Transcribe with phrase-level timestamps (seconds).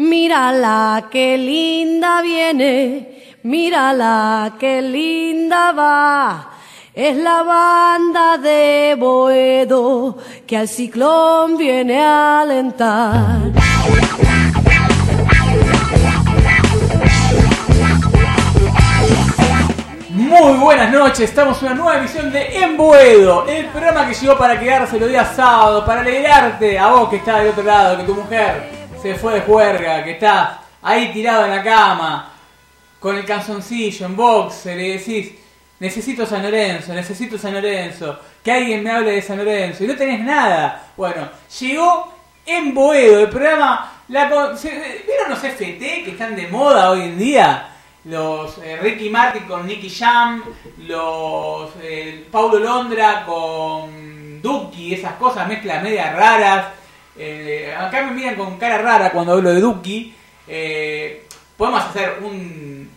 [0.00, 6.48] Mírala, qué linda viene, mírala, qué linda va.
[6.94, 10.16] Es la banda de Boedo
[10.46, 13.40] que al ciclón viene a alentar.
[20.08, 24.58] Muy buenas noches, estamos en una nueva emisión de Embuedo, el programa que llegó para
[24.58, 28.14] quedarse los días sábados, para alegrarte a vos que estás del otro lado, que tu
[28.14, 32.32] mujer se fue de juerga, que está ahí tirado en la cama,
[32.98, 35.32] con el canzoncillo, en boxer, y decís,
[35.78, 39.96] necesito San Lorenzo, necesito San Lorenzo, que alguien me hable de San Lorenzo, y no
[39.96, 40.88] tenés nada.
[40.96, 41.28] Bueno,
[41.60, 42.12] llegó
[42.46, 47.18] en Boedo, el programa, la, se- ¿vieron los FT que están de moda hoy en
[47.18, 47.66] día?
[48.04, 50.42] Los eh, Ricky Martin con Nicky Jam,
[50.78, 56.66] los eh, Paulo Londra con Duki, esas cosas, mezclas medias raras.
[57.16, 60.14] Eh, acá me miran con cara rara cuando hablo de Duki.
[60.48, 61.24] Eh,
[61.56, 62.88] podemos hacer un,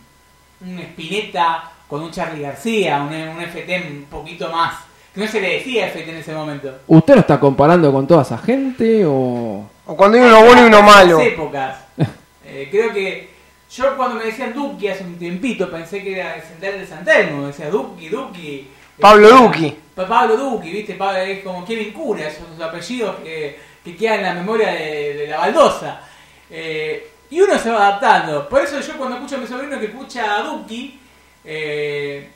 [0.62, 4.76] un Spinetta con un Charlie García, un, un FT un poquito más.
[5.14, 6.74] Que no se le decía FT en ese momento.
[6.88, 9.70] ¿Usted lo está comparando con toda esa gente o...?
[9.86, 11.20] O cuando hay uno bueno y uno malo.
[11.20, 11.78] En épocas.
[12.46, 13.30] Eh, creo que
[13.72, 17.04] yo cuando me decían Duki hace un tiempito pensé que era el central de San
[17.04, 17.48] Telmo.
[17.48, 18.68] Decía Duki, Duki.
[19.00, 19.76] Pablo Eh, Duki.
[19.96, 20.94] Pa- Pablo Duki, ¿viste?
[20.94, 25.38] Pablo es como Kevin Cura, esos apellidos que, que quedan en la memoria de, la
[25.38, 26.02] baldosa.
[26.50, 28.48] Eh, y uno se va adaptando.
[28.48, 31.00] Por eso yo cuando escucho a mi sobrino que escucha a Duki,
[31.44, 32.30] eh,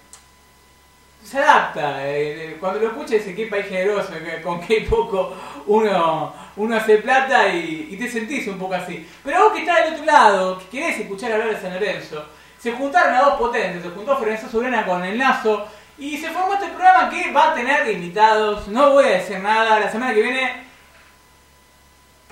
[1.23, 2.07] se adapta.
[2.07, 5.33] eh, cuando lo escucha dice qué país generoso, con qué poco
[5.67, 9.07] uno, uno hace plata y, te sentís un poco así.
[9.23, 12.25] Pero vos que estás del otro lado, que querés escuchar hablar de San Lorenzo,
[12.57, 16.53] se juntaron a dos potentes, se juntó Florencia Sobrana con el Lazo y se formó
[16.53, 18.67] este programa que va a tener invitados.
[18.67, 20.66] No voy a decir nada, la semana que viene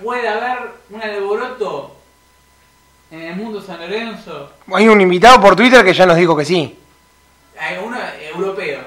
[0.02, 0.58] puede haber
[0.90, 1.96] un alboroto
[3.12, 4.52] en el mundo San Lorenzo.
[4.74, 6.78] Hay un invitado por Twitter que ya nos dijo que sí.
[7.60, 7.98] Hay uno
[8.34, 8.82] europeo.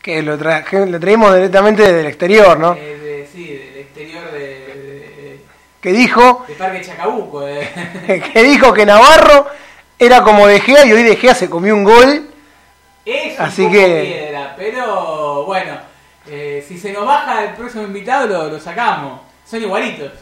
[0.00, 2.74] Que lo, tra- que lo traímos directamente del exterior, ¿no?
[2.74, 5.40] Eh, de- sí, del exterior de, de,
[5.80, 7.40] Que dijo de Parque Chacabuco.
[7.40, 9.46] de- que dijo que Navarro
[9.98, 12.30] era como De Gea y hoy De Gea se comió un gol.
[13.04, 15.78] Es un Así poco que- piedra, pero bueno,
[16.28, 19.20] eh, si se nos baja el próximo invitado lo, lo sacamos.
[19.44, 20.12] Son igualitos.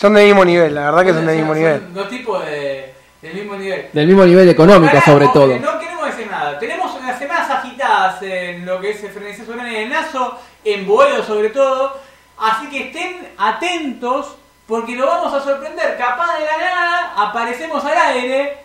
[0.00, 1.80] Son de mismo nivel, la verdad que son de mismo nivel.
[1.80, 3.90] Son dos tipos de, del mismo nivel.
[3.92, 5.58] Del mismo nivel económico, Pará, sobre no, todo.
[5.58, 6.58] No queremos decir nada.
[6.58, 11.22] Tenemos unas semanas agitadas en lo que es el Frenesí y el Nazo, en Boedo
[11.22, 12.00] sobre todo.
[12.38, 15.98] Así que estén atentos porque lo vamos a sorprender.
[15.98, 18.56] Capaz de la nada aparecemos al aire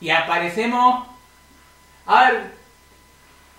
[0.00, 1.06] y aparecemos.
[2.06, 2.50] A ver,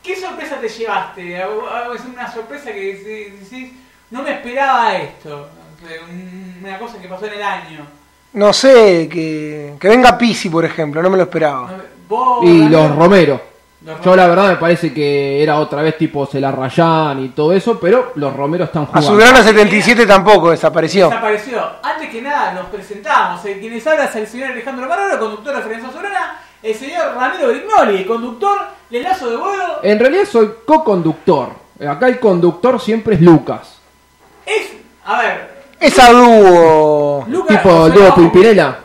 [0.03, 1.37] ¿qué sorpresa te llevaste?
[1.37, 3.73] Es una sorpresa que decí- decís,
[4.09, 5.47] no me esperaba esto.
[6.61, 7.87] Una cosa que pasó en el año.
[8.33, 11.69] No sé, que, que venga Pisi, por ejemplo, no me lo esperaba.
[12.07, 13.41] Vos, Y los Romero.
[13.83, 17.77] los Yo la verdad me parece que era otra vez tipo Celarrayán y todo eso,
[17.79, 19.09] pero los Romero están A jugando.
[19.09, 21.09] Sudrana 77 tampoco desapareció.
[21.09, 21.61] Desapareció.
[21.83, 23.43] Antes que nada, nos presentamos.
[23.43, 26.39] El quienes habla es el señor Alejandro Marrero, conductor de Ferenza Sobrana.
[26.63, 28.59] El señor Ramiro Brignoli, conductor
[28.89, 29.79] del Lazo de Vuelo.
[29.83, 31.49] En realidad soy co-conductor.
[31.85, 33.79] Acá el conductor siempre es Lucas.
[34.45, 34.71] Es,
[35.03, 35.50] a ver,
[35.81, 37.25] Esa dúo.
[37.27, 37.57] Lucas.
[37.57, 38.79] tipo o el sea, dúo no, Pimpinela.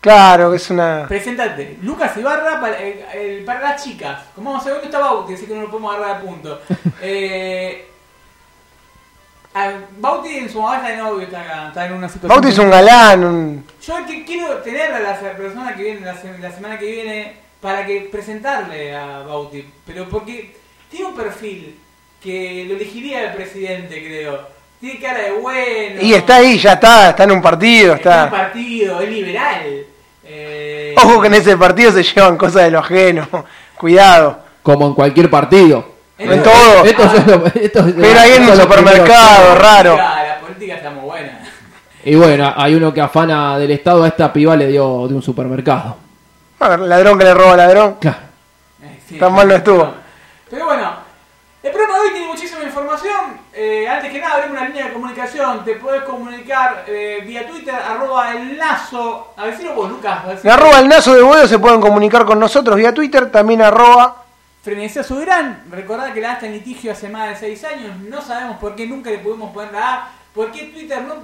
[0.00, 1.06] Claro, que es una.
[1.08, 1.78] Presentate.
[1.82, 4.22] Lucas Ibarra para, el- el- para las chicas.
[4.34, 5.34] Como vamos a ver, ¿dónde está Bauti?
[5.34, 6.60] Así que no lo podemos agarrar a punto.
[7.02, 7.86] eh,
[9.54, 12.28] a- Bauti en su momento de novio está, está en una situación.
[12.28, 13.64] Bauti es un galán, un.
[13.86, 16.00] Yo que quiero tener a la persona que viene
[16.40, 20.54] la semana que viene para que presentarle a Bauti, pero porque
[20.90, 21.78] tiene un perfil
[22.22, 24.53] que lo elegiría el presidente, creo.
[24.84, 26.02] Tiene cara de bueno.
[26.02, 29.62] Y está ahí, ya está, está en un partido, está en un partido, es liberal.
[30.26, 33.26] Eh, Ojo que en ese partido se llevan cosas de lo ajeno.
[33.78, 34.38] Cuidado.
[34.62, 35.88] Como en cualquier partido.
[36.18, 36.84] En todo.
[36.84, 39.96] Esto es lo- esto es- Pero ahí en un supermercado, raro.
[39.96, 41.40] La política está muy buena.
[42.04, 45.22] Y bueno, hay uno que afana del Estado a esta piba le dio de un
[45.22, 45.96] supermercado.
[46.60, 47.96] A ver, ladrón que le roba ladrón.
[47.98, 48.18] Claro.
[48.82, 49.94] Eh, sí, Tan mal no estuvo.
[50.50, 50.92] Pero bueno,
[51.62, 53.43] el programa de hoy tiene muchísima información.
[53.56, 55.64] Eh, antes que nada, abrimos una línea de comunicación.
[55.64, 59.32] Te podés comunicar eh, vía Twitter, arroba el lazo.
[59.36, 60.26] A decirlo vos, Lucas.
[60.26, 60.52] decirlo.
[60.52, 64.24] arroba el nazo de huevo se pueden comunicar con nosotros vía Twitter, también arroba.
[64.62, 65.64] Frenesía Soberán.
[65.70, 67.98] Recordad que la A está en litigio hace más de 6 años.
[68.00, 70.08] No sabemos por qué nunca le pudimos poner la A.
[70.34, 71.14] ¿Por qué Twitter no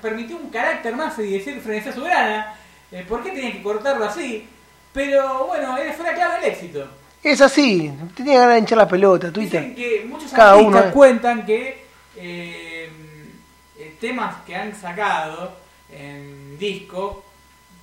[0.00, 2.54] permitió un carácter más y decir Frenesía Soberana?
[2.92, 4.48] Eh, ¿Por qué tenían que cortarlo así?
[4.92, 6.88] Pero bueno, esa fue la clave del éxito.
[7.22, 9.62] Es así, tenía ganas de hinchar la pelota, Twitter.
[9.62, 11.84] Dicen que muchos Cada artistas uno, cuentan que
[12.16, 12.90] eh,
[13.78, 15.52] eh, temas que han sacado
[15.92, 17.24] en disco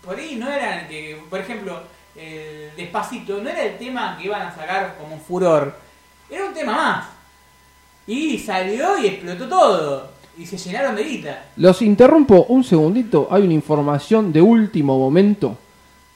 [0.07, 1.81] por ahí no eran que, por ejemplo,
[2.15, 5.75] el Despacito no era el tema que iban a sacar como furor,
[6.29, 7.05] era un tema más.
[8.07, 10.11] Y salió y explotó todo.
[10.37, 11.45] Y se llenaron de guita.
[11.57, 13.27] Los interrumpo un segundito.
[13.29, 15.57] Hay una información de último momento.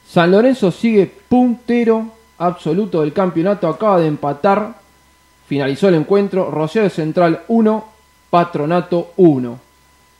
[0.08, 2.10] San Lorenzo sigue puntero
[2.46, 3.68] absoluto del campeonato.
[3.68, 4.74] Acaba de empatar.
[5.46, 6.50] Finalizó el encuentro.
[6.50, 7.84] Rosario Central 1,
[8.30, 9.58] Patronato 1.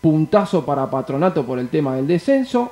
[0.00, 2.70] Puntazo para Patronato por el tema del descenso.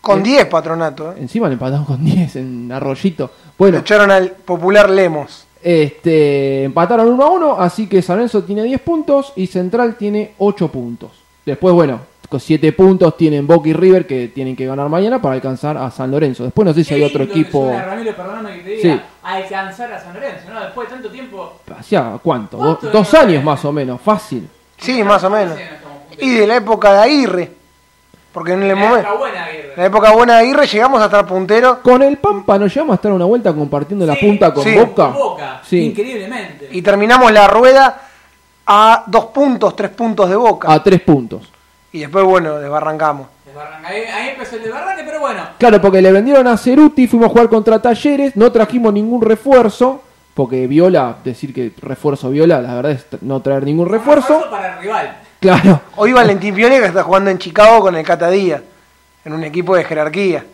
[0.00, 1.16] Con Eh, 10 patronato, ¿eh?
[1.20, 3.30] Encima le empataron con 10 en Arroyito.
[3.56, 5.46] Bueno, echaron al popular Lemos.
[5.62, 10.34] este, empataron 1 a 1, así que San Lorenzo tiene 10 puntos y Central tiene
[10.38, 11.12] 8 puntos.
[11.46, 12.00] Después, bueno,
[12.32, 15.90] con 7 puntos tienen Boca y River que tienen que ganar mañana para alcanzar a
[15.90, 16.44] San Lorenzo.
[16.44, 17.64] Después no sé si hay otro lindo que equipo.
[17.66, 19.00] suena, Ramiro, perdóname que te diga, Sí.
[19.22, 20.60] alcanzar a San Lorenzo, ¿no?
[20.60, 21.52] Después de tanto tiempo.
[21.78, 22.56] ¿Hacía cuánto?
[22.56, 24.48] Do- ¿Cuánto dos años más o menos, fácil.
[24.78, 25.56] Sí, más o menos.
[26.18, 27.50] Y de la época de Aguirre.
[28.32, 28.98] Porque en el La momento.
[29.00, 29.72] época buena, Aguirre.
[29.74, 31.78] En la época buena de Aguirre llegamos a estar punteros.
[31.78, 34.74] Con el Pampa nos llevamos a estar una vuelta compartiendo la punta con sí.
[34.74, 35.04] Boca.
[35.08, 35.80] Con Boca, Sí.
[35.84, 36.68] increíblemente.
[36.72, 38.00] Y terminamos la rueda
[38.66, 40.72] a dos puntos, tres puntos de Boca.
[40.72, 41.51] A 3 puntos.
[41.92, 43.26] Y después, bueno, desbarrancamos.
[43.44, 43.88] Desbarranca.
[43.88, 45.42] Ahí, ahí empezó el desbarranque, pero bueno.
[45.58, 50.02] Claro, porque le vendieron a Ceruti, fuimos a jugar contra Talleres, no trajimos ningún refuerzo,
[50.34, 54.48] porque Viola, decir que refuerzo Viola, la verdad es no traer ningún refuerzo.
[54.50, 55.16] para el rival.
[55.40, 58.62] Claro, Hoy Valentín Pione que está jugando en Chicago con el Cata Díaz,
[59.24, 60.44] en un equipo de jerarquía.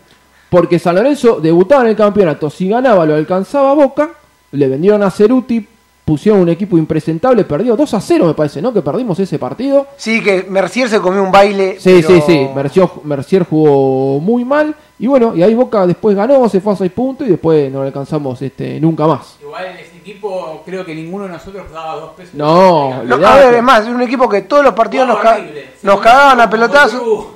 [0.50, 4.08] porque San Lorenzo debutaba en el campeonato, si ganaba lo alcanzaba a Boca,
[4.52, 5.68] le vendieron a Ceruti,
[6.08, 8.72] pusieron un equipo impresentable, perdió 2 a 0 me parece, ¿no?
[8.72, 9.86] Que perdimos ese partido.
[9.98, 11.76] Sí, que Mercier se comió un baile.
[11.78, 16.16] Sí, pero- sí, sí, Mercier, Mercier jugó muy mal, y bueno, y ahí Boca después
[16.16, 19.36] ganó, se fue a 6 puntos y después no lo alcanzamos este, nunca más.
[19.42, 22.32] Igual ese equipo, creo que ninguno de nosotros daba dos pesos.
[22.34, 25.38] No, No, a ver, es más, es un equipo que todos los partidos nos, ca-
[25.82, 26.98] nos cagaban a pelotazos.
[27.00, 27.26] Perú.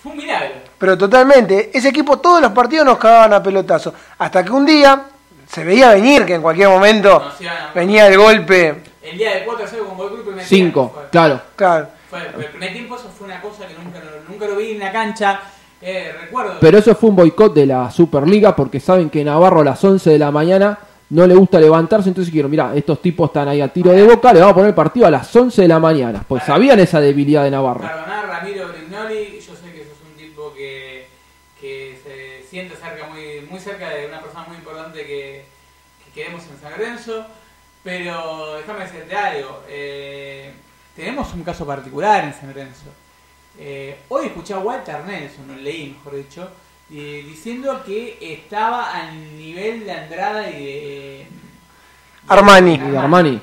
[0.00, 0.54] Fue un milagro.
[0.78, 3.92] Pero totalmente, ese equipo todos los partidos nos cagaban a pelotazos.
[4.18, 5.02] Hasta que un día
[5.50, 8.82] se veía venir que en cualquier momento Nos iban a- venía el golpe.
[9.02, 11.08] El día del 4 0 con Boca y primer 5, tiempo, fue.
[11.10, 11.40] claro.
[11.56, 11.88] Claro.
[12.10, 14.78] Fue, el primer tiempo eso fue una cosa que nunca, lo- nunca lo vi en
[14.80, 15.40] la cancha.
[15.80, 16.56] Eh, recuerdo.
[16.60, 20.10] Pero eso fue un boicot de la Superliga porque saben que Navarro a las 11
[20.10, 20.78] de la mañana
[21.10, 24.30] no le gusta levantarse, entonces dijeron, mira, estos tipos están ahí a tiro de boca,
[24.32, 27.00] le vamos a poner el partido a las 11 de la mañana, pues sabían esa
[27.00, 27.80] debilidad de Navarro.
[27.80, 31.06] Perdonar, Ramiro Brignoli, yo sé que sos un tipo que,
[31.58, 35.44] que se siente cerca, muy, muy cerca de una persona muy importante que,
[36.04, 37.26] que queremos en San Lorenzo,
[37.82, 40.52] pero déjame decirte algo, eh,
[40.96, 42.86] tenemos un caso particular en San Lorenzo.
[43.58, 46.48] Eh, hoy escuché a Walter Nelson, lo leí mejor dicho,
[46.92, 51.26] eh, diciendo que estaba al nivel de Andrada y de...
[52.28, 52.80] Armani.
[52.96, 53.40] Armani.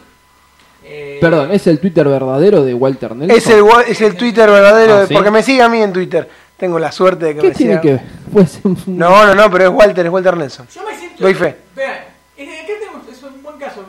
[0.84, 3.36] Eh, Perdón, ¿es el Twitter verdadero de Walter Nelson?
[3.38, 5.14] Es el, es el Twitter verdadero, Ah, de- ¿sí?
[5.14, 6.30] porque me sigue a mí en Twitter.
[6.58, 7.82] Tengo la suerte de que ¿Qué me tiene siga.
[7.82, 8.02] que ver?
[8.32, 10.68] Pues, No, no, no, pero es Walter, es Walter Nelson.
[10.74, 11.24] Yo me siento.
[11.24, 11.56] Doy fe.
[11.76, 13.86] Vea, es que acá tenemos, es un buen caso.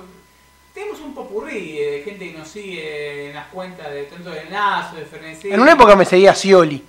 [0.72, 4.96] Tenemos un popurrí de gente que nos sigue en las cuentas de tanto de Nazo,
[4.96, 5.42] de Fernet.
[5.46, 6.84] En una época me seguía Scioli.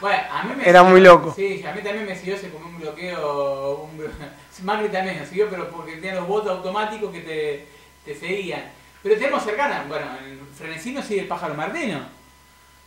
[0.00, 1.32] Bueno, a mí me Era siguió- muy loco.
[1.36, 3.88] Sí, a mí también me siguió, se comió un bloqueo.
[3.92, 4.04] Un,
[4.64, 7.66] Macri también nos siguió, pero porque tenía los votos automáticos que te,
[8.04, 8.64] te seguían.
[9.02, 12.00] Pero tenemos cercana, bueno, en Frenesí nos sigue el pájaro Martino.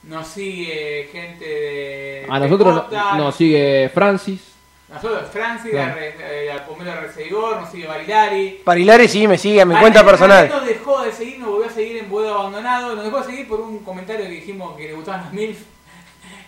[0.03, 2.27] Nos sigue gente de.
[2.29, 2.83] a nosotros
[3.17, 4.52] nos sigue Francis.
[4.93, 5.95] Nosotros, Francis, Claro.
[5.99, 8.61] la, eh, la Pomelo Reseguor, nos sigue Barilari.
[8.63, 10.47] Parilares sí me sigue a mi cuenta personal.
[10.49, 12.95] nos dejó de seguir, nos volvió a seguir en Boedo Abandonado.
[12.95, 15.57] Nos dejó de seguir por un comentario que dijimos que le gustaban las MILF.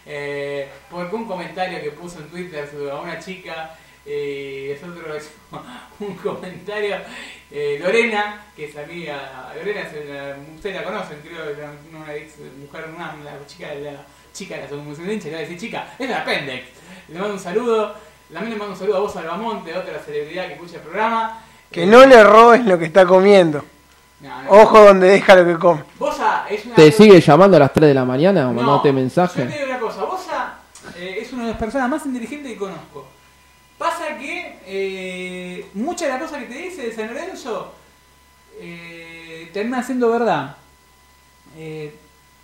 [0.07, 3.75] Eh, porque un comentario que puso en Twitter a una chica.
[4.05, 5.65] Eh, nosotros hicimos
[5.99, 6.97] un comentario.
[7.49, 9.51] eh, Lorena, que es amiga.
[9.55, 11.41] Lorena, es la- ustedes la conocen, creo,
[11.91, 14.91] una, una ex mujer, una, la chica de la chica de la segunda.
[15.03, 16.65] Le voy a decir, chica, es la Pendex.
[17.07, 17.95] Le mando un saludo.
[18.31, 21.41] También le mando un saludo a vos, Albamonte, otra celebridad que escucha el programa.
[21.71, 23.63] Que Eh, no le robes lo que está comiendo.
[24.21, 24.49] no, no.
[24.51, 25.83] Ojo donde deja lo que come.
[25.99, 26.75] Bosa es una.
[26.75, 29.43] ¿Te sigue llamando a las 3 de la mañana o mandándote Yo mensaje?
[29.45, 30.53] te digo una cosa, Bosa
[30.97, 33.07] eh, es una de las personas más inteligentes que conozco.
[33.77, 37.73] Pasa que eh, muchas de las cosas que te dice de San Lorenzo
[38.59, 40.55] eh, terminan siendo verdad.
[41.57, 41.93] Eh,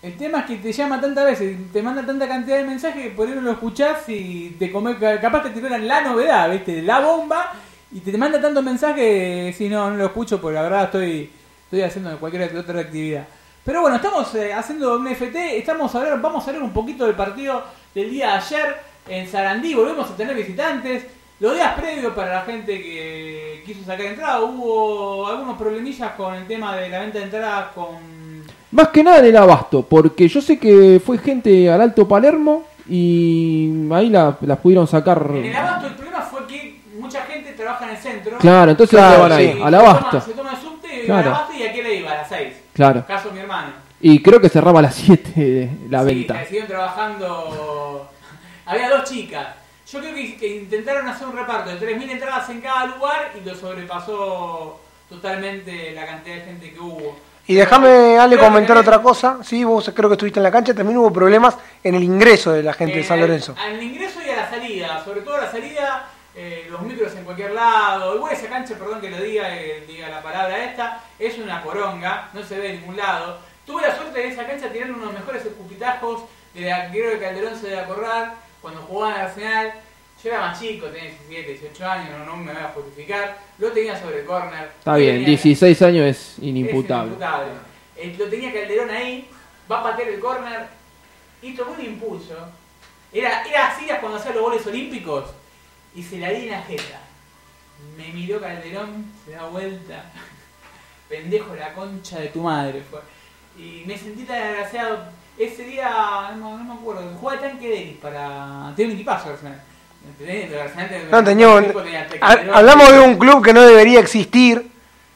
[0.01, 3.09] el tema es que te llama tantas veces, te manda tanta cantidad de mensajes que
[3.11, 6.81] por ahí no lo escuchás y te come, capaz te tiran la novedad, ¿viste?
[6.81, 7.53] La bomba
[7.91, 11.29] y te manda tantos mensajes si no, no lo escucho porque la verdad estoy,
[11.65, 13.27] estoy haciendo cualquier otra actividad.
[13.63, 17.15] Pero bueno, estamos eh, haciendo un FT, estamos a vamos a hablar un poquito del
[17.15, 18.75] partido del día de ayer
[19.07, 21.05] en Sarandí, volvemos a tener visitantes.
[21.39, 26.47] Los días previos para la gente que quiso sacar entrada, hubo algunos problemillas con el
[26.47, 28.20] tema de la venta de entradas con...
[28.71, 32.63] Más que nada en el abasto, porque yo sé que fue gente al Alto Palermo
[32.87, 35.25] y ahí la- las pudieron sacar.
[35.35, 38.37] En el abasto el problema fue que mucha gente trabaja en el centro.
[38.37, 39.53] Claro, entonces Claro, ¿dónde van ahí?
[39.53, 39.61] sí.
[39.61, 40.09] Al Se abasto.
[40.09, 41.29] toma- Se toma el subte y Claro.
[41.29, 42.53] al abasto y a qué le iba, a las 6.
[42.73, 43.05] Claro.
[43.07, 43.71] Caso de mi hermano.
[43.99, 46.39] Y creo que cerraba a las 7 la Sí, venta.
[46.39, 48.09] que siguieron trabajando.
[48.65, 49.47] Había dos chicas.
[49.91, 53.45] Yo creo que, que intentaron hacer un reparto de 3.000 entradas en cada lugar y
[53.47, 57.17] lo sobrepasó totalmente la cantidad de gente que hubo.
[57.51, 59.39] Y déjame, Ale, comentar otra cosa.
[59.43, 60.73] Sí, vos creo que estuviste en la cancha.
[60.73, 63.55] También hubo problemas en el ingreso de la gente de Eh, San Lorenzo.
[63.61, 67.13] Al, al ingreso y a la salida, sobre todo a la salida, eh, los micros
[67.13, 68.15] en cualquier lado.
[68.15, 72.29] Igual esa cancha, perdón que lo diga, eh, diga la palabra esta, es una poronga,
[72.33, 73.39] no se ve en ningún lado.
[73.65, 76.21] Tuve la suerte de esa cancha tirar unos mejores escupitajos
[76.53, 79.73] de la creo que Calderón se debe acordar cuando jugaban al Arsenal.
[80.23, 83.37] Yo era más chico, tenía 17, 18 años, no, no me voy a justificar.
[83.57, 84.71] Lo tenía sobre el córner.
[84.77, 87.13] Está bien, tenía- 16 años es es inimputable.
[87.97, 89.27] Eh, lo tenía Calderón ahí,
[89.71, 90.67] va a patear el córner
[91.41, 92.35] y tomó un impulso.
[93.11, 95.25] Era, era así cuando hacía los goles olímpicos
[95.95, 97.01] y se la di en la jeta.
[97.97, 100.05] Me miró Calderón, se da vuelta.
[101.09, 102.99] Pendejo, la concha de tu madre fue.
[103.57, 105.03] Y me sentí tan desgraciado.
[105.37, 108.71] Ese día, no, no me acuerdo, jugaba tanque de Elis para.
[108.75, 109.53] Tiene un equipazo Arsenal.
[109.53, 109.70] ¿Entendés?
[111.11, 111.71] No, Calderón.
[112.53, 114.69] hablamos de un club que no debería existir.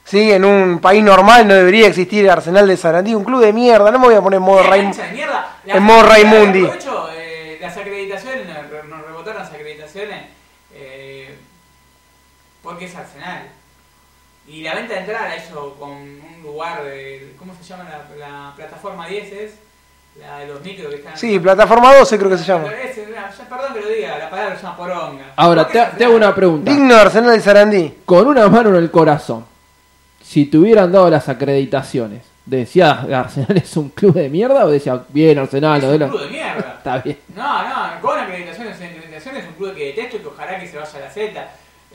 [0.03, 3.15] Sí, en un país normal no debería existir el Arsenal de Sarandí.
[3.15, 3.89] Un club de mierda.
[3.91, 4.93] No me voy a poner en modo Raim-
[5.65, 6.67] en modo la- Raimundi.
[7.15, 10.25] eh, las acreditaciones, nos, re- nos rebotaron las acreditaciones
[10.73, 11.35] eh,
[12.61, 13.47] porque es Arsenal.
[14.47, 17.33] Y la venta de entrada la hizo con un lugar de.
[17.39, 19.31] ¿Cómo se llama la, la plataforma 10?
[19.33, 19.51] Es
[20.19, 21.17] la de los micros que están.
[21.17, 22.67] Sí, plataforma 12 creo que se llama.
[22.72, 25.34] Es- ya- perdón que lo diga, la palabra se llama poronga.
[25.36, 26.72] Ahora, es te, te hago una pregunta.
[26.72, 27.93] Digno de Arsenal de Sarandí.
[28.05, 29.45] Con una mano en el corazón,
[30.24, 35.00] si te hubieran dado las acreditaciones, ¿decías Arsenal es un club de mierda o decías
[35.10, 35.77] bien Arsenal?
[35.79, 36.74] Es un de la- club de mierda.
[36.77, 37.17] Está bien.
[37.36, 40.67] No, no, con acreditaciones en acreditaciones es un club que detesto y que ojalá que
[40.67, 41.48] se vaya a la Z.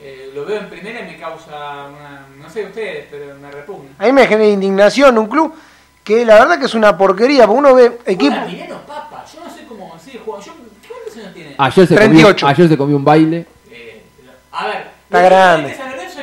[0.03, 2.25] Eh, lo veo en primera y me causa una.
[2.41, 3.89] No sé ustedes, pero me repugna.
[3.99, 5.53] A mí me genera indignación un club
[6.15, 7.45] que la verdad que es una porquería.
[7.47, 8.35] Porque uno ve equipo.
[8.87, 10.45] Papa, yo no sé cómo sigue jugando.
[10.45, 10.53] Yo,
[10.87, 11.55] ¿Cuántos años tiene?
[11.57, 12.35] Ayer se, 38.
[12.45, 13.45] Comió, ayer se comió un baile.
[13.71, 14.01] Eh,
[14.51, 15.77] a ver, Está grande.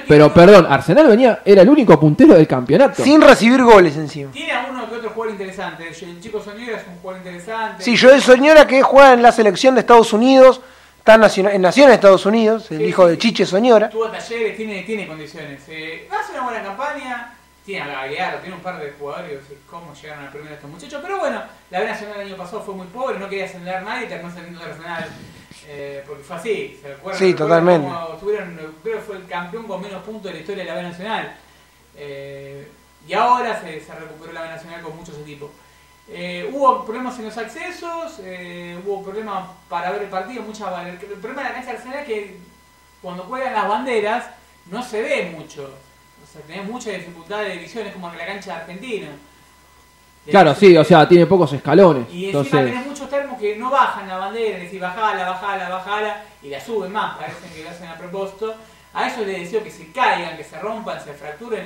[0.06, 3.02] Pero perdón, Arsenal venía, era el único puntero del campeonato.
[3.04, 4.30] Sin recibir goles encima.
[4.32, 5.86] Tiene a uno que otro jugador interesante.
[5.88, 7.84] El chico Soñera es un jugador interesante.
[7.84, 10.62] Sí, Joel Soñora que juega en la selección de Estados Unidos.
[10.98, 13.18] Está naciona- nació en Estados Unidos, el Sí, hijo sí, de.
[13.18, 13.90] Chiche Soñora.
[13.90, 15.60] Tuvo talleres, tiene, tiene condiciones.
[15.68, 17.34] Eh, hace una buena campaña,
[17.68, 21.00] tiene a Gagliardo, tiene un par de jugadores, sé cómo llegaron al primero estos muchachos.
[21.02, 23.80] Pero bueno, la B Nacional el año pasado fue muy pobre, no quería ascender a
[23.82, 25.08] nadie, terminó ascendiendo a Arsenal.
[25.66, 27.18] Eh, porque fue así, ¿se acuerdan?
[27.18, 28.20] Sí, ¿Recuerdan totalmente.
[28.20, 30.82] tuvieron, creo que fue el campeón con menos puntos de la historia de la B
[30.82, 31.36] Nacional.
[31.94, 32.68] Eh,
[33.06, 35.50] y ahora se, se recuperó la B Nacional con muchos equipos.
[36.08, 40.94] Eh, hubo problemas en los accesos, eh, hubo problemas para ver el partido, mucha, el,
[40.94, 42.36] el problema de la cancha de Arsenal es que
[43.02, 44.24] cuando juegan las banderas
[44.70, 45.70] no se ve mucho.
[46.28, 49.08] O sea, tenés mucha dificultad de visión, es como en la cancha de Argentina.
[50.30, 52.04] Claro, sí, o sea, tiene pocos escalones.
[52.12, 55.68] Y encima Entonces, tenés muchos termos que no bajan la bandera, es decir, bajala, bajala,
[55.70, 58.54] bajala, y la suben más, parecen que lo hacen a propósito.
[58.92, 61.64] A eso les deseo que se caigan, que se rompan, se fracturen.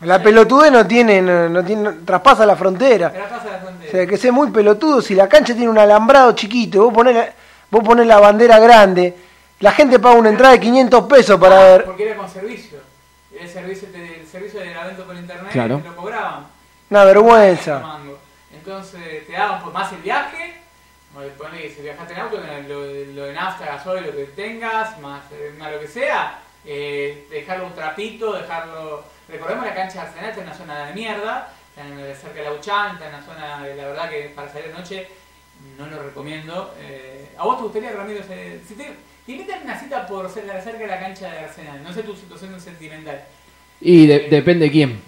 [0.00, 3.12] La pelotude no tiene, no, no tiene, traspasa la frontera.
[3.12, 3.90] Traspasa la O frontera.
[3.90, 5.02] sea, que sea muy pelotudo.
[5.02, 7.32] Si la cancha tiene un alambrado chiquito, vos ponés la,
[7.70, 9.14] vos ponés la bandera grande,
[9.60, 11.84] la gente paga una entrada de 500 pesos para Ah, ver.
[11.84, 12.78] Porque era con servicio.
[13.38, 15.78] El servicio, de- el servicio del evento por internet Claro.
[15.78, 16.46] te lo cobraban.
[16.90, 17.98] Una vergüenza.
[18.52, 20.54] Entonces te daban por más el viaje,
[21.16, 22.36] o le ponés que si viajaste en auto,
[22.68, 22.80] lo,
[23.14, 27.66] lo de nafta, gasoil, lo que tengas, más, eh, más lo que sea, eh, dejarlo
[27.66, 29.04] un trapito, dejarlo...
[29.28, 32.44] Recordemos la cancha de Arsenal está en una zona de mierda, está en- cerca de
[32.44, 35.08] la Uchán, está en una zona, de, la verdad que para salir de noche
[35.78, 36.74] no lo recomiendo.
[36.78, 38.94] Eh, ¿A vos te gustaría, Ramiro, si te,
[39.26, 41.82] te invitan una cita por ser cerca de la cancha de Arsenal?
[41.82, 43.22] No sé tu situación sentimental.
[43.80, 45.00] y de- depende quién.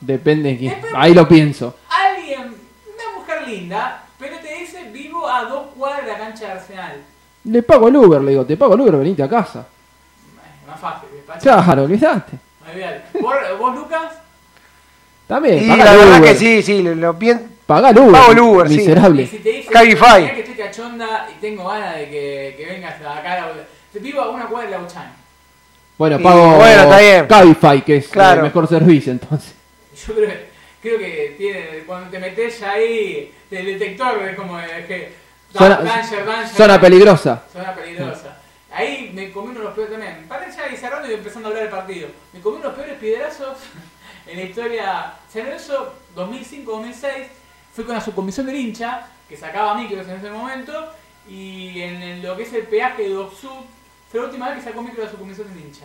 [0.00, 0.74] Depende quién.
[0.74, 0.98] Depende.
[0.98, 1.76] Ahí lo pienso.
[1.88, 6.52] Alguien, una mujer linda, pero te dice vivo a dos cuadras de la cancha de
[6.52, 6.96] Arsenal.
[7.44, 9.66] Le pago el Uber, le digo, te pago el Uber, venite a casa.
[10.66, 11.40] Más fácil, despacho.
[11.40, 12.38] Claro, olvidaste.
[12.70, 13.18] Olvidate.
[13.20, 14.12] ¿Vos, vos, Lucas?
[15.26, 16.32] También, Y paga la verdad Uber.
[16.32, 17.18] que sí, sí, lo, lo
[17.66, 18.12] Paga el Uber.
[18.12, 18.74] Pago el Uber, sí.
[18.74, 19.26] Y miserable.
[19.26, 20.22] si te dice Cabify.
[20.22, 23.52] "Mirá que estoy cachonda y tengo ganas de que, que vengas acá a la
[23.92, 25.12] Te a una cuadra de la Uchán.
[25.96, 27.26] Bueno, Y pago bueno, está bien.
[27.26, 28.40] Cabify, que es Claro.
[28.40, 29.54] el mejor servicio entonces.
[30.06, 30.48] Yo creo, que-
[30.82, 35.12] creo que tiene, cuando te metes ahí, el detector es como de que.
[35.56, 36.80] Zona, danger, danger, zona danger.
[36.80, 37.44] peligrosa.
[37.52, 38.36] Zona peligrosa.
[38.72, 40.26] Ahí me comí uno de los peores también.
[40.28, 42.08] Para ya cerrando y empezando a hablar del partido.
[42.32, 43.58] Me comí uno de los peores piedrazos
[44.26, 45.12] en la historia.
[45.32, 47.26] San Lorenzo 2005-2006.
[47.74, 50.92] Fui con la subcomisión del hincha, que sacaba micros en ese momento,
[51.28, 53.64] y en, en lo que es el peaje de Docsud,
[54.10, 55.84] fue la última vez que sacó micro de su comisión de hincha.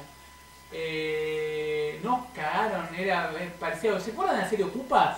[0.71, 3.99] Eh, no cagaron, era eh, parecía.
[3.99, 5.17] ¿Se acuerdan de la serie Ocupas?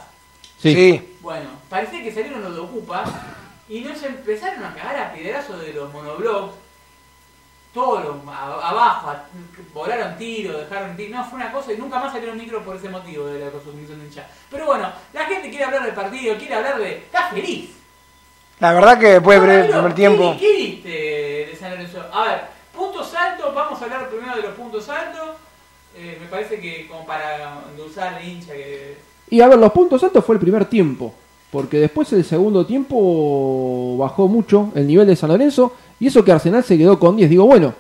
[0.58, 1.18] Sí.
[1.20, 3.10] Bueno, parecía que salieron los de Ocupas
[3.68, 6.56] y nos empezaron a cagar a piedrazos de los monoblogs.
[7.74, 9.24] Todos los abajo, a-
[9.74, 11.16] volaron tiros, dejaron tiros.
[11.18, 14.00] No, fue una cosa y nunca más salieron micros por ese motivo de la consumición
[14.00, 14.28] de hincha.
[14.50, 16.98] Pero bueno, la gente quiere hablar del partido, quiere hablar de.
[16.98, 17.70] Está feliz.
[18.60, 20.36] La verdad que después del Ramiro, primer ¿qué- tiempo.
[20.40, 22.04] ¿Qué viste de San Lorenzo?
[22.14, 22.42] A ver,
[22.76, 25.30] puntos altos, vamos a hablar primero de los puntos altos.
[25.96, 28.98] Eh, me parece que como para endulzar al hincha que...
[29.30, 31.14] Y a ver, los puntos altos fue el primer tiempo.
[31.52, 35.74] Porque después el segundo tiempo bajó mucho el nivel de San Lorenzo.
[36.02, 37.30] Y eso que Arsenal se quedó con 10.
[37.30, 37.74] Digo, bueno.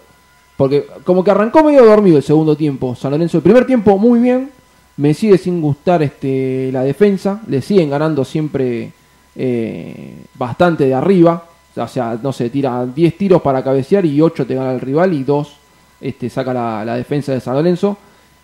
[0.56, 2.96] Porque como que arrancó medio dormido el segundo tiempo.
[2.96, 4.51] San Lorenzo el primer tiempo muy bien.
[4.98, 7.42] Me sigue sin gustar este la defensa.
[7.48, 8.92] Le siguen ganando siempre
[9.36, 11.46] eh, bastante de arriba.
[11.75, 15.13] O sea, no sé, tira 10 tiros para cabecear y 8 te gana el rival
[15.13, 15.56] y 2
[16.01, 17.98] este, saca la, defensa de San Lorenzo.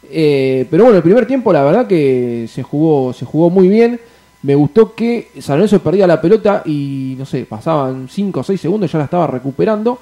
[0.09, 3.99] Eh, pero bueno, el primer tiempo la verdad que se jugó, se jugó muy bien.
[4.43, 8.61] Me gustó que San Lorenzo perdía la pelota y no sé, pasaban 5 o 6
[8.61, 9.97] segundos ya la estaba recuperando.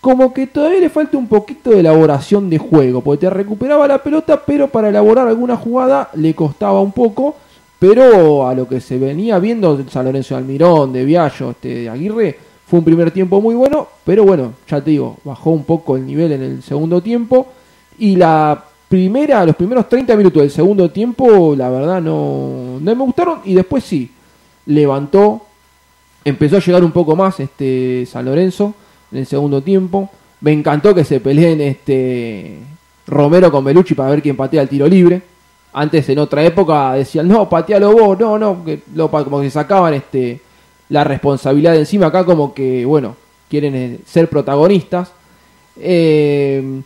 [0.00, 4.02] Como que todavía le falta un poquito de elaboración de juego, porque te recuperaba la
[4.02, 7.36] pelota, pero para elaborar alguna jugada le costaba un poco.
[7.78, 11.68] Pero a lo que se venía viendo de San Lorenzo de Almirón, de Viallo, este,
[11.68, 15.64] de Aguirre, fue un primer tiempo muy bueno, pero bueno, ya te digo, bajó un
[15.64, 17.46] poco el nivel en el segundo tiempo.
[17.98, 23.04] Y la primera, los primeros 30 minutos del segundo tiempo, la verdad no, no me
[23.04, 23.40] gustaron.
[23.44, 24.08] Y después sí,
[24.66, 25.42] levantó,
[26.24, 28.72] empezó a llegar un poco más este San Lorenzo
[29.10, 30.08] en el segundo tiempo.
[30.42, 32.58] Me encantó que se peleen este
[33.08, 35.22] Romero con Belucci para ver quién patea el tiro libre.
[35.72, 38.64] Antes en otra época decían, no, patealo vos, no, no,
[39.10, 40.40] como que sacaban este
[40.88, 43.16] la responsabilidad de encima acá como que, bueno,
[43.50, 45.10] quieren eh, ser protagonistas.
[45.80, 46.82] Eh,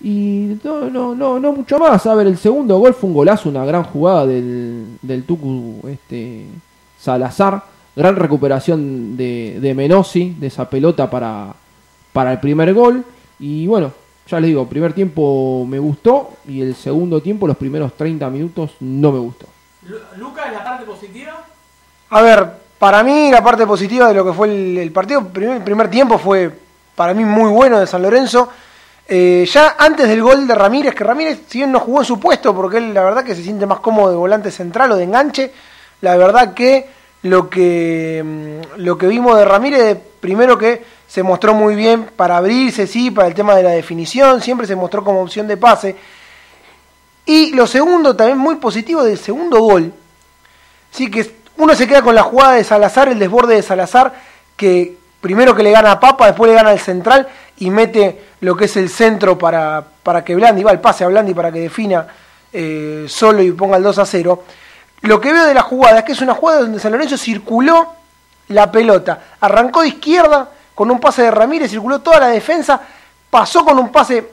[0.00, 2.06] y no, no, no, no mucho más.
[2.06, 6.44] A ver, el segundo gol fue un golazo, una gran jugada del, del Tucu este,
[7.00, 7.62] Salazar.
[7.96, 11.52] Gran recuperación de, de Menossi, de esa pelota para,
[12.12, 13.04] para el primer gol.
[13.40, 13.90] Y bueno,
[14.28, 18.72] ya les digo, primer tiempo me gustó y el segundo tiempo, los primeros 30 minutos,
[18.80, 19.46] no me gustó.
[19.88, 21.44] Lu- Lucas, la parte positiva.
[22.10, 25.56] A ver, para mí la parte positiva de lo que fue el, el partido, primer-
[25.56, 26.52] el primer tiempo fue
[26.94, 28.48] para mí muy bueno de San Lorenzo.
[29.08, 32.20] Eh, ya antes del gol de Ramírez, que Ramírez si bien no jugó en su
[32.20, 35.04] puesto, porque él la verdad que se siente más cómodo de volante central o de
[35.04, 35.50] enganche,
[36.02, 36.86] la verdad que
[37.22, 42.36] lo que, mm, lo que vimos de Ramírez, primero que se mostró muy bien para
[42.36, 45.96] abrirse, sí, para el tema de la definición, siempre se mostró como opción de pase.
[47.24, 49.92] Y lo segundo, también muy positivo del segundo gol,
[50.90, 54.14] Sí, que uno se queda con la jugada de Salazar, el desborde de Salazar,
[54.56, 57.28] que primero que le gana a Papa, después le gana al central
[57.58, 61.08] y mete lo que es el centro para, para que Blandi, va el pase a
[61.08, 62.06] Blandi para que defina
[62.52, 64.44] eh, solo y ponga el 2 a 0.
[65.02, 67.94] Lo que veo de la jugada es que es una jugada donde San Lorenzo circuló
[68.48, 72.80] la pelota, arrancó de izquierda con un pase de Ramírez, circuló toda la defensa,
[73.28, 74.30] pasó con un pase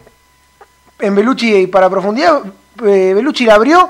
[1.00, 2.42] en Belucci para profundidad,
[2.84, 3.90] eh, Belucci la abrió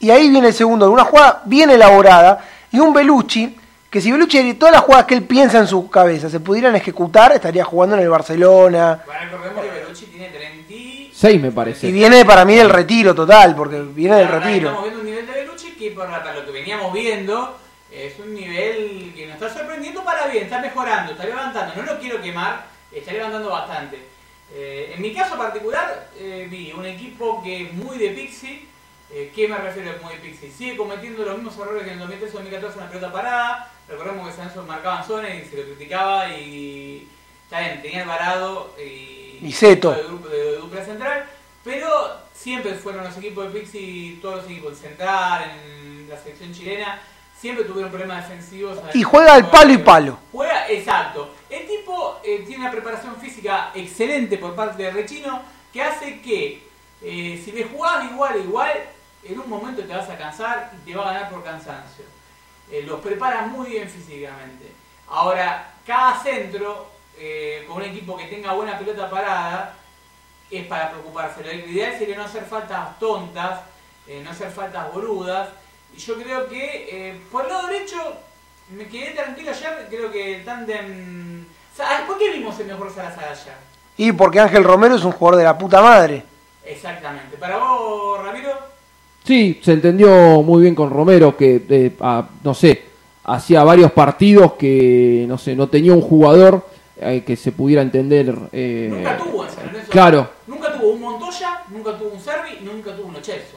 [0.00, 2.40] y ahí viene el segundo, una jugada bien elaborada
[2.72, 3.59] y un Belucci
[3.90, 7.32] que si Belucci todas las jugadas que él piensa en su cabeza se pudieran ejecutar,
[7.32, 11.10] estaría jugando en el Barcelona Bueno, recordemos que Belucci tiene 30 y...
[11.12, 11.88] 6 me parece.
[11.88, 14.68] y viene para mí del retiro total, porque viene del verdad retiro.
[14.68, 17.58] Estamos viendo un nivel de Belucci que por lo que veníamos viendo
[17.90, 21.74] es un nivel que nos está sorprendiendo para bien, está mejorando, está levantando.
[21.74, 23.98] No lo quiero quemar, está levantando bastante.
[24.52, 28.69] Eh, en mi caso particular eh, vi un equipo que es muy de Pixie.
[29.12, 30.50] Eh, ¿Qué me refiero a muy de Pixie?
[30.52, 33.72] Sigue cometiendo los mismos errores que en el 2013 2014 en la pelota parada.
[33.88, 37.08] Recordemos que San Lorenzo marcaban zonas y se lo criticaba y
[37.44, 39.90] está bien, tenía Alvarado y, Y Zeto.
[39.92, 41.26] de, grupo- de dupla central,
[41.64, 41.88] pero
[42.32, 47.02] siempre fueron los equipos de Pixie, todos los equipos de central, en la selección chilena,
[47.36, 48.78] siempre tuvieron problemas defensivos.
[48.94, 50.18] Y juega al palo y palo.
[50.30, 51.34] Juega, exacto.
[51.48, 55.42] El tipo eh, tiene una preparación física excelente por parte de Rechino
[55.72, 56.62] que hace que
[57.02, 58.72] eh, si le jugás igual igual,
[59.22, 62.04] en un momento te vas a cansar y te va a ganar por cansancio.
[62.70, 64.72] Eh, los prepara muy bien físicamente.
[65.08, 69.74] Ahora, cada centro, eh, con un equipo que tenga buena pelota parada,
[70.50, 71.42] es para preocuparse.
[71.44, 73.60] Lo ideal sería no hacer faltas tontas,
[74.06, 75.48] eh, no hacer faltas boludas.
[75.94, 77.96] Y yo creo que por el lado derecho
[78.70, 79.86] me quedé tranquilo ayer.
[79.90, 81.44] Creo que el tándem.
[81.76, 83.54] Sa- ¿Por qué vimos el mejor Salazar ayer?
[83.96, 86.22] Y porque Ángel Romero es un jugador de la puta madre.
[86.64, 87.36] Exactamente.
[87.36, 88.52] Para vos, Ramiro,
[89.24, 92.82] Sí, se entendió muy bien con Romero que, eh, a- no sé,
[93.24, 96.66] hacía varios partidos que, no sé, no tenía un jugador
[97.02, 98.34] eh, que se pudiera entender.
[98.52, 99.90] eh, Nunca tuvo en San Lorenzo.
[99.90, 100.30] Claro.
[100.46, 103.56] Nunca tuvo un Montoya, nunca tuvo un Servi, nunca tuvo un Ochelso.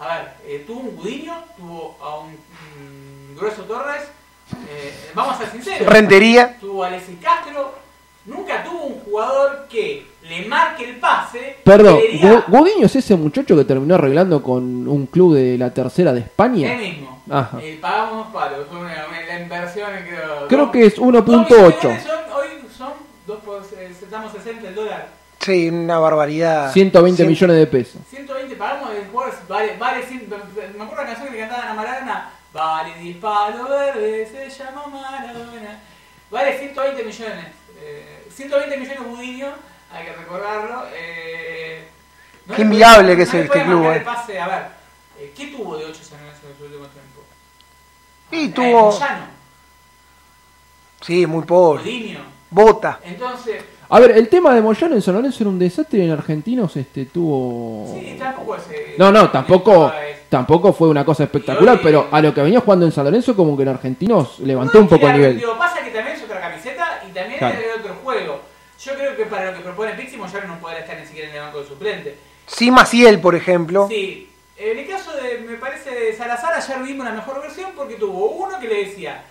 [0.00, 4.02] A ver, eh, tuvo un Gudiño, tuvo a un mm, Grueso Torres.
[4.68, 5.86] eh, vamos a ser sinceros.
[5.92, 6.56] Rentería.
[6.58, 7.74] tuvo a Alexis Castro.
[8.30, 11.56] Nunca tuvo un jugador que le marque el pase.
[11.64, 15.74] Perdón, le diga, Gudiño es ese muchacho que terminó arreglando con un club de la
[15.74, 16.74] tercera de Él España.
[16.76, 17.22] mismo.
[17.28, 17.58] Ajá.
[17.60, 18.66] Eh, pagamos unos palos.
[18.68, 20.46] Fue una, una- la inversión, creo.
[20.48, 21.88] Creo dos- que es dos 1.8.
[21.88, 22.92] millones son- hoy son,
[23.26, 25.08] dos por, eh, estamos 60 el dólar.
[25.40, 26.70] Sí, una barbaridad.
[26.72, 28.00] 120 Cien- millones de pesos.
[28.10, 32.30] 120 pagamos de jugadores, vale, vale, me acuerdo la canción que le cantaban a Maradona,
[32.52, 35.80] vale disparo verde, se llama Maradona,
[36.30, 37.46] vale 120 millones,
[37.80, 39.48] eh, 120 millones Budinho,
[39.92, 41.84] hay que recordarlo, eh,
[42.46, 43.96] no Qué le inviable que es no este club, eh.
[43.96, 44.62] el pase, a ver,
[45.18, 47.20] eh, ¿qué tuvo de 8 San Lorenzo en su último tiempo?
[48.32, 48.90] Y Eh, tuvo.
[48.92, 49.24] Moyano,
[51.02, 51.82] Sí, muy pobre.
[51.82, 53.00] Budinho, Bota.
[53.04, 53.62] entonces,
[53.92, 56.76] A ver, el tema de Moyano en San Lorenzo era un desastre y en Argentinos
[56.76, 57.92] este tuvo...
[57.98, 58.62] sí, tampoco es...
[58.70, 62.40] eh, No, no, tampoco, es- tampoco fue una cosa espectacular, hoy- pero a lo que
[62.42, 65.40] venía jugando en San Lorenzo como que en Argentinos levantó un poco el nivel.
[65.40, 67.58] Lo pasa que también es otra camiseta y también Claro.
[67.58, 68.40] es otro juego.
[68.82, 71.34] Yo creo que para lo que propone Pixi, Moyano no podrá estar ni siquiera en
[71.36, 72.16] el banco de suplente.
[72.46, 73.86] Sí, Maciel, por ejemplo.
[73.88, 77.96] Sí, en el caso de, me parece, de Salazar, ayer vimos una mejor versión porque
[77.96, 79.22] tuvo uno que le decía,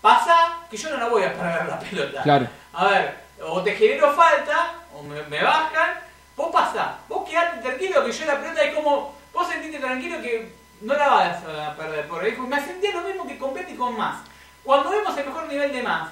[0.00, 0.34] pasa
[0.70, 2.22] que yo no la voy a perder la pelota.
[2.22, 2.46] Claro.
[2.72, 3.14] A ver,
[3.46, 5.90] o te genero falta, o me, me bajan,
[6.36, 10.52] vos pasá, vos quedate tranquilo que yo la pelota es como, vos sentiste tranquilo que
[10.82, 12.08] no la vas a perder.
[12.08, 14.20] Por ahí me sentía lo mismo que con Petty y con más.
[14.64, 16.10] Cuando vemos el mejor nivel de más,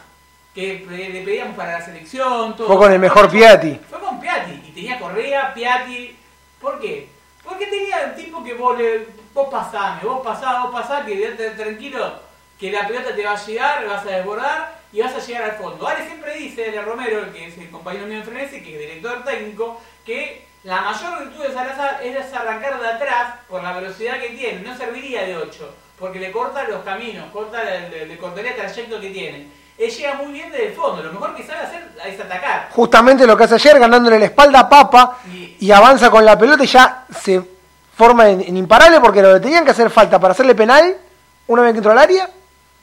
[0.55, 2.67] que le pedíamos para la selección, todo.
[2.67, 3.81] Fue con el mejor Piatti.
[3.89, 4.63] Fue con Piatti.
[4.67, 6.17] Y tenía Correa, Piatti.
[6.61, 7.09] ¿Por qué?
[7.45, 9.07] Porque tenía el tipo que vos le.
[9.33, 11.17] Vos pasame, vos pasá, vos pasá, que
[11.57, 12.15] tranquilo,
[12.59, 15.57] que la pelota te va a llegar, vas a desbordar y vas a llegar al
[15.57, 15.87] fondo.
[15.87, 19.25] Ale siempre dice, de Romero, que es el compañero mío en Frenesi, que es director
[19.25, 24.31] técnico, que la mayor virtud de Salazar es arrancar de atrás por la velocidad que
[24.31, 24.61] tiene.
[24.61, 29.01] No serviría de 8, porque le corta los caminos, corta, le, le cortaría el trayecto
[29.01, 29.49] que tiene.
[29.79, 32.69] Él llega muy bien desde el fondo, lo mejor que sabe hacer es atacar.
[32.73, 36.39] Justamente lo que hace ayer, ganándole la espalda a Papa Y- y avanza con la
[36.39, 37.41] pelota y ya se
[37.97, 40.97] forma en, en imparable porque lo que tenían que hacer falta para hacerle penal
[41.47, 42.29] una vez que entró al área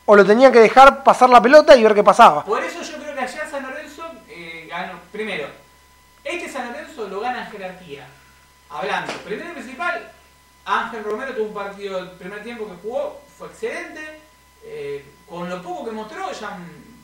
[0.05, 2.43] o lo tenían que dejar pasar la pelota y ver qué pasaba.
[2.43, 4.93] Por eso yo creo que ayer San Lorenzo eh, ganó.
[5.11, 5.47] Primero,
[6.29, 8.07] este San Lorenzo lo gana en jerarquía.
[8.69, 10.11] Hablando, primero y principal,
[10.65, 14.01] Ángel Romero tuvo un partido el primer tiempo que jugó, fue excelente.
[14.69, 16.57] eh, con lo poco que mostró, ya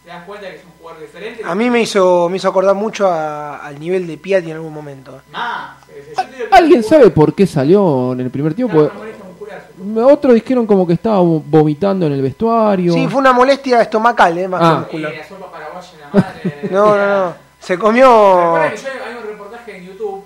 [0.04, 1.44] te das cuenta que es un jugador diferente.
[1.46, 4.74] A mí me hizo, me hizo acordar mucho a- al nivel de Piatti en algún
[4.74, 5.22] momento.
[5.32, 5.78] Más.
[5.90, 6.14] eh,
[6.52, 8.84] ¿Alguien jugó- sabe por qué salió en el primer tiempo?
[8.84, 10.08] Supongo.
[10.12, 12.94] Otros dijeron como que estaba vo- vomitando en el vestuario.
[12.94, 14.68] Sí, fue una molestia estomacal, eh, más Ah.
[14.90, 15.14] que Eh, muscular.
[15.14, 16.70] la sopa paraguaya la madre.
[16.72, 17.36] No, no, no.
[17.60, 18.56] Se comió.
[18.56, 20.24] Recuerda que yo hay un reportaje en YouTube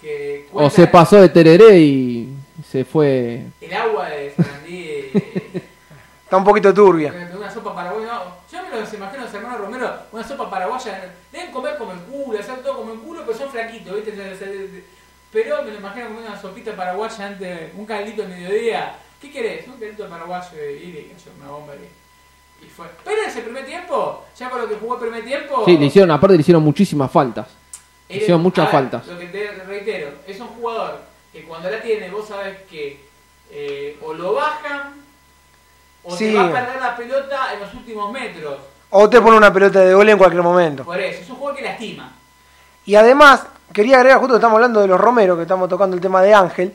[0.00, 2.34] que O se pasó de tereré y
[2.68, 3.42] se fue...
[3.60, 4.78] el agua de Sarandí.
[4.88, 5.62] eh,
[6.24, 7.12] Está un poquito turbia.
[7.36, 8.06] una sopa paraguaya.
[8.12, 11.14] No, yo me los imagino a los hermanos Romero, una sopa paraguaya.
[11.32, 14.12] Deben comer como el culo, hacer todo como el culo, pero son flaquitos, ¿viste?
[15.32, 18.96] Pero me lo imagino comiendo una sopita paraguaya antes, un caldito al mediodía.
[19.20, 19.66] ¿Qué querés?
[19.68, 20.48] Un caldito paraguayo
[20.82, 21.88] y le cayó una bomba ahí.
[22.62, 22.86] Y fue.
[23.04, 25.62] Pero en ese primer tiempo, ya con lo que jugó el primer tiempo.
[25.64, 27.46] Sí, le hicieron, aparte le hicieron muchísimas faltas.
[28.08, 29.06] Hicieron muchas faltas.
[29.06, 31.00] Lo que te reitero, es un jugador
[31.32, 33.00] que cuando la tiene vos sabés que
[33.50, 34.94] eh, o lo bajan
[36.04, 36.32] o Sí.
[36.32, 38.58] te va a perder la pelota en los últimos metros.
[38.90, 40.84] O te pone una pelota de gol en cualquier momento.
[40.84, 42.12] Por eso, es un jugador que lastima.
[42.86, 43.42] Y además,
[43.72, 46.32] quería agregar, justo que estamos hablando de los Romero, que estamos tocando el tema de
[46.32, 46.72] Ángel,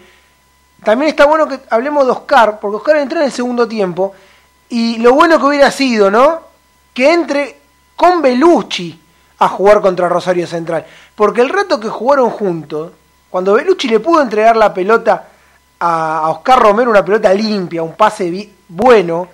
[0.83, 4.13] también está bueno que hablemos de Oscar, porque Oscar entró en el segundo tiempo,
[4.69, 6.41] y lo bueno que hubiera sido, ¿no?
[6.93, 7.57] Que entre
[7.95, 8.99] con Belucci
[9.45, 10.85] a jugar contra Rosario Central.
[11.15, 12.91] Porque el rato que jugaron juntos,
[13.29, 15.27] cuando Belucci le pudo entregar la pelota
[15.79, 19.27] a, a Oscar Romero, una pelota limpia, un pase bueno,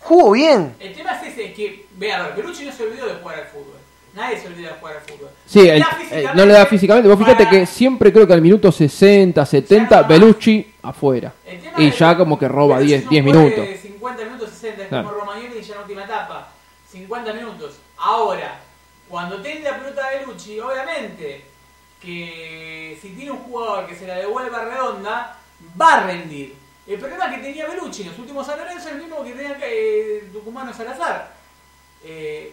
[0.00, 0.74] jugó bien.
[0.80, 3.46] El tema es ese, que, ve a ver, Belucci no se olvidó de jugar al
[3.46, 3.74] fútbol.
[4.14, 5.28] Nadie se olvida de jugar al fútbol.
[5.46, 7.08] Sí, el- eh, no le da físicamente.
[7.08, 10.08] Vos fíjate que siempre creo que al minuto 60, 70, Ya no va.
[10.08, 11.32] Belucci afuera.
[11.78, 13.68] Y ya como que roba Belucci 10, es un 10 jugador minutos.
[13.68, 15.08] de 50 minutos, 60, es Claro.
[15.08, 16.48] como Romagnoli ya en la última etapa.
[16.90, 17.76] 50 minutos.
[17.98, 18.60] Ahora,
[19.10, 21.44] cuando tiene la pelota de Belucci, obviamente
[22.00, 25.36] que si tiene un jugador que se la devuelva redonda,
[25.80, 26.54] va a rendir.
[26.86, 29.56] El problema que tenía Belucci en los últimos San Lorenzo es el mismo que tenía
[29.62, 31.32] eh, Tucumano Salazar.
[32.02, 32.52] Eh,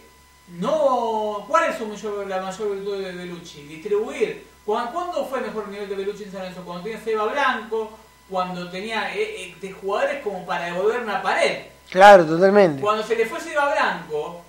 [0.58, 3.62] no, ¿Cuál es su mayor- la mayor virtud de Belucci?
[3.62, 4.46] Distribuir.
[4.64, 6.62] ¿Cuán- ¿Cuándo fue el mejor nivel de Belucci en San Lorenzo?
[6.64, 11.62] Cuando tenía Seba Blanco, cuando tenía eh, eh, de jugadores como para devolver una pared.
[11.90, 12.82] Claro, totalmente.
[12.82, 14.42] Cuando se le fue Seba Blanco,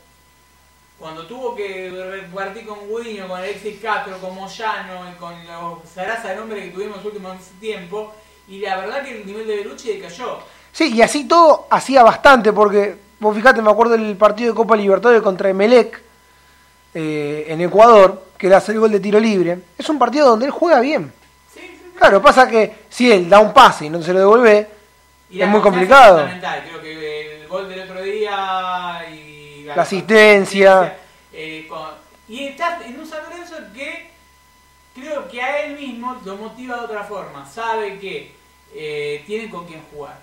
[0.99, 6.29] cuando tuvo que partir con Guiño, con Alexis Castro, con Moyano y con los zaraza
[6.29, 8.13] de nombre que tuvimos último tiempo,
[8.49, 10.39] y la verdad que el nivel de Belucci decayó.
[10.71, 14.75] Sí, y así todo hacía bastante, porque vos fijate, me acuerdo del partido de Copa
[14.75, 16.01] Libertadores contra Emelec
[16.93, 19.57] eh, en Ecuador, que le hace el gol de tiro libre.
[19.77, 21.13] Es un partido donde él juega bien.
[21.53, 21.91] Sí, sí, sí.
[21.97, 24.67] Claro, pasa que si él da un pase y no se lo devuelve,
[25.29, 26.17] Y es muy complicado.
[26.17, 26.63] es fundamental.
[26.67, 29.18] Creo que el gol del otro día y
[29.75, 30.97] La asistencia.
[31.33, 31.93] eh, con-
[32.27, 34.11] y está en un San Lorenzo que
[34.95, 37.45] creo que a él mismo lo motiva de otra forma.
[37.45, 38.35] Sabe que
[38.73, 40.19] eh, tiene con quién jugar.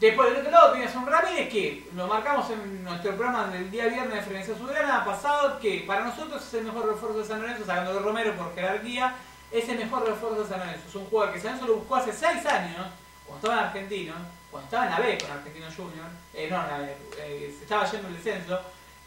[0.00, 3.86] Después del otro lado tienes un Ramírez que lo marcamos en nuestro programa del día
[3.86, 7.64] viernes de Frecuencia Soberana pasado, que para nosotros es el mejor refuerzo de San Lorenzo,
[7.64, 9.14] sacando de Romero por jerarquía,
[9.52, 10.88] es el mejor refuerzo de San Lorenzo.
[10.88, 12.86] Es un jugador que San Lorenzo lo buscó hace 6 años,
[13.24, 14.14] cuando estaba en Argentino,
[14.54, 17.64] cuando estaba en la B con Argentino Junior, eh, no, en la B, eh, se
[17.64, 18.60] estaba yendo el descenso,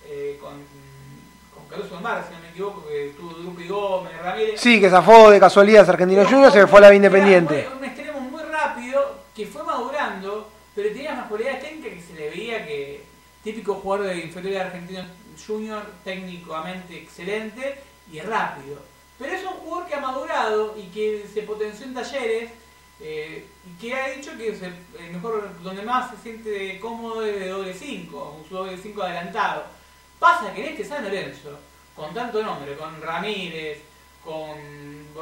[0.06, 0.62] eh, con,
[1.56, 4.60] con Caruso Mar, si no me equivoco, que tuvo Drupi Gómez, Ramírez.
[4.60, 7.62] sí, que zafó de casualidad Argentino Juniors se fue a la B Independiente.
[7.62, 12.14] Era un extremo muy rápido que fue madurando, pero tenía unas cualidades técnicas que se
[12.16, 13.06] le veía que
[13.42, 15.06] típico jugador de inferior de Argentino
[15.48, 17.80] Junior, técnicamente excelente
[18.12, 18.80] y rápido.
[19.18, 22.52] Pero es un jugador que ha madurado y que se potenció en talleres
[23.00, 27.26] eh, y que ha dicho que es el, el mejor, donde más se siente cómodo
[27.26, 29.64] es de doble 5, un doble 5 adelantado.
[30.20, 31.60] Pasa que en este San Lorenzo,
[31.96, 33.80] con tanto nombre, con Ramírez,
[34.24, 34.56] con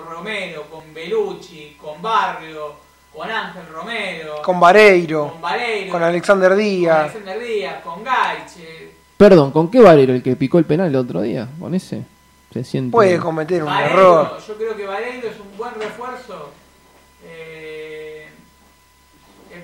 [0.05, 2.75] Romero, con Belucci, con Barrio,
[3.13, 6.99] con Ángel Romero, Con Vareiro, con Vareiro, con Alexander con Díaz.
[6.99, 8.91] Alexander Díaz, con Gaiche.
[9.17, 11.47] Perdón, ¿con qué Valero el que picó el penal el otro día?
[11.59, 12.03] ¿Con ese?
[12.51, 12.91] Se siente.
[12.91, 14.37] Puede cometer un Vareiro, error.
[14.45, 16.51] Yo creo que Vareiro es un buen refuerzo.
[17.23, 17.64] Eh,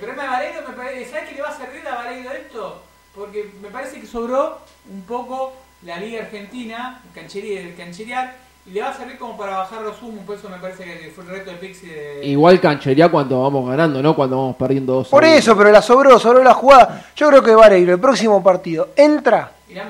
[0.01, 2.81] problema de Vareiro me parece, ¿sabes qué le va a servir a Vareiro esto?
[3.13, 4.57] Porque me parece que sobró
[4.89, 8.35] un poco la Liga Argentina, el canchería el cancherear,
[8.65, 11.11] y le va a servir como para bajar los humos, por eso me parece que
[11.13, 12.25] fue el reto de Pixi de...
[12.25, 15.07] Igual canchería cuando vamos ganando, no cuando vamos perdiendo dos.
[15.09, 17.05] Por eso, pero la sobró, sobró la jugada.
[17.15, 19.85] Yo creo que Vareiro, el próximo partido, entra Y la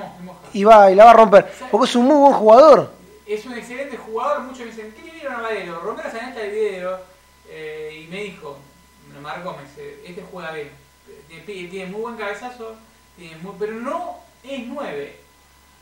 [0.68, 1.46] va y la va a romper.
[1.70, 2.90] Porque es un muy buen jugador.
[3.26, 5.80] Es un excelente jugador, muchos me dicen, ¿qué le vieron a Valero?
[5.80, 6.98] Romero Sanesta el video
[7.48, 8.58] eh, y me dijo,
[9.20, 10.70] me dice, este juega bien,
[11.46, 12.76] tiene, muy buen cabezazo,
[13.16, 15.20] tiene muy- pero no es nueve.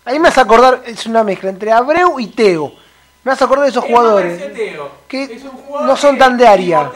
[0.05, 2.73] Ahí me hace acordar, es una mezcla entre Abreu y Teo.
[3.23, 4.55] Me hace acordar de esos Es jugadores.
[4.55, 4.90] Teo.
[5.07, 6.90] que Es un jugador no son tan de área.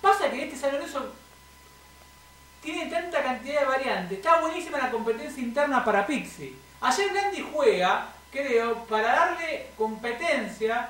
[0.00, 1.12] Pasa que este San Lorenzo
[2.62, 4.18] tiene tanta cantidad de variantes.
[4.18, 6.56] Está buenísima la competencia interna para Pixi.
[6.80, 10.88] Ayer Blandi juega, creo, para darle competencia.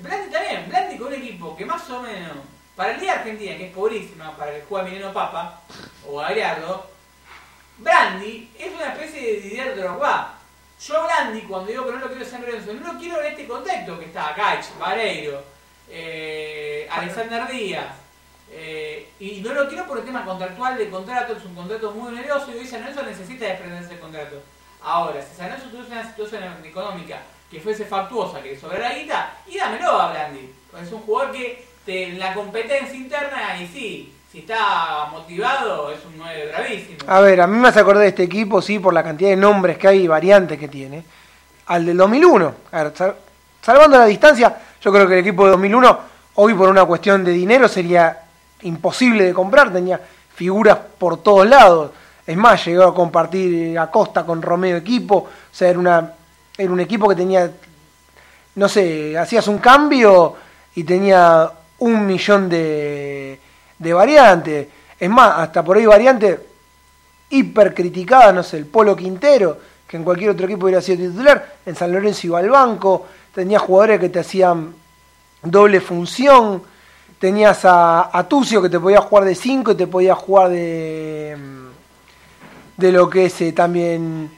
[0.00, 2.36] Blandi también, Blandi con un equipo que más o menos,
[2.76, 5.60] para el día de Argentina, que es pobrísima, para el que juega Mileno Papa
[6.08, 6.86] o Gallardo,
[7.78, 10.34] Brandi es una especie de Didier Drogba.
[10.80, 13.26] Yo a Brandi, cuando digo que no lo quiero San Lorenzo, no lo quiero en
[13.32, 15.42] este contexto que está Gaich, Vareiro,
[15.88, 17.94] eh, Alexander Díaz.
[18.50, 22.08] eh, y no lo quiero por el tema contractual de contrato, es un contrato muy
[22.08, 24.42] oneroso y hoy San Lorenzo necesita desprenderse del contrato.
[24.82, 29.56] Ahora, si San Lorenzo tuviese una situación económica que fuese factuosa, que sobrara guita, y
[29.56, 30.52] dámelo a Blandi.
[30.82, 36.18] Es un jugador que en la competencia interna, y sí, si está motivado, es un
[36.18, 36.98] 9 bravísimo.
[37.06, 39.36] A ver, a mí me hace acordar de este equipo, sí, por la cantidad de
[39.36, 41.04] nombres que hay y variantes que tiene.
[41.66, 42.54] Al del 2001.
[42.72, 43.16] A ver, sal-
[43.62, 45.98] salvando la distancia, yo creo que el equipo de 2001,
[46.34, 48.18] hoy por una cuestión de dinero, sería
[48.62, 49.72] imposible de comprar.
[49.72, 50.00] Tenía
[50.34, 51.90] figuras por todos lados.
[52.26, 55.16] Es más, llegó a compartir a Costa con Romeo equipo.
[55.16, 56.12] O sea, era, una,
[56.58, 57.50] era un equipo que tenía,
[58.56, 60.36] no sé, hacías un cambio
[60.74, 61.50] y tenía
[61.84, 63.38] un millón de,
[63.78, 64.68] de variantes.
[64.98, 66.38] Es más, hasta por ahí variantes
[67.30, 71.56] hiper criticada, no sé, el Polo Quintero, que en cualquier otro equipo hubiera sido titular,
[71.66, 74.74] en San Lorenzo iba al banco, tenía jugadores que te hacían
[75.42, 76.62] doble función,
[77.18, 81.36] tenías a, a Tucio que te podía jugar de 5 y te podía jugar de,
[82.76, 84.30] de lo que es eh, también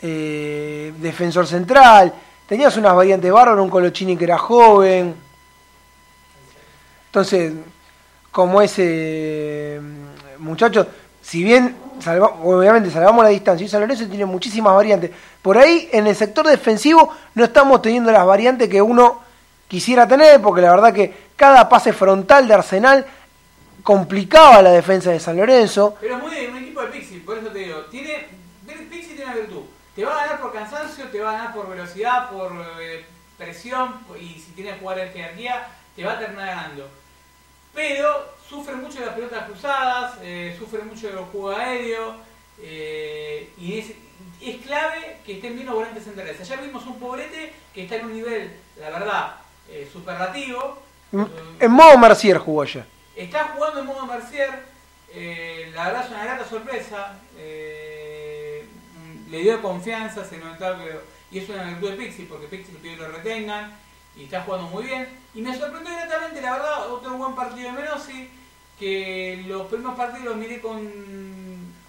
[0.00, 2.14] eh, defensor central,
[2.46, 5.14] tenías unas variantes bárbaras, un Colochini que era joven,
[7.10, 7.52] entonces,
[8.30, 9.80] como ese
[10.38, 10.86] muchacho,
[11.20, 15.10] si bien salva- obviamente salvamos la distancia, y San Lorenzo tiene muchísimas variantes.
[15.42, 19.20] Por ahí en el sector defensivo no estamos teniendo las variantes que uno
[19.66, 23.04] quisiera tener, porque la verdad que cada pase frontal de Arsenal
[23.82, 25.96] complicaba la defensa de San Lorenzo.
[26.00, 28.28] Pero es muy de un equipo de Pixi, por eso te digo, tiene,
[28.88, 29.62] Pixi tiene una virtud.
[29.96, 33.04] Te va a ganar por cansancio, te va a ganar por velocidad, por eh,
[33.36, 36.88] presión, y si tiene jugar en jerarquía, te va a terminar ganando.
[37.74, 42.16] Pero sufre mucho de las pelotas cruzadas, eh, sufre mucho de los juegos aéreos,
[42.60, 43.92] eh, y es,
[44.40, 46.40] es clave que estén bien los volantes centrales.
[46.40, 49.34] Ayer vimos un pobrete que está en un nivel, la verdad,
[49.68, 50.82] eh, superlativo.
[51.60, 52.84] En modo Mercier jugó ayer.
[53.16, 54.50] Está jugando en modo Mercier,
[55.12, 57.18] eh, la verdad es una grata sorpresa.
[59.30, 60.98] le dio confianza, se notaba que-
[61.30, 63.78] y es una virtud de Pixie, porque Pixie lo pide que lo retengan,
[64.20, 65.08] y está jugando muy bien.
[65.34, 68.28] Y me sorprendió gratamente, la verdad, otro buen partido de Menossi,
[68.78, 70.80] que los primeros partidos los miré con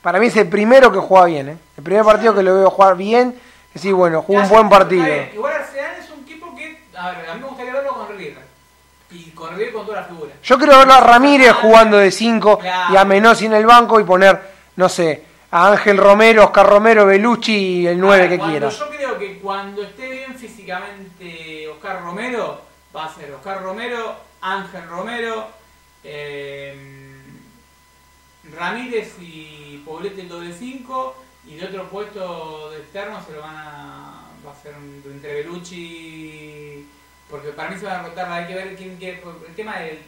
[0.02, 1.58] Para mí es el primero que juega bien, ¿eh?
[1.78, 3.36] El primer partido que lo veo jugar bien,
[3.74, 5.06] que sí, bueno, jugó un buen partido.
[5.34, 8.52] Igual Arsenal es un equipo que, a ver, a mí me gustaría verlo con River.
[9.12, 10.32] Y con River con toda la figura.
[10.44, 12.94] Yo quiero verlo a Ramírez jugando de 5 Claro.
[12.94, 14.40] y a Menossi en el banco y poner,
[14.78, 18.70] no sé, a Ángel Romero, Oscar Romero, Belucci y el 9 A ver, que quiera.
[18.70, 21.51] Yo creo que cuando esté bien físicamente
[21.82, 22.62] Oscar Romero,
[22.96, 25.48] va a ser Oscar Romero, Ángel Romero,
[26.04, 26.76] eh,
[28.56, 31.16] Ramírez y Poblete el doble 5
[31.48, 34.28] y de otro puesto de externo se lo van a.
[34.46, 36.86] va a ser un- entre Belucci.
[37.30, 39.24] Porque para mí se van a rotar, hay que ver quién quiere.
[39.48, 40.00] El tema del.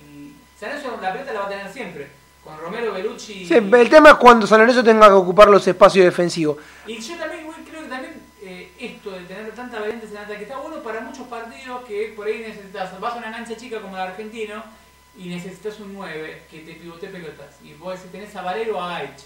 [0.60, 2.08] San Lorenzo la pelota la va a tener siempre.
[2.44, 3.48] Con Romero, Belucci.
[3.48, 6.58] Sí, el tema es cuando San Lorenzo tenga que ocupar los espacios defensivos.
[6.86, 10.44] Y yo también güey, creo que también eh, esto de tener tanta variantes en ataque
[10.44, 13.96] está bueno para muchos partidos que por ahí necesitas, vas a una cancha chica como
[13.96, 14.64] de argentino
[15.18, 17.56] y necesitas un 9 que te pivote pelotas.
[17.64, 19.24] Y vos decís, tenés a Valero o a Gaich.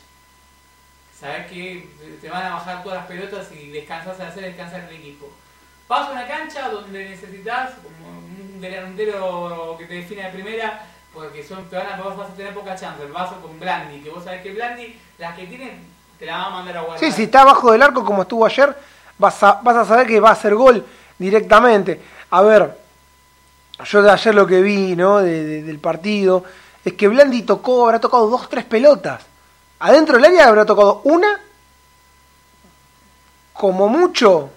[1.18, 1.88] Sabés que
[2.22, 5.30] te van a bajar todas las pelotas y descansás a hacer descansar el equipo.
[5.88, 11.44] Vas a una cancha donde necesitas como un delantero que te defina de primera, porque
[11.44, 13.02] son, te van a, vos vas a tener poca chance.
[13.02, 15.80] El vaso con Blandi, que vos sabés que Blandi, las que tienen,
[16.20, 17.00] te la van a mandar a guardar.
[17.00, 18.76] Sí, si está abajo del arco como estuvo ayer,
[19.18, 20.86] vas a, vas a saber que va a hacer gol
[21.18, 22.00] directamente.
[22.32, 22.78] A ver,
[23.86, 25.18] yo de ayer lo que vi ¿no?
[25.20, 26.44] de- de- del partido
[26.84, 29.22] es que Blandi tocó, habrá tocado dos, tres pelotas.
[29.80, 31.40] Adentro del área habrá tocado una,
[33.54, 34.50] como mucho,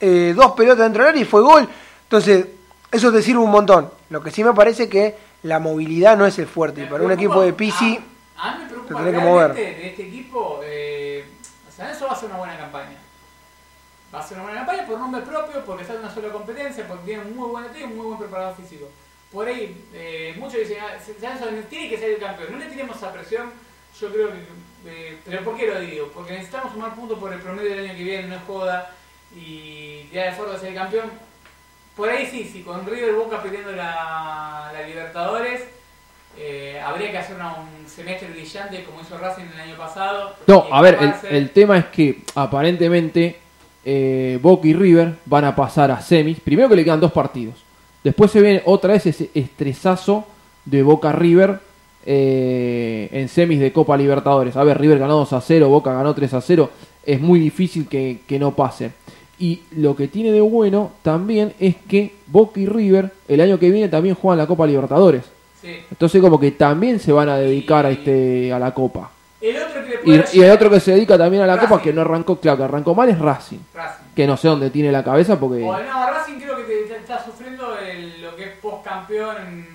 [0.00, 1.68] eh, dos pelotas dentro del área y fue gol.
[2.04, 2.46] Entonces,
[2.90, 3.90] eso te sirve un montón.
[4.10, 6.86] Lo que sí me parece que la movilidad no es el fuerte.
[6.86, 7.98] Para un equipo de Pisi,
[8.88, 9.54] te tenés que mover.
[9.54, 10.60] de este equipo.
[10.64, 11.24] Eh,
[11.68, 12.96] o sea, eso va a ser una buena campaña.
[14.12, 16.86] Va a ser una buena campaña por nombre propio, porque está en una sola competencia,
[16.88, 18.88] porque tiene un muy buen equipo y un muy buen preparador físico.
[19.32, 22.52] Por ahí, eh, muchos dicen, ah, San Lorenzo tiene que ser el campeón.
[22.52, 23.52] No le tiremos esa presión.
[24.00, 24.38] Yo creo que.
[24.86, 26.10] eh, ¿Pero por qué lo digo?
[26.12, 28.90] Porque necesitamos sumar puntos por el promedio del año que viene, no es joda.
[29.36, 31.10] Y tirar el esfuerzo de ser el campeón.
[31.96, 35.62] Por ahí sí, sí, con River Boca pidiendo la, la Libertadores.
[36.36, 40.34] Eh, habría que hacer una- un semestre brillante como hizo Racing el año pasado.
[40.46, 41.36] No, Y a ver, el, escaparse.
[41.36, 43.38] el tema es que aparentemente
[43.84, 46.40] eh, Boca y River van a pasar a semis.
[46.40, 47.54] Primero que le quedan dos partidos.
[48.02, 50.24] Después se viene otra vez ese estresazo
[50.64, 51.60] de Boca River
[52.06, 54.56] eh, en semis de Copa Libertadores.
[54.56, 56.70] A ver, River ganó 2 a 0, Boca ganó 3 a 0.
[57.04, 58.92] Es muy difícil que, que no pase.
[59.38, 63.70] Y lo que tiene de bueno también es que Boca y River el año que
[63.70, 65.24] viene también juegan la Copa Libertadores.
[65.60, 65.76] Sí.
[65.90, 69.10] Entonces como que también se van a dedicar a este a la Copa.
[69.40, 71.68] El otro que le Y, el otro que se dedica también a la Racing.
[71.68, 73.58] Copa, que no arrancó, claro, que arrancó mal es Racing.
[73.74, 74.04] Racing.
[74.14, 75.62] Que no sé dónde tiene la cabeza porque...
[75.64, 79.66] O no, Racing creo que te, te está sufriendo el- lo que es post-campeón,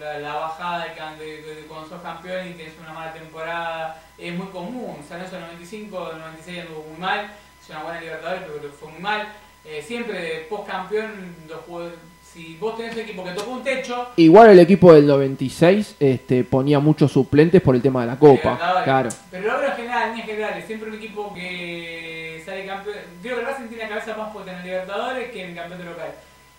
[0.00, 3.12] la, la bajada de, can- de- de- de cuando sos campeón y tienes una mala
[3.12, 4.02] temporada.
[4.18, 4.96] Es muy común.
[5.08, 7.30] San Lorenzo en 95, en 96 anduvo muy mal.
[7.62, 9.28] Es una buena Libertadores, pero fue muy mal.
[9.64, 11.98] Eh, siempre post-campeón, los jugadores-
[12.36, 16.44] si vos tenés un equipo que tocó un techo, Igual el equipo del 96 este,
[16.44, 18.50] ponía muchos suplentes por el tema de la Copa.
[18.50, 18.84] Libertadores.
[18.84, 19.08] Claro.
[19.30, 20.66] Pero en general, en generales.
[20.66, 22.96] Siempre un equipo que sale campeón.
[23.22, 25.90] Creo que Racing tiene la cabeza más fuerte en el Libertadores que en el campeonato
[25.90, 26.10] local.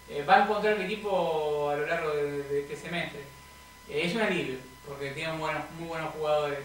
[0.10, 3.20] Eh, va a encontrar el equipo a lo largo de, de este semestre.
[3.90, 4.56] Eh, es un alivio,
[4.88, 6.60] porque tiene buenos, muy buenos jugadores.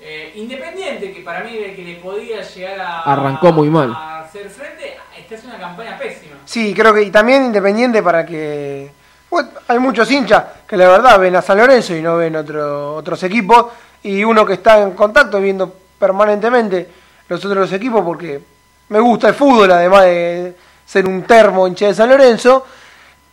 [0.00, 3.92] Eh, Independiente, que para mí era el que le podía llegar a, Arrancó muy mal.
[3.92, 6.36] a hacer frente, esta es una campaña pésima.
[6.44, 8.90] Sí, creo que y también Independiente para que...
[9.28, 12.94] Bueno, hay muchos hinchas que la verdad ven a San Lorenzo y no ven otro,
[12.94, 13.66] otros equipos
[14.02, 16.88] y uno que está en contacto viendo permanentemente
[17.28, 18.40] los otros equipos porque
[18.88, 20.54] me gusta el fútbol además de
[20.86, 22.64] ser un termo hincha de San Lorenzo.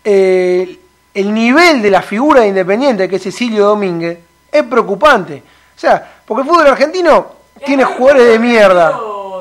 [0.03, 0.80] eh,
[1.13, 4.20] el nivel de la figura de Independiente que es Cecilio Domínguez
[4.51, 5.43] es preocupante.
[5.76, 8.89] O sea, porque el fútbol argentino tiene Es jugadores de mierda.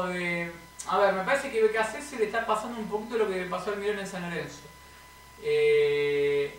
[0.08, 0.50] de-
[0.88, 3.46] A ver, me parece que BKC se le está pasando un poquito lo que le
[3.46, 4.58] pasó al Mirón en San Lorenzo.
[5.42, 6.58] Eh,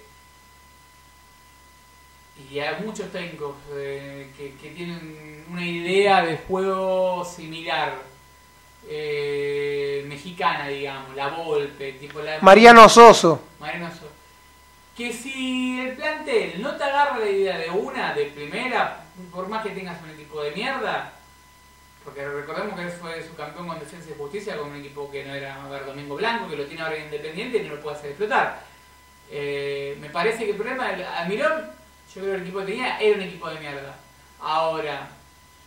[2.52, 7.94] y hay muchos técnicos eh, que, que tienen una idea de juego similar.
[8.88, 13.42] Eh, mexicana, digamos, la Volpe, tipo la Mariano Soso.
[13.60, 14.12] Mariano So-
[14.96, 19.64] Que si el plantel no te agarra la idea de una, de primera, por más
[19.64, 21.12] que tengas un equipo de mierda,
[22.04, 25.24] porque recordemos que él fue su campeón con Defensa y Justicia con un equipo que
[25.26, 27.96] no era a ver, Domingo Blanco, que lo tiene ahora Independiente y no lo puede
[27.98, 28.60] hacer explotar.
[29.32, 31.64] Eh, me parece que el problema del Almirón,
[32.14, 33.96] yo creo que el equipo que tenía era un equipo de mierda.
[34.42, 35.08] Ahora,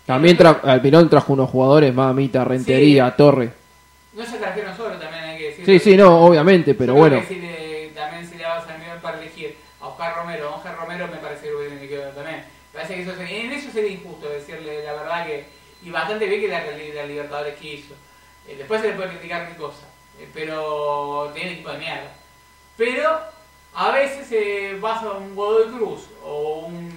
[0.06, 3.50] También tra Almirón trajo unos jugadores, Mamita, Rentería, Torre.
[4.12, 5.66] no se trajeron solo, también hay que decir.
[5.66, 7.20] Sí, sí, no, obviamente, pero bueno.
[7.20, 7.34] que si
[8.36, 11.54] le vas a Almirón para elegir a Oscar Romero, a Oscar Romero me parece que
[11.54, 12.36] hubiera quedado también.
[12.36, 12.44] Me
[12.80, 15.46] parece que eso sería- en eso sería injusto decirle la verdad que,
[15.82, 17.94] y bastante bien que la, la Libertadores que hizo.
[18.46, 19.84] Eh, después se le puede criticar mil cosas,
[20.18, 22.12] eh, pero tiene equipo de mierda.
[22.76, 23.20] Pero
[23.74, 26.96] a veces eh, vas a un Godoy Cruz o un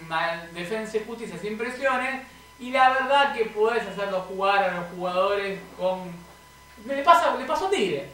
[0.53, 2.25] Defensa y Justicia sin presiones
[2.59, 6.11] y la verdad que puedes hacerlo jugar a los jugadores con...
[6.85, 8.07] Le, pasa, le pasó Tigre.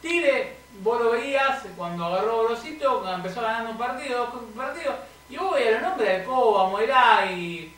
[0.00, 4.94] Tigre, vos lo veías cuando agarró cuando empezó ganando un partido, dos partidos,
[5.32, 7.72] y vos veías los nombres de Coba, Moirá y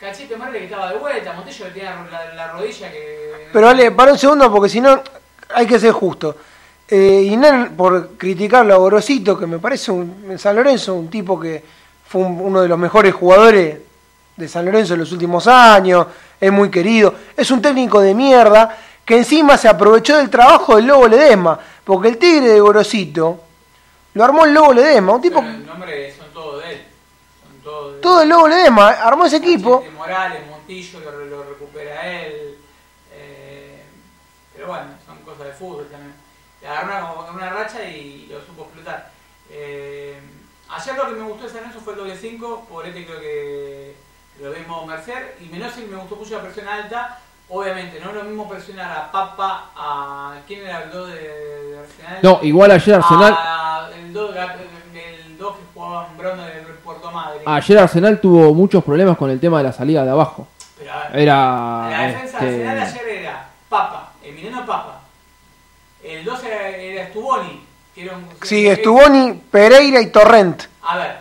[0.00, 3.48] Cachete Merle que estaba de vuelta, Montello que tenía la, la rodilla que...
[3.52, 5.02] Pero vale, para un segundo porque si no
[5.54, 6.36] hay que ser justo.
[6.88, 11.08] Eh, y no por criticarlo a Gorosito, que me parece un, en San Lorenzo un
[11.08, 11.62] tipo que
[12.06, 13.78] fue un- uno de los mejores jugadores
[14.36, 16.06] de San Lorenzo en los últimos años,
[16.40, 20.86] es muy querido, es un técnico de mierda que encima se aprovechó del trabajo del
[20.86, 23.40] Lobo Ledesma, porque el tigre de Gorosito
[24.14, 26.82] lo armó el Lobo Ledesma, un tipo, el nombre son todos de él.
[27.42, 27.93] Son todos de él.
[28.04, 29.82] Todo el Lobo Ledesma armó ese equipo.
[29.96, 32.58] Morales, Montillo lo, lo recupera él.
[33.12, 33.82] eh,
[34.54, 36.14] pero bueno, son cosas de fútbol también.
[36.60, 39.10] Le agarró una, una racha y lo supo explotar.
[39.50, 40.20] Eh,
[40.68, 43.20] ayer lo que me gustó de San Lorenzo fue el doble 5, por este creo
[43.20, 43.96] que
[44.40, 45.36] lo vimos Mercer.
[45.40, 47.18] Y menos me gustó mucho la presión alta.
[47.48, 50.36] Obviamente, no es lo mismo presionar a Papa, a.
[50.46, 52.18] ¿Quién era el 2 de, de Arsenal?
[52.22, 54.38] No, igual ayer Arsenal, A- el 2 el
[55.44, 57.42] 2 que jugaba en Brono de Puerto Madre.
[57.44, 60.48] ayer Arsenal tuvo muchos problemas con el tema de la salida de abajo.
[60.78, 65.00] Pero a ver, Era La defensa de Arsenal este, ayer era Papa, Emiliano Papa.
[66.02, 67.62] El 2 era, era Stuboni,
[67.94, 68.26] que era un.
[68.42, 70.62] Sí, Estuboni, Pereira y Torrent.
[70.82, 71.16] A ver.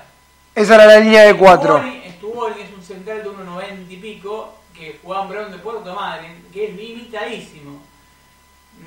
[0.55, 1.79] Esa era la línea de cuatro.
[1.79, 5.93] Stuboni, Stuboni es un central de 1,90 y pico que jugaba en Brown de Puerto
[5.93, 7.81] Madryn, que es limitadísimo.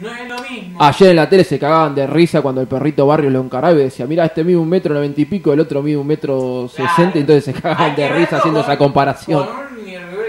[0.00, 0.82] No es lo mismo.
[0.82, 3.78] Ayer en la tele se cagaban de risa cuando el perrito Barrio lo encaraba y
[3.84, 6.90] decía, mira, este mide un metro noventa y pico, el otro mide un metro Claro.
[6.90, 9.46] sesenta, y entonces se cagaban de risa haciendo con- esa comparación.
[9.46, 9.66] con un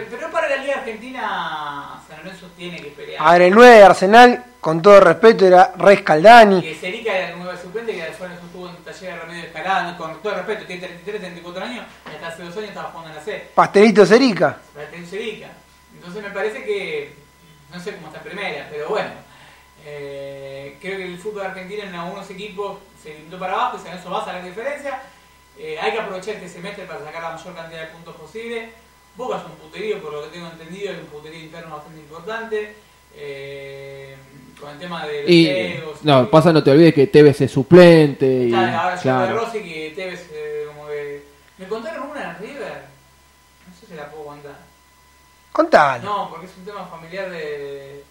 [0.10, 3.22] pero para la Liga Argentina, San Lorenzo tiene que pelear.
[3.28, 6.62] A ver, el 9 de Arsenal, con todo respeto, era Rey Scaldani.
[6.62, 9.98] que Serica era el nuevo suplente que después estuvo en el taller de Remedio Escalada,
[9.98, 13.10] con todo el respeto, tiene 33, 34 años y hasta hace dos años estaba jugando
[13.10, 13.48] en la C.
[13.54, 14.58] Pastelito Cerica.
[14.74, 15.48] Para tener Serica.
[15.94, 17.14] Entonces me parece que,
[17.74, 19.10] no sé cómo está en primera, pero bueno,
[19.90, 23.90] eh, creo que el fútbol argentino en algunos equipos se limitó para abajo y San
[23.92, 25.02] Lorenzo va a sacar diferencia.
[25.58, 28.70] Eh, hay que aprovechar este semestre para sacar la mayor cantidad de puntos posible.
[29.16, 32.76] Boca es un puterío, por lo que tengo entendido, hay un puterío interno bastante importante.
[33.16, 34.16] eh,
[34.60, 37.40] con el tema de los Y egos no, y- pasa, no te olvides que Tevez
[37.42, 39.38] es suplente y Claro, ahora de claro.
[39.40, 41.24] Rossi que Tevez eh, como que...
[41.60, 42.82] Me contaron una en River,
[43.68, 44.58] no sé si la puedo contar.
[45.52, 46.04] Contalo.
[46.04, 48.04] No, porque es un tema familiar de...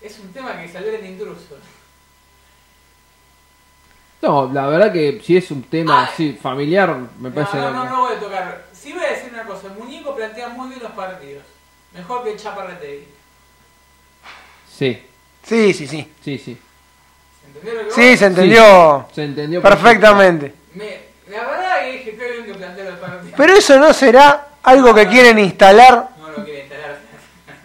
[0.00, 1.56] Es un tema que salió en intruso.
[4.22, 6.10] No, la verdad que si es un tema Ah.
[6.12, 8.64] así familiar, me No, parece no, no, no voy a tocar.
[8.72, 11.42] Sí voy a decir una cosa, el muñeco plantea muy bien los partidos.
[11.94, 13.08] Mejor que el Chaparretegui.
[14.76, 15.06] Sí,
[15.42, 16.12] Sí, sí, sí.
[16.22, 16.58] sí, sí.
[17.40, 20.54] ¿Se entendió lo que Sí, se entendió Se entendió perfectamente.
[20.74, 23.34] Me- la verdad que dije que bien que plantea los partidos.
[23.36, 26.10] Pero eso no será algo que quieren instalar.
[26.18, 26.98] No lo quiere instalar.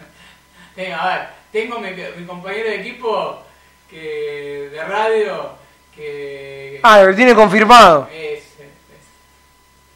[0.77, 1.87] Venga, a ver, tengo mi,
[2.17, 3.41] mi compañero de equipo
[3.89, 5.51] que de radio
[5.95, 6.81] que...
[6.83, 8.09] Ah, lo tiene confirmado.
[8.11, 8.65] Ese, ese.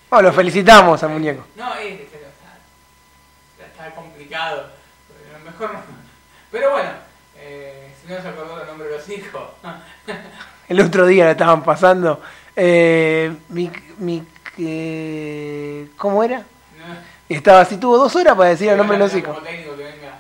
[0.09, 1.45] Bueno, lo felicitamos al muñeco.
[1.57, 4.67] No, ese, pero está, está complicado.
[5.35, 5.79] A lo mejor no.
[6.49, 6.91] Pero bueno,
[7.37, 9.49] eh, si no se acordó el nombre de los hijos.
[10.69, 12.21] El otro día la estaban pasando.
[12.55, 14.23] Eh, mi, mi,
[14.59, 16.37] eh, ¿Cómo era?
[16.37, 16.45] No,
[17.27, 19.43] estaba así, tuvo dos horas para decir el nombre de los hijos.
[19.43, 19.75] técnico.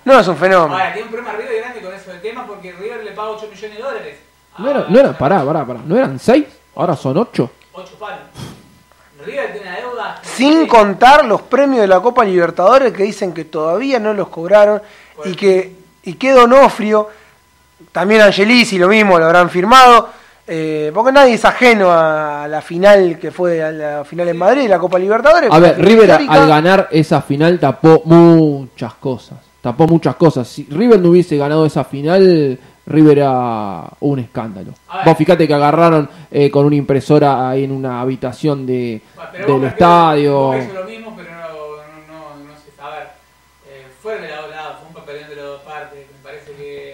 [0.05, 0.73] No, es un fenómeno.
[0.73, 3.47] Ahora, tiene un problema River grande con eso de tema porque River le paga 8
[3.51, 4.17] millones de dólares.
[4.57, 6.45] No era, no era, pará, pará, pará, ¿no eran seis?
[6.75, 7.49] Ahora son ocho.
[7.73, 8.19] 8 palos.
[9.25, 10.19] River tiene una deuda.
[10.23, 14.81] Sin contar los premios de la Copa Libertadores que dicen que todavía no los cobraron
[15.25, 17.09] y que, y que Donofrio,
[17.91, 20.09] también Angelici, lo mismo, lo habrán firmado.
[20.47, 24.67] eh, porque nadie es ajeno a la final que fue a la final en Madrid,
[24.67, 25.49] la Copa Libertadores.
[25.51, 29.37] A ver, River al ganar esa final tapó muchas cosas.
[29.61, 30.47] Tapó muchas cosas.
[30.47, 34.71] Si River no hubiese ganado esa final, River era un escándalo.
[35.05, 39.43] Vos fíjate que agarraron eh, con una impresora ahí en una habitación de, Bueno, del
[39.43, 40.57] creo- estadio.
[40.63, 42.81] Hizo lo mismo, pero no, no, no, no sé.
[42.81, 43.07] A ver,
[43.67, 46.05] eh, fuera de lado a lado, fue un papelón de las dos partes.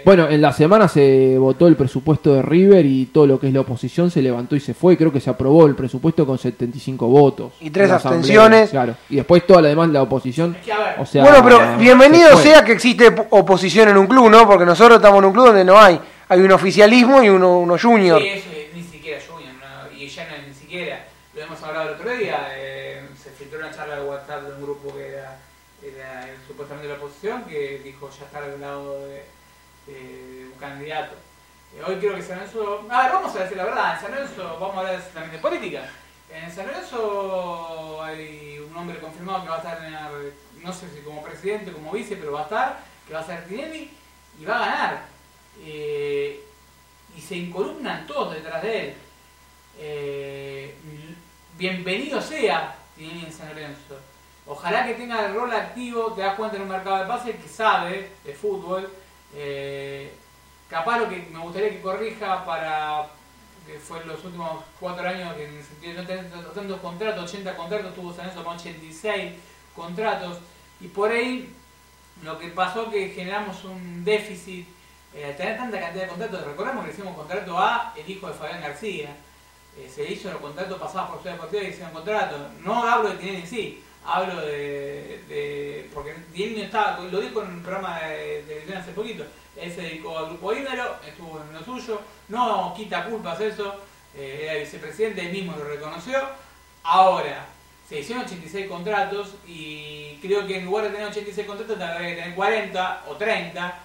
[0.06, 3.54] Bueno, en la semana se votó el presupuesto de River y todo lo que es
[3.54, 4.96] la oposición se levantó y se fue.
[4.96, 7.54] Creo que se aprobó el presupuesto con 75 votos.
[7.60, 8.70] Y tres abstenciones.
[8.70, 8.96] Claro.
[9.10, 10.56] Y después toda la demás la oposición.
[10.60, 13.98] Es que, a ver, O sea, bueno, pero bienvenido se sea que existe oposición en
[13.98, 14.48] un club, ¿no?
[14.48, 16.00] Porque nosotros estamos en un club donde no hay.
[16.30, 18.22] Hay un oficialismo y uno, uno junior.
[18.22, 19.98] Sí, eso es ni siquiera Junior, ¿no?
[20.00, 21.04] y ya no ni siquiera.
[21.34, 24.62] Lo hemos hablado el otro día, eh, se filtró una charla de WhatsApp de un
[24.62, 25.40] grupo que era,
[25.84, 29.24] era el- supuestamente la oposición que dijo ya estar al lado de,
[30.70, 31.16] candidato.
[31.76, 32.86] Eh, hoy creo que San Lorenzo...
[32.90, 35.40] A ver, vamos a decir la verdad, en San Lorenzo vamos a hablar también de
[35.40, 35.90] política.
[36.32, 40.10] En San Lorenzo hay un hombre confirmado que va a estar, en la-
[40.62, 43.46] no sé si como presidente, como vice, pero va a estar, que va a ser
[43.46, 43.92] Tinelli
[44.40, 45.06] y va a ganar.
[45.64, 46.44] Eh,
[47.16, 48.94] y se incolumnan todos detrás de él.
[49.78, 50.76] Eh,
[51.58, 53.98] bienvenido sea Tinelli en San Lorenzo.
[54.48, 57.48] Ojalá que tenga el rol activo, te das cuenta en un mercado de pases que
[57.50, 58.90] sabe de fútbol.
[60.70, 63.08] Capaz lo que me gustaría que corrija para
[63.66, 66.80] que fue en los últimos cuatro años que en el sentido de no tener tantos
[66.80, 69.34] contratos, 80 contratos, tuvo San Lorenzo con 86
[69.76, 70.40] contratos
[70.80, 71.54] y por ahí
[72.24, 74.68] lo que pasó que generamos un déficit
[75.16, 78.34] eh, al tener tanta cantidad de contratos, recordemos que hicimos contrato a el hijo de
[78.34, 79.16] Fabián García,
[79.78, 83.18] Eh, se hizo los contratos pasados por Ciudad Deportiva y hicieron contrato, no hablo de
[83.18, 88.44] Tinelli en sí, hablo de, de porque Tinelli estaba, lo dijo en un programa de
[88.48, 89.26] televisión hace poquito,
[89.58, 93.76] él se dedicó al grupo Ídaro, estuvo en lo suyo, no quita culpas eso,
[94.16, 96.20] eh, era vicepresidente, él mismo lo reconoció,
[96.84, 97.46] ahora
[97.88, 102.16] se hicieron 86 contratos y creo que en lugar de tener 86 contratos tendría que
[102.16, 103.80] tener 40 o 30.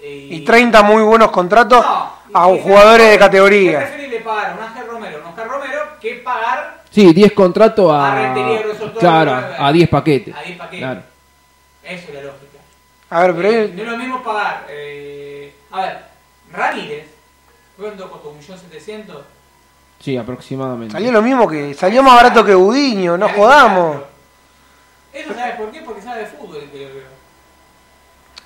[0.00, 3.78] eh, Y 30 muy buenos contratos No, a jugadores de ¿Qué categoría.
[3.80, 8.12] preferible pagar a un Ángel Romero, un Oscar Romero, que pagar Sí, 10 contratos A
[8.12, 8.14] a.
[8.14, 8.62] Rentería,
[8.98, 10.34] Claro, a- a 10 paquetes.
[10.34, 10.78] a 10 paquetes?
[10.86, 11.02] Claro.
[11.84, 12.47] Eso es la lógica.
[13.10, 14.66] A ver, pero Eh, no es lo mismo pagar.
[14.68, 15.98] eh, a ver,
[16.52, 17.06] Ramírez,
[17.78, 18.30] ¿cuánto costó?
[18.30, 19.22] ¿Un millón setecientos?
[20.00, 20.92] Sí, aproximadamente.
[20.92, 21.74] salió lo mismo que.
[21.74, 23.96] Salió más barato que Budiño, no jodamos.
[25.12, 25.80] Eso sabes por qué?
[25.82, 27.18] Porque sabe de fútbol el que lo veo.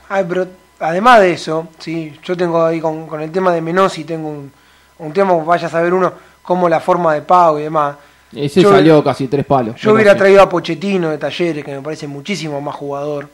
[0.08, 0.46] Ay, pero
[0.80, 4.52] además de eso, sí, yo tengo ahí con, con el tema de Menosi, tengo un,
[4.98, 7.96] un tema, vaya a saber uno, cómo la forma de pago y demás.
[8.34, 9.76] Ese Yo- salió casi tres palos.
[9.80, 13.28] Yo hubiera traído a Pochettino de Talleres, que me parece muchísimo más jugador,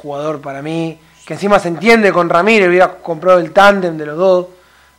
[0.00, 4.16] jugador para mí, que encima se entiende con Ramírez, hubiera comprado el tándem de los
[4.16, 4.46] dos,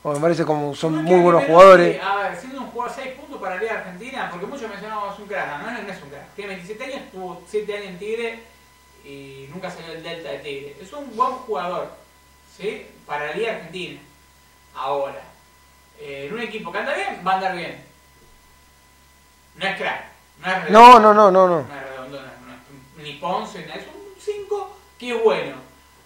[0.02, 2.02] porque me parece como son muy que buenos jugadores.
[2.02, 5.28] A ver, siendo un jugador 6 puntos para la Liga Argentina, porque muchos mencionamos un
[5.28, 6.34] crack, no, es un crack.
[6.36, 8.40] Tiene 27 años, tuvo 7 años en Tigre
[9.06, 10.76] y nunca salió del Delta de Tigre.
[10.82, 11.90] Es un buen jugador,
[12.58, 12.86] ¿sí?
[13.06, 14.00] Para la Liga Argentina.
[14.76, 15.22] Ahora,
[16.00, 17.84] eh, en un equipo que anda bien, va a andar bien.
[19.58, 20.04] No es crack,
[20.40, 21.56] no es redondo, No, no, no, no, no.
[21.68, 22.42] no es redondo, no es-
[22.96, 24.71] no es ni Ponce, es un 5
[25.10, 25.56] es bueno.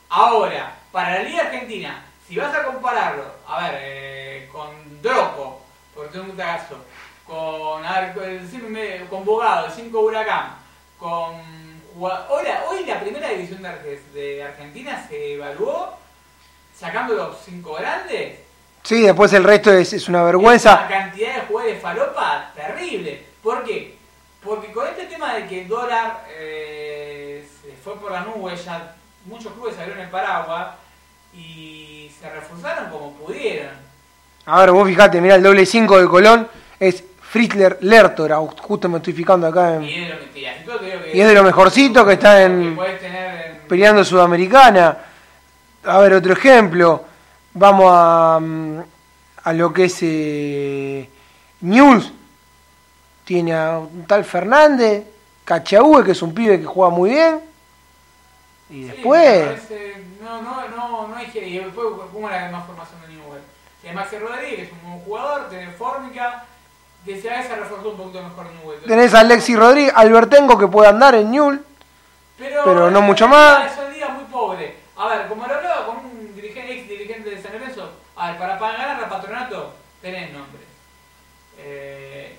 [0.09, 5.61] Ahora, para la Liga Argentina, si vas a compararlo, a ver, eh, con Droco,
[5.93, 6.77] por tener un caso,
[7.25, 10.55] con, a ver, con, cinco medio- con Bogado, el 5 Huracán,
[10.99, 11.41] con
[11.95, 15.93] jugad- hoy, la, primera división de, Arge- de Argentina se evaluó
[16.77, 18.39] sacando los 5 grandes.
[18.83, 20.75] Sí, después el resto es, es una Es vergüenza.
[20.75, 23.25] Una cantidad de jugadores falopa terrible.
[23.41, 23.94] ¿Por qué?
[24.45, 28.95] Porque con este tema de que el dólar eh, se fue por las nubes, ya
[29.25, 30.67] muchos clubes abrieron el paraguas
[31.33, 33.71] y se reforzaron como pudieron.
[34.45, 36.47] A ver, vos fijate, mira el doble 5 de Colón,
[36.79, 40.19] es Fritzler Lertora, justo me estoy fijando acá en, Y es de lo
[40.79, 44.97] que Y es de lo mejorcito que está en- que puedes tener en- peleando Sudamericana.
[45.85, 47.05] A ver, otro ejemplo.
[47.53, 48.79] Vamos a, mm,
[49.43, 51.09] a lo que es eh,
[51.61, 52.11] News.
[53.25, 55.03] Tiene a un tal Fernández,
[55.43, 57.41] Cachaúe, que es un pibe que juega muy bien.
[58.69, 61.47] Y Sí, después, parece- no, no, no, no hay que.
[61.47, 63.41] Y después, ¿cómo la más formación de Newell?
[63.93, 66.45] Maxi Rodríguez, un buen jugador, tiene Fórmica,
[67.05, 68.81] que se a veces reforzó un poquito mejor Newell.
[68.81, 71.63] tenés a Alexis Rodríguez, Albertengo que puede andar en Newell.
[72.37, 73.71] pero no es mucho más.
[73.71, 74.75] Es una liga muy pobre.
[74.97, 78.39] A ver, como lo hablaba con un dirigente, ex dirigente de San Lorenzo, a ver,
[78.39, 80.61] para, ganar a Patronato tenés nombre.
[81.59, 82.37] Eh,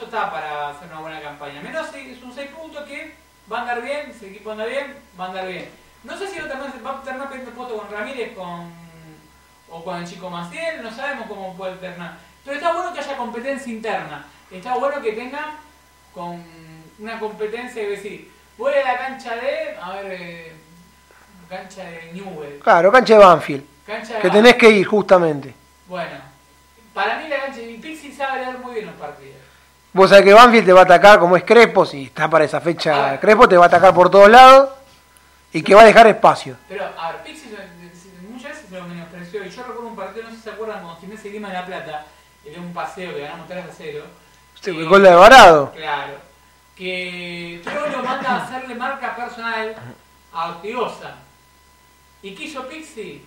[0.00, 1.60] Lorenzo está para hacer una buena campaña.
[1.60, 1.88] Menos
[2.22, 3.14] un 6 puntos que
[3.50, 5.68] va a andar bien, si el equipo anda bien, va a andar bien.
[6.04, 8.72] No sé si va a terminar, va a terminar puesto con Ramírez con,
[9.70, 12.16] o con el chico Maciel, no sabemos cómo puede alternar.
[12.44, 14.24] Pero está bueno que haya competencia interna.
[14.50, 15.56] Está bueno que tenga
[16.14, 16.42] con
[16.98, 20.52] una competencia, es decir, voy a la cancha de, a ver, eh,
[21.48, 23.64] cancha de Newell, Claro, cancha de Banfield.
[23.86, 24.32] Cancha de que Banfield.
[24.32, 25.54] tenés que ir justamente.
[25.86, 26.16] Bueno,
[26.94, 29.39] para mí la cancha de Pixie sabe leer muy bien los partidos.
[29.92, 32.60] Vos sabés que Banfield te va a atacar como es Crespo, si está para esa
[32.60, 34.70] fecha Crespo, te va a atacar por todos lados
[35.52, 36.56] y que va a dejar espacio.
[36.68, 39.44] Pero, a ver, Pixie se- muchas veces se lo menospreció.
[39.44, 41.54] Y yo recuerdo un partido, no sé si se acuerdan, cuando Gimnasia y Lima de
[41.54, 42.06] la Plata,
[42.44, 44.04] que dio un paseo que ganamos 3 a 0.
[44.60, 45.72] Sí, Eh, el gol de Alvarado.
[45.72, 46.14] Claro.
[46.76, 49.74] Que Troilo manda a hacerle marca personal
[50.32, 51.16] a Ortigosa.
[52.22, 53.22] ¿Y qué hizo Pixie?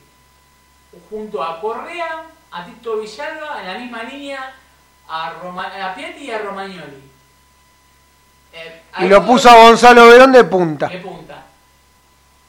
[1.10, 4.54] Junto a Correa, a Tito Villalba, en la misma línea,
[5.10, 7.12] a, Roma, a Piatti y a Romagnoli.
[8.54, 10.88] Eh, Y lo puso a Gonzalo Verón de punta.
[10.88, 11.44] de punta.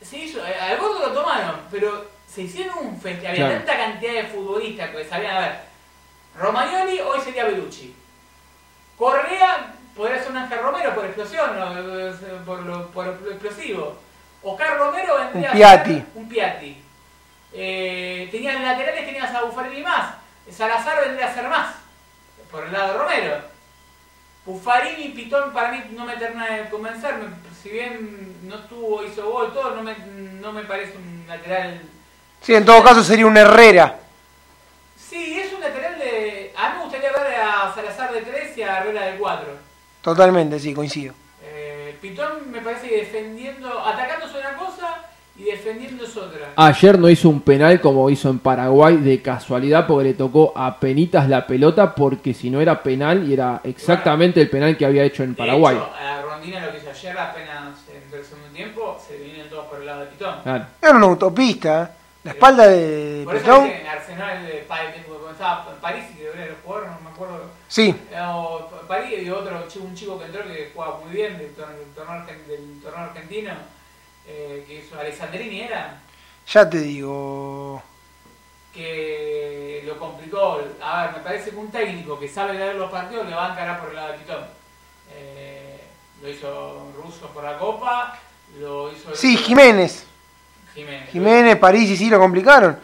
[0.03, 3.33] Se hizo, eh, al gordo lo tomaron, pero se hicieron un festival.
[3.33, 3.65] Había Claro.
[3.65, 5.61] tanta cantidad de futbolistas que sabían, a ver,
[6.39, 7.95] Romagnoli hoy sería Belucci.
[8.99, 13.97] Correa podría ser un Ángel Romero por explosión, o, por, lo, por lo explosivo.
[14.43, 16.05] Oscar Romero vendría Un Piatti.
[16.15, 16.83] un Piatti.
[17.53, 20.17] Eh, tenías laterales, tenías a Buffarini más.
[20.51, 21.75] Salazar vendría a ser más,
[22.51, 23.37] por el lado de Romero.
[24.47, 27.27] Buffarini y Pitón para mí no me termina de convencerme.
[27.63, 31.81] Si bien no tuvo, hizo gol, todo, no me, no me parece un lateral.
[32.43, 33.99] Sí, en todo caso sería un Herrera.
[34.97, 36.53] Sí, es un lateral de.
[36.57, 39.49] A mí me gustaría ver a Salazar de 3 y a Herrera de 4.
[40.03, 41.15] Totalmente, sí, coincido.
[41.43, 45.07] Eh, Pitón me parece que defendiendo, atacando es una cosa
[45.37, 46.53] y defendiendo es otra.
[46.57, 50.79] Ayer no hizo un penal como hizo en Paraguay de casualidad porque le tocó a
[50.79, 55.03] penitas la pelota porque si no era penal y era exactamente el penal que había
[55.05, 55.77] hecho en De Paraguay.
[55.77, 59.67] hecho, a Rondina lo que hizo ayer apenas en el segundo tiempo, se vienen todos
[59.67, 60.35] por el lado de Pitón.
[60.43, 60.67] Claro.
[60.81, 61.83] Era una autopista.
[61.83, 61.89] ¿eh?
[62.25, 63.65] La espalda de Por eso Petón.
[63.65, 67.01] dije, en Arsenal de de- cuando estaba en París y que era el jugador, no
[67.03, 67.41] me acuerdo.
[67.69, 71.37] Sí, Eh, o París y otro chico, un chico que entró que jugaba muy bien
[71.37, 71.77] del torneo,
[72.49, 73.51] del torneo argentino,
[74.27, 76.01] eh, que hizo Alessandrini era,
[76.47, 77.83] ya te digo.
[78.73, 80.61] que lo complicó.
[80.83, 83.53] A ver, me parece que un técnico que sabe leer los partidos le va a
[83.53, 84.45] encarar por el lado de Pitón.
[85.13, 85.81] Eh,
[86.23, 88.19] lo hizo Russo por la Copa,
[88.59, 90.07] lo hizo Sí, Jiménez.
[90.75, 91.11] Jiménez.
[91.11, 92.77] Jiménez, París y sí lo complicaron.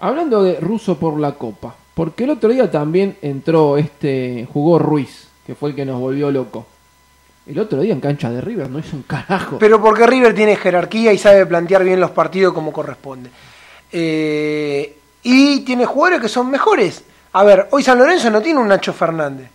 [0.00, 5.28] Hablando de ruso por la copa, porque el otro día también entró este, jugó Ruiz,
[5.46, 6.66] que fue el que nos volvió loco.
[7.46, 9.58] El otro día en cancha de River no hizo un carajo.
[9.58, 13.28] Pero porque River tiene jerarquía y sabe plantear bien los partidos como corresponde.
[13.92, 17.04] Eh, y tiene jugadores que son mejores.
[17.32, 19.48] A ver, hoy San Lorenzo no tiene un Nacho Fernández.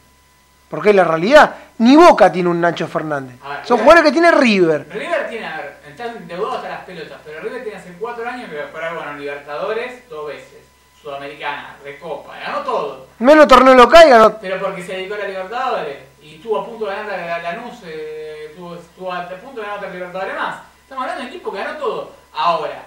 [0.69, 1.55] Porque es la realidad.
[1.79, 3.35] Ni Boca tiene un Nacho Fernández.
[3.41, 4.87] Ver, Son River- jugadores que tiene River.
[4.91, 8.49] River tiene, a ver, están endeudados hasta las pelotas, pero River tiene hace cuatro años
[8.49, 10.59] que jugar bueno, Libertadores dos veces,
[11.01, 13.07] Sudamericana, Recopa, ganó todo.
[13.19, 14.37] Menos torneo local y ganó.
[14.39, 15.97] Pero porque se dedicó a la Libertadores
[16.49, 19.77] estuvo a punto de ganar la, la Lanús, eh, estuvo, estuvo a punto de ganar
[19.77, 20.55] otra Libertadores más.
[20.81, 22.11] Estamos hablando de un equipo que ganó todo.
[22.33, 22.83] Ahora,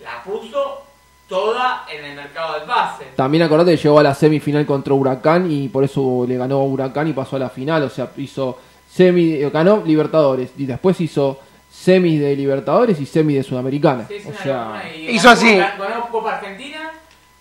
[0.00, 0.82] la puso
[1.28, 3.06] toda en el mercado del pase.
[3.16, 6.64] También acordate que llegó a la semifinal contra Huracán y por eso le ganó a
[6.64, 7.82] Huracán y pasó a la final.
[7.82, 11.40] O sea, hizo semi, ganó Libertadores y después hizo
[11.72, 14.04] semis de Libertadores y semi de Sudamericana.
[14.06, 15.56] Sí, O sea, hizo ganó- así.
[15.58, 16.92] Ganó, ganó Copa Argentina,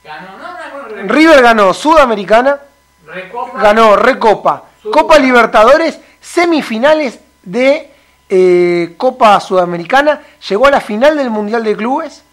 [0.04, 2.60] ganó, no, no, no, River ganó Sudamericana,
[3.06, 7.90] Recopa, ganó Recopa, Copa Libertadores, semifinales de
[8.30, 12.24] eh, Copa Sudamericana, llegó a la final del Mundial de Clubes,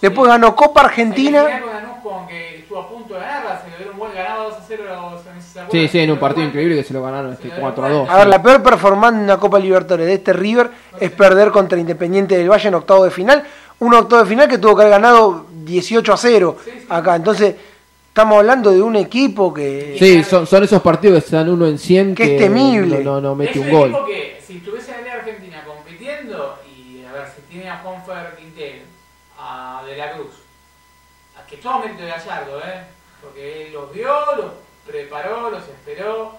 [0.00, 1.44] después ganó Copa Argentina.
[1.44, 4.12] Semifinal con Lanús con que estuvo a punto de ganarla, se le dio un gol
[4.14, 4.84] ganado 2 a 0.
[4.84, 5.70] ¿se acuerdan?
[5.70, 7.88] sí, sí, en un partido increíble que se lo ganaron este Se lo 4 a
[7.88, 8.08] 2.
[8.08, 11.78] A ver, la peor performance en una Copa Libertadores de este River es perder contra
[11.78, 13.44] Independiente del Valle en octavo de final.
[13.80, 16.86] Un octavo de final que tuvo que haber ganado 18 a 0 Sí, sí.
[16.88, 17.16] acá.
[17.16, 17.54] Entonces,
[18.10, 19.96] estamos hablando de un equipo que.
[19.98, 23.02] Sí, son, son esos partidos que se dan uno en 100 Que que, es temible.
[23.02, 23.90] No, no, no mete es un gol.
[23.90, 28.36] equipo que si estuviese en la Argentina compitiendo y a ver si tiene a Juanfer
[28.36, 28.82] Quintero,
[29.38, 30.34] a De la Cruz,
[31.38, 32.82] a que todo mérito de Gallardo, ¿eh?
[33.22, 34.52] porque él los vio, los
[34.86, 36.38] preparó, los esperó.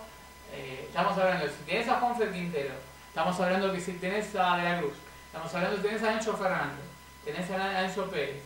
[0.54, 2.74] Eh, estamos hablando, si tenés a Juanfer Quintero,
[3.08, 4.94] estamos hablando que si tenés a De la Cruz,
[5.28, 6.86] estamos hablando que tenés a Nacho Fernández,
[7.24, 8.44] tenés a Enzo Pérez,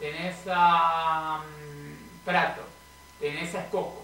[0.00, 1.81] tenés a mm,
[2.24, 2.62] Prato,
[3.20, 4.02] tenés a Escoco,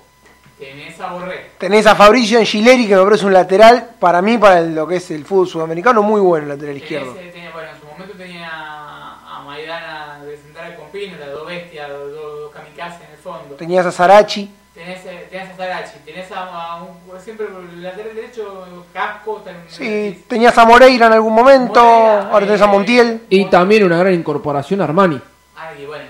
[0.58, 1.50] tenés a Borré.
[1.58, 5.10] Tenés a Fabricio Angileri que me parece un lateral, para mí, para lo que es
[5.10, 7.12] el fútbol sudamericano, muy bueno el lateral izquierdo.
[7.12, 11.30] Tenés, eh, tenía- bueno, en su momento tenía a Maidana de Central con Pino, las
[11.30, 13.54] dos bestias, dos, dos, dos kamikazes en el fondo.
[13.56, 14.50] Tenías a Sarachi.
[14.74, 19.42] Tenés, eh, tenés a Sarachi, tenés a, a un, siempre por el lateral derecho, Casco.
[19.68, 21.80] Sí, tenías a Moreira en algún momento.
[21.82, 23.20] Moreira, ahora tenés a eh, Montiel.
[23.28, 25.20] Y también una gran incorporación Armani.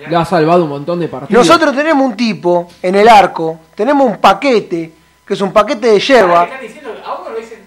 [0.06, 1.46] Le ha salvado un montón de partidos.
[1.46, 4.92] Nosotros tenemos un tipo en el arco, tenemos un paquete,
[5.26, 6.46] que es un paquete de yerba.
[6.46, 7.66] que están diciendo, a uno lo dicen,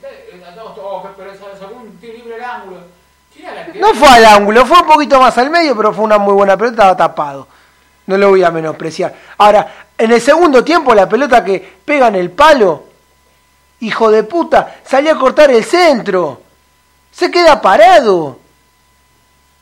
[0.76, 2.78] todos, pero sacó un tiro libre al ángulo.
[3.34, 6.04] Tiene la cantidad No fue al ángulo, fue un poquito más al medio, pero fue
[6.04, 7.48] una muy buena pelota, estaba tapado.
[8.08, 9.14] No lo voy a menospreciar.
[9.38, 12.86] Ahora, en el segundo tiempo, la pelota que pega en el palo,
[13.82, 16.42] hijo de puta, salió a cortar el centro.
[17.12, 18.40] Se queda parado.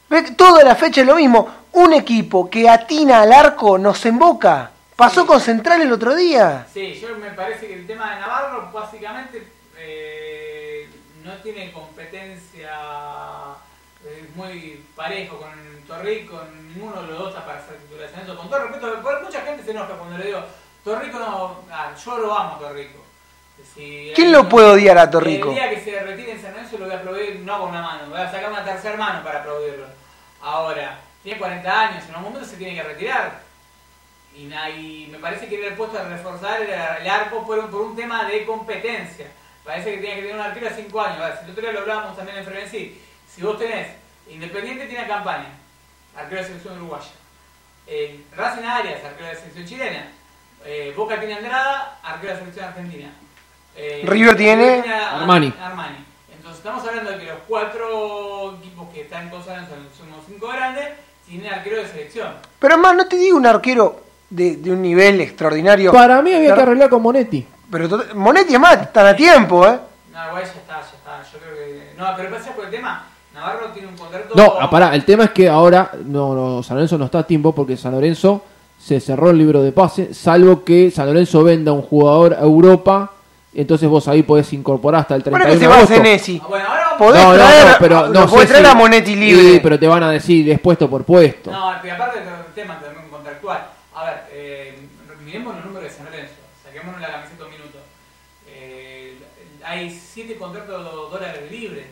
[0.10, 1.59] Ve que Toda la fecha es lo mismo.
[1.74, 4.72] Un equipo que atina al arco nos emboca.
[4.96, 6.68] Pasó con Central el otro día.
[6.74, 9.48] Sí, yo me parece que el tema de Navarro básicamente
[9.78, 10.90] eh,
[11.24, 12.72] no tiene competencia
[14.06, 15.52] eh, muy parejo con
[15.88, 16.42] Torrico,
[16.74, 18.22] ninguno de los dos para hacer titulación.
[18.24, 20.44] Eso, con todo respeto, mucha gente se enoja cuando le digo,
[20.84, 23.00] Torrico no, ah, yo lo amo a Torrico.
[23.76, 25.50] Si ¿Quién lo puede odiar a Torrico?
[25.50, 27.82] El día que se retire en San Lorenzo lo voy a aplaudir no con una
[27.82, 29.86] mano, voy a sacar una tercera mano para aplaudirlo.
[30.42, 33.42] Ahora, tiene 40 años, en un momento se tiene que retirar.
[34.36, 37.82] Y, me parece que era el puesto a reforzar el, el arco por, un- por
[37.82, 39.28] un tema de competencia.
[39.66, 41.22] Parece que tiene que tener un arquero a 5 años.
[41.22, 43.88] A ver, si el otro día lo hablábamos también en Frenesí, si vos tenés,
[44.30, 45.48] Independiente tiene a campaña,
[46.16, 47.10] arquero de selección uruguaya.
[47.88, 50.12] Eh, Racing Arias, arquero de selección chilena.
[50.64, 53.10] Eh, Boca tiene a Andrada, arquero de selección argentina.
[53.76, 55.52] Eh, River tiene a- Armani.
[55.60, 56.06] Armani.
[56.32, 60.48] Entonces estamos hablando de que los cuatro equipos que están en consonancia son los cinco
[60.50, 60.90] grandes,
[61.30, 62.28] tienen arquero de selección.
[62.58, 65.92] Pero más, no te digo un arquero de, de un nivel extraordinario.
[65.92, 67.46] Para mí había que arreglar con Monetti.
[67.72, 69.80] Pero Monetti es más, están a tiempo, ¿eh?
[70.12, 71.32] No, igual ya está, ya está.
[71.32, 71.94] Yo creo que.
[71.98, 73.06] No, pero pasa por el tema.
[73.34, 74.34] Navarro tiene un contrato.
[74.36, 77.28] No, ah, pará, el tema es que ahora no, no, San Lorenzo no está a
[77.28, 78.44] tiempo porque San Lorenzo
[78.80, 83.12] se cerró el libro de pase, salvo que San Lorenzo venda un jugador a Europa,
[83.54, 86.00] entonces vos ahí podés incorporar hasta el Bueno, 31 que se de
[86.40, 88.76] va a Podés No, no, traer, no, pero lo no podés sé traer si- a
[88.76, 89.54] Monetti libre.
[89.54, 91.50] Sí, pero te van a decir, es puesto por puesto.
[91.52, 93.68] No, y aparte del tema también contractual.
[93.96, 94.78] A ver, eh,
[95.26, 96.34] miremos los números de San Lorenzo.
[96.64, 97.78] Saquémonos la camiseta un minuto.
[98.48, 99.18] Eh,
[99.64, 101.86] hay siete contratos dólares libres.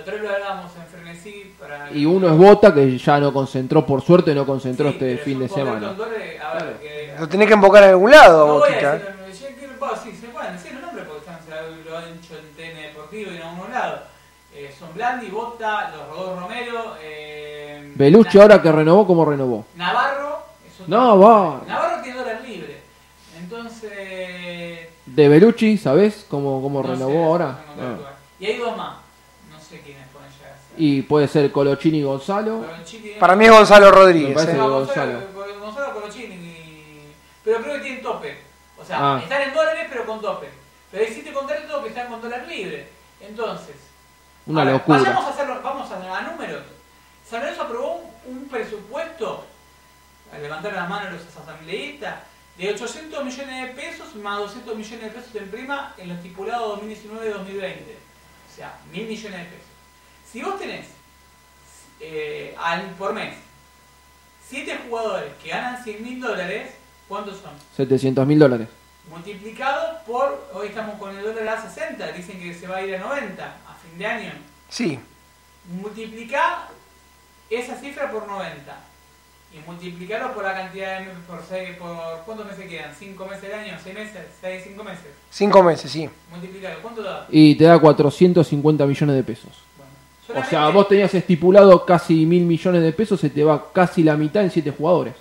[0.00, 1.90] Otra vez lo hablábamos en Frenesí para.
[1.92, 5.24] Y uno es Bota, que ya no concentró, por suerte no concentró Sí, este pero
[5.24, 5.92] fin de semana.
[5.92, 6.80] dólares, a ver, Claro.
[6.80, 8.82] que- Lo tenés que invocar en algún lado, No voy a decir,
[9.50, 12.04] yo quiero- bueno, sí, se pueden decir los nombres porque están, se lo, lo han
[12.04, 14.00] hecho en TN Deportivo y en algunos lados.
[14.54, 16.94] Eh, son Blandi, Bota, los Rodolfo Romero.
[17.00, 19.64] Eh, Belucci ahora que renovó, ¿cómo renovó?
[19.74, 20.40] Navarro.
[20.68, 21.64] Es otro- Navarro.
[21.66, 22.82] Navarro tiene dólar libre.
[23.38, 24.88] Entonces.
[25.06, 27.46] De Belucci, ¿sabés cómo, cómo no renovó sé, ahora?
[27.78, 28.12] no Ah.
[28.38, 28.96] Y hay dos más.
[29.50, 30.74] No sé quiénes pueden llegar a ser.
[30.76, 32.60] Y puede ser Colochini y Gonzalo.
[32.60, 34.28] Colochini- Para mí es Gonzalo Rodríguez.
[34.28, 34.56] Me parece ¿eh?
[34.58, 35.12] No, Gonzalo.
[35.34, 36.34] Gonzalo, Gonzalo Colochini.
[36.34, 38.36] y- Pero creo que tienen tope.
[38.78, 39.20] O sea, Ah.
[39.22, 40.48] están en dólares pero con tope.
[40.90, 42.86] Pero siete contratos que están con dólar libre.
[43.22, 43.76] Entonces,
[44.50, 44.98] Una locura.
[44.98, 46.62] Vayamos a hacerlo, vamos a, a números.
[47.28, 49.46] San Lorenzo aprobó un, un presupuesto,
[50.32, 52.16] al levantar las manos los asambleístas,
[52.58, 56.80] de 800 millones de pesos más 200 millones de pesos en prima en lo estipulado
[56.82, 57.76] 2019-2020.
[58.50, 59.70] O sea, mil millones de pesos.
[60.30, 60.86] Si vos tenés
[62.00, 63.36] eh, al, por mes
[64.48, 66.72] 7 jugadores que ganan 100 mil dólares,
[67.08, 67.52] ¿cuántos son?
[67.76, 68.68] 700 mil dólares.
[69.08, 72.96] Multiplicado por, hoy estamos con el dólar a 60, dicen que se va a ir
[72.96, 73.69] a 90 a fin
[74.00, 74.32] de año.
[74.68, 74.98] Sí.
[75.80, 76.68] Multiplica
[77.50, 78.76] esa cifra por 90
[79.52, 82.94] y multiplicarlo por la cantidad de por, seis, por ¿cuántos meses quedan?
[82.94, 83.72] ¿5 meses del año?
[83.84, 84.22] ¿6 meses?
[84.42, 85.06] ¿6, 5 meses?
[85.30, 86.08] Cinco meses, sí.
[86.30, 87.26] Multiplicarlo, ¿cuánto da?
[87.28, 89.50] Y te da 450 millones de pesos.
[90.28, 94.02] Bueno, O sea, vos tenías estipulado casi mil millones de pesos, se te va casi
[94.02, 95.14] la mitad en 7 jugadores.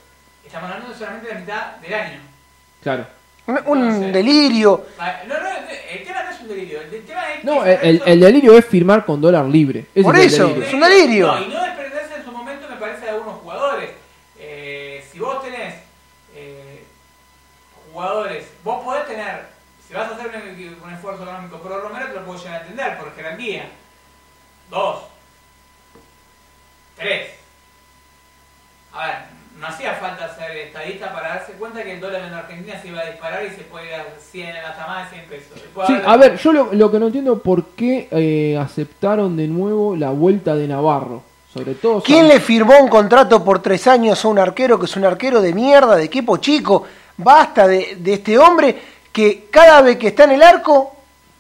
[0.45, 2.19] Estamos hablando de solamente la mitad del año.
[2.81, 3.07] Claro.
[3.65, 4.85] Un, delirio.
[4.99, 5.49] Ah, No, no,
[5.91, 6.81] el tema no es un delirio.
[6.81, 6.91] El
[7.43, 9.85] No, el, el- el delirio es firmar con dólar libre.
[9.93, 10.43] Ese Por es el eso.
[10.47, 10.67] delirio.
[10.67, 11.27] es un delirio.
[11.27, 13.89] No, y no desprenderse en su momento me parece de algunos jugadores.
[14.37, 15.75] Eh, si vos tenés
[16.35, 16.83] eh,
[17.91, 19.47] jugadores, vos podés tener,
[19.87, 22.61] si vas a hacer un, un esfuerzo económico por Romero, te lo puedo llegar a
[22.61, 23.69] entender por jerarquía.
[24.69, 25.03] Dos.
[26.95, 27.31] Tres.
[28.93, 29.15] A ver,
[29.59, 33.01] no hacía falta ser estadista para darse cuenta que el dólar en Argentina se iba
[33.01, 35.53] a disparar y se puede ir a 100, hasta más de 100 pesos.
[35.55, 39.35] Después Sí, a ver, yo lo, lo que no entiendo es por qué eh, aceptaron
[39.35, 41.23] de nuevo la vuelta de Navarro.
[41.53, 42.03] Sobre todo.
[42.03, 45.41] ¿Quién le firmó un contrato por tres años a un arquero que es un arquero
[45.41, 46.85] de mierda, de equipo chico?
[47.17, 48.79] Basta de, de este hombre
[49.11, 50.98] que cada vez que está en el arco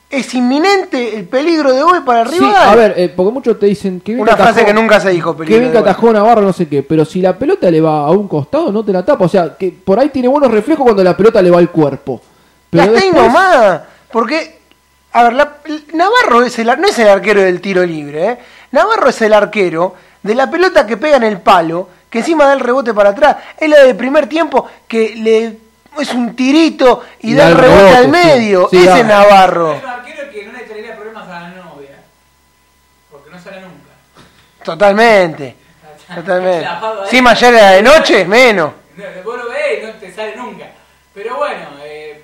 [0.09, 3.67] es inminente el peligro de gol para el Sí, a ver, eh, porque muchos te
[3.67, 6.51] dicen que Una frase atajó- que nunca se dijo, que peligro bien atajó Navarro, no
[6.53, 9.25] sé qué, pero si la pelota le va a un costado, no te la tapa.
[9.25, 12.21] O sea, que por ahí tiene buenos reflejos cuando la pelota le va al cuerpo.
[12.71, 13.81] Pero tengo después- nomás.
[14.11, 14.59] Porque,
[15.13, 15.57] a ver, la-
[15.93, 18.25] Navarro es el, no es el arquero del tiro libre.
[18.31, 18.37] ¿eh?
[18.71, 19.93] Navarro es el arquero
[20.23, 23.37] de la pelota que pega en el palo, que encima da el rebote para atrás.
[23.59, 25.57] Es la del primer tiempo que le
[25.99, 28.67] es un tirito y, Y da el rebote, al medio.
[28.69, 29.03] Sí, Ese da.
[29.03, 29.73] Navarro.
[29.73, 31.97] Es un arquero que no le traería problemas a la novia.
[33.11, 33.75] Porque no sale nunca.
[34.63, 35.55] Totalmente.
[36.13, 37.21] Totalmente.
[37.21, 38.73] Mañana era de noche, menos.
[38.95, 40.71] No, vos lo ves y no te sale nunca.
[41.13, 42.23] Pero bueno, eh,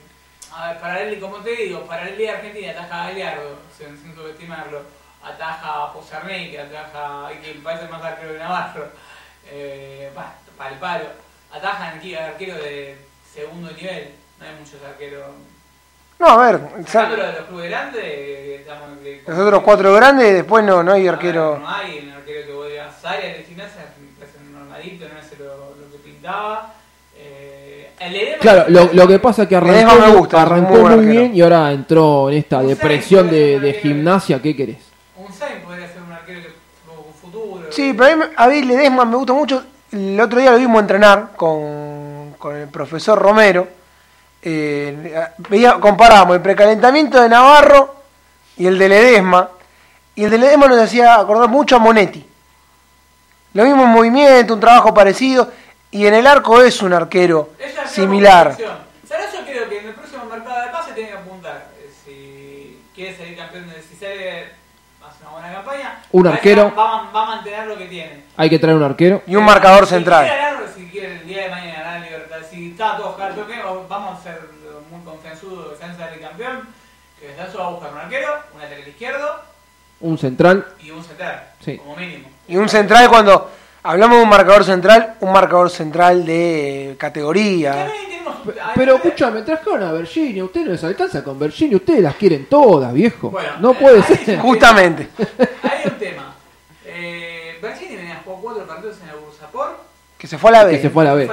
[0.52, 4.82] a ver, Paraleli, como te digo, Paraleli de Argentina ataja a Galeardo, sin, sin subestimarlo.
[5.24, 6.18] Ataja a José
[6.52, 8.90] que ataja, que parece más arquero que Navarro.
[9.48, 11.06] Eh, bah, para el palo.
[11.52, 12.98] Atajan arqueros de
[13.34, 14.14] segundo nivel.
[14.40, 15.26] No hay muchos arqueros.
[16.20, 20.34] No, a ver, lo de los clubes grandes, eh, estamos de- los otros cuatro grandes,
[20.34, 21.60] después no, no hay A ver, arquero.
[21.60, 23.82] No hay un arquero que vos digas, Arias de gimnasia
[24.18, 25.46] parece normalito, no es lo,
[25.76, 26.74] lo que pintaba.
[27.18, 30.80] Eh, el Edema- Claro, lo, lo que pasa es que arrancó, me gusta, arrancó muy
[30.82, 31.12] muy, arquero.
[31.12, 34.42] bien y ahora entró en esta depresión de, de gimnasia.
[34.42, 34.78] ¿Qué querés?
[35.18, 36.50] Un Sainz podría ser un arquero que
[37.22, 37.68] futuro.
[37.72, 39.64] Sí, pero a mí, a mí Ledesma me gusta mucho.
[39.92, 43.68] El otro día lo vimos entrenar con, con el profesor Romero.
[44.48, 47.96] Eh, veía, comparábamos el precalentamiento de Navarro
[48.58, 49.50] y el de Ledesma.
[50.14, 52.26] Y el de Ledesma nos hacía acordar mucho a Monetti.
[53.54, 55.52] Lo mismo en movimiento, un trabajo parecido.
[55.90, 58.56] Y en el arco es un arquero Es un arquero similar.
[58.58, 58.68] Yo
[59.46, 61.68] creo que en el próximo mercado de pase tiene que apuntar.
[61.80, 64.42] eh, Si quiere salir campeón, de, si sale,
[65.02, 66.02] hace una buena campaña.
[66.12, 66.74] Un arquero.
[66.76, 68.26] Va, a- va a mantener lo que tiene.
[68.38, 69.24] Hay que traer un arquero.
[69.26, 70.26] Y un marcador Si central.
[70.28, 73.56] quiere si quiere el día de mañana ganar Libertad, si está todo harto, que
[73.88, 74.42] vamos a ser
[74.92, 76.68] muy confianzudos que Sánchez sale campeón,
[77.20, 79.42] que Sancho va a buscar un arquero, un lateral izquierdo
[80.06, 80.66] Un central.
[80.84, 81.78] y un central, Sí.
[81.78, 82.28] como mínimo.
[82.48, 83.50] Y un central cuando
[83.82, 87.92] hablamos de un marcador central, un marcador central de categoría.
[88.76, 90.44] Pero escúchame, trajeron a Virginia.
[90.44, 91.78] Usted no les alcanza con Virginia.
[91.78, 93.32] Ustedes las quieren todas, viejo.
[93.32, 94.38] Bueno, no puede ser.
[94.40, 95.10] Justamente.
[95.64, 96.36] Hay un tema.
[96.86, 99.80] Eh, Bergini venía a jugar cuatro partidos en el Bursapor,
[100.20, 100.90] Que se fue a la Que se B.
[100.92, 101.28] fue a la B.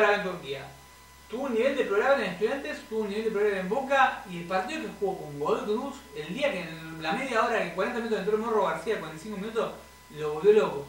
[1.29, 4.39] Tuvo un nivel de programa en Estudiantes, tuvo un nivel de programa en Boca y
[4.39, 7.71] el partido que jugó con Godoy Cruz, el día que en la media hora, en
[7.71, 9.71] 40 minutos entró Morro García, 45 minutos,
[10.17, 10.87] lo volvió loco.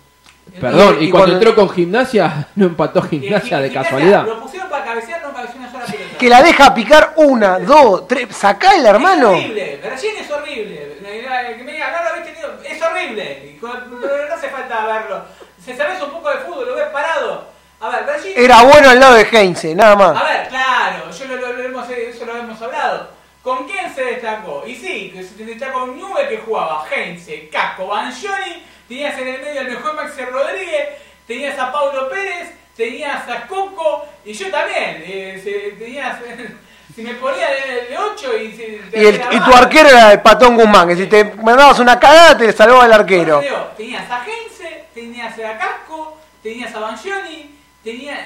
[0.59, 4.26] Perdón, y, Y cuando cuando- entró con gimnasia, no empató el gimnasia de Gimnasia casualidad.
[4.26, 6.18] Lo pusieron para cabecear, no cabeceó una sola pelota.
[6.18, 8.28] Que la deja picar una, dos, tres.
[8.36, 9.32] Sacala, hermano.
[9.34, 10.97] Es horrible, Bergini es horrible.
[11.05, 13.57] Eh, Que me diga, no lo habéis tenido, es horrible.
[13.61, 15.22] Pero no hace falta verlo.
[15.64, 17.45] Se sabes un poco de fútbol, lo ves parado.
[17.80, 18.34] A ver, Bergini.
[18.36, 20.22] Era bueno al lado de Heinze, nada más.
[20.22, 23.07] A ver, claro, yo lo, lo- lo hemos, eso lo hemos hablado.
[23.43, 24.63] ¿Con quién se destacó?
[24.65, 29.59] Y sí, se destacó con Nube que jugaba Heinze, Casco, Banjoni, tenías en el medio
[29.61, 30.87] al mejor Maxi Rodríguez,
[31.27, 36.19] tenías a Paulo Pérez, tenías a Coco, y yo también, eh, se- tenías,
[36.95, 40.21] si me ponía de, de 8 y, si- Y, el- y tu arquero era el
[40.21, 43.41] patón Guzmán, que si te mandabas una cagada te salvaba el arquero.
[43.41, 48.19] Digo, Tenías a Heinze, tenías a Casco, tenías a Banjoni, tenías...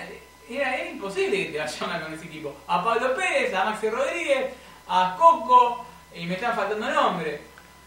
[0.49, 2.55] Era, era imposible que te vaya mal con ese equipo.
[2.67, 4.45] A Pablo Pérez, a Maxi Rodríguez,
[4.89, 7.41] a Coco, y me están faltando nombres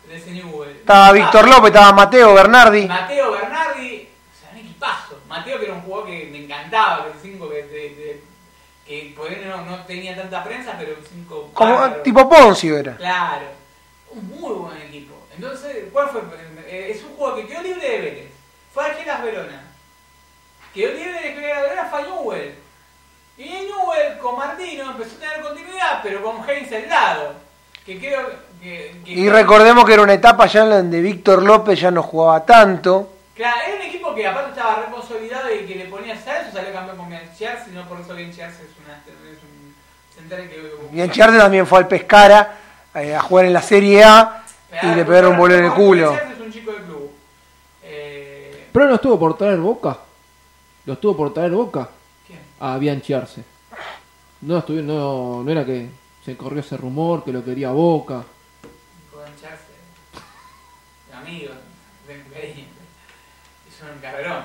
[0.09, 0.70] de ese Newell.
[0.76, 2.86] Estaba Víctor López, estaba Mateo Bernardi.
[2.86, 5.18] Mateo Bernardi, o sea, un equipazo.
[5.28, 8.22] Mateo que era un jugador que me encantaba, que 5 que, de- de-
[8.86, 12.96] que por ahí no, no tenía tanta prensa, pero un 5 Como tipo Poncio era.
[12.96, 13.46] Claro,
[14.11, 15.14] un muy buen equipo.
[15.34, 16.20] Entonces, ¿cuál fue?
[16.66, 18.30] Eh, es un juego que quedó libre de Vélez.
[18.74, 19.62] Fue a Gelas Verona.
[20.74, 22.55] Quedó libre de Gelas Verona, fue a Newell.
[23.41, 27.32] Y en Newell con Martino empezó a tener continuidad, pero con Heinz al lado.
[27.86, 28.28] Que creo
[28.61, 29.01] que.
[29.03, 32.45] que- Y recordemos que era una etapa ya en donde Víctor López ya no jugaba
[32.45, 33.11] tanto.
[33.34, 36.99] Claro, era un equipo que aparte estaba reconsolidado y que le ponía Salso, salió campeón
[36.99, 39.74] con Bianchiarse, no por eso Bianchiarse es, una, es un
[40.14, 40.72] central que...
[40.91, 42.59] Bianchiarte también fue al Pescara
[42.95, 44.43] eh, a jugar en la Serie A
[44.82, 46.11] y le pegaron un bolón en el culo.
[46.11, 47.11] Bianchiarse es un chico del club.
[47.84, 49.97] Eh, Pero no estuvo por traer Boca.
[50.84, 51.88] Lo estuvo por traer Boca.
[52.61, 53.42] A Bianchiarse.
[54.42, 55.88] No, estuvo, no, no era que
[56.24, 58.22] se corrió ese rumor que lo quería Boca.
[59.12, 59.64] Bianchiarse.
[61.14, 61.56] Amigos,
[62.06, 62.66] de cariño.
[63.68, 64.44] Es un carrerón.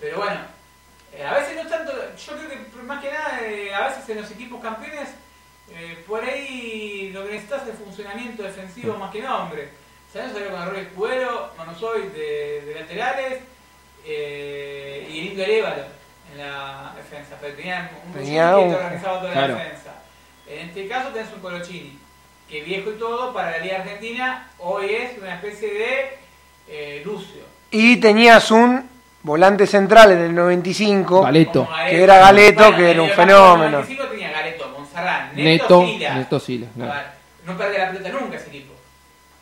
[0.00, 0.40] Pero bueno,
[1.12, 4.22] eh, a veces no tanto, yo creo que más que nada, eh, a veces en
[4.22, 5.10] los equipos campeones,
[5.70, 9.70] eh, por ahí lo que necesitas es funcionamiento defensivo más que nombre.
[10.12, 13.42] Sabemos salió con Arroyo Escudero, Manosoy de, laterales
[14.04, 16.01] y el Indio Arevalo
[16.36, 17.36] la defensa.
[17.40, 19.54] Pero tenían un Tenía que un- te organizaba toda claro.
[19.56, 19.90] la defensa.
[20.46, 21.98] En este caso tenés un Colochini,
[22.48, 26.18] que viejo y todo para la Liga Argentina, hoy es una especie de
[26.68, 27.42] eh, Lucio.
[27.70, 28.88] Y tenías un
[29.22, 31.22] volante central en el 95.
[31.22, 31.64] Galeto.
[31.66, 33.70] Como Que era Galeto, que era un en el fenómeno.
[33.78, 36.14] 95 tenía Galeto, Monserrat, Neto, Neto, Sila.
[36.14, 37.00] Neto Sila, claro.
[37.46, 38.72] No perdía la pelota nunca ese equipo.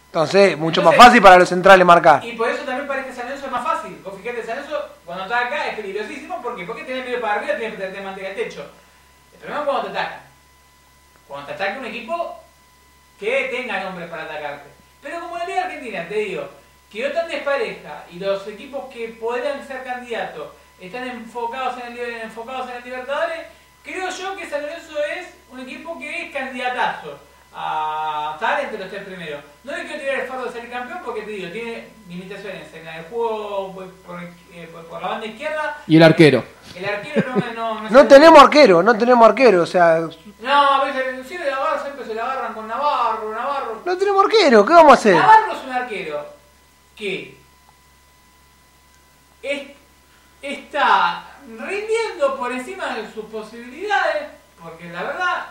[0.06, 2.24] Entonces, mucho Entonces- más fácil para los centrales marcar.
[2.24, 4.00] Y por eso también parece que San Lorenzo es más fácil.
[4.04, 6.29] Vos fíjate, San Lorenzo cuando está acá es peligrosísimo
[6.66, 8.70] porque porque tiene medio para arriba, tiene que tener mantener el techo.
[9.32, 10.20] El problema es cuando te atacan.
[11.28, 12.40] Cuando te ataca un equipo
[13.18, 14.70] que tenga nombres para atacarte.
[15.02, 16.48] Pero como la Liga Argentina, te digo,
[16.90, 22.70] quedó tan despareja y los equipos que podrían ser candidatos están enfocados en el, enfocados
[22.70, 23.46] en el Libertadores.
[23.82, 28.88] Creo yo que San Lorenzo es un equipo que es candidatazo a estar entre los
[28.88, 29.42] tres primeros.
[29.64, 32.86] No le quiero tirar el fardo de ser campeón porque te digo, tiene limitaciones en
[32.86, 35.78] el juego por, por, eh, por- la banda izquierda.
[35.86, 36.44] Y el arquero.
[36.76, 40.00] El arquero no, no, no, No tenemos arquero, no tenemos arquero, o sea,
[40.40, 43.82] No, a veces sí, de Navarro siempre se la agarran con Navarro, Navarro.
[43.84, 45.16] no tenemos arquero, ¿qué vamos a hacer?
[45.16, 46.26] Navarro es un arquero
[46.96, 47.36] que
[49.42, 49.70] es-
[50.42, 54.28] está rindiendo por encima de sus posibilidades,
[54.62, 55.46] porque la verdad,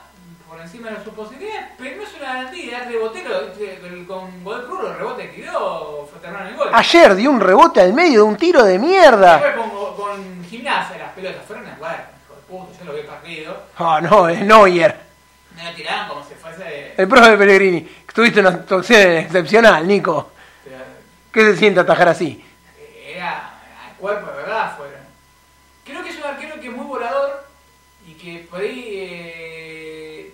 [0.49, 2.83] por encima de sus posibilidades, pero no es una garantía.
[2.87, 6.69] El- con Godoy Cruz los rebotes que dio fue terminar en gol.
[6.73, 9.37] Ayer dio un rebote al medio de un tiro de mierda.
[9.37, 13.03] Después con, con gimnasia las pelotas fueron a jugar, hijo de puta, yo lo vi
[13.03, 14.97] partido, Ah, no, es Neuer.
[15.55, 16.93] no lo tiraban como si fuese...
[16.97, 20.31] El profe Pellegrini, tuviste una actuación excepcional, Nico.
[21.31, 22.43] ¿Qué se siente atajar así?
[23.07, 23.49] era
[23.87, 24.99] al cuerpo verdad fueron.
[25.85, 27.43] Creo que es un arquero que es muy volador
[28.07, 30.33] y que por ahí eh,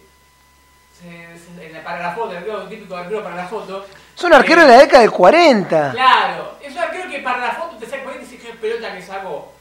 [0.97, 3.85] se- se- en la- para la foto, el arquero típico arquero para la foto.
[4.17, 5.91] Es un arquero eh, de la década del 40.
[5.91, 8.47] Claro, es un arquero que para la foto te saca por ahí y te dice
[8.47, 9.53] que pelota que sacó.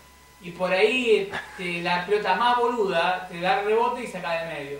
[0.43, 4.47] Y por ahí este, la pelota más boluda te da el rebote y saca de
[4.55, 4.78] medio.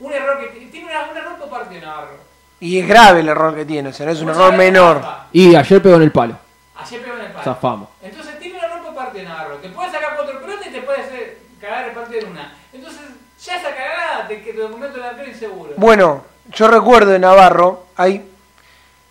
[0.00, 2.18] Un error que tiene una- un error por partido Navarro.
[2.60, 5.00] Y es grave el error que tiene, o sea, no es un error menor.
[5.32, 6.36] Y ayer pegó en el palo.
[6.76, 7.44] Ayer pegó en el palo.
[7.44, 7.88] Zafamos.
[8.02, 9.56] Entonces tiene una por parte de Navarro.
[9.56, 12.52] Te puede sacar cuatro pelotas y te puede hacer cagar el partido en una.
[12.72, 13.00] Entonces,
[13.44, 15.72] ya esa cagada te, te documento el arquero inseguro.
[15.76, 18.24] Bueno, yo recuerdo de Navarro, hay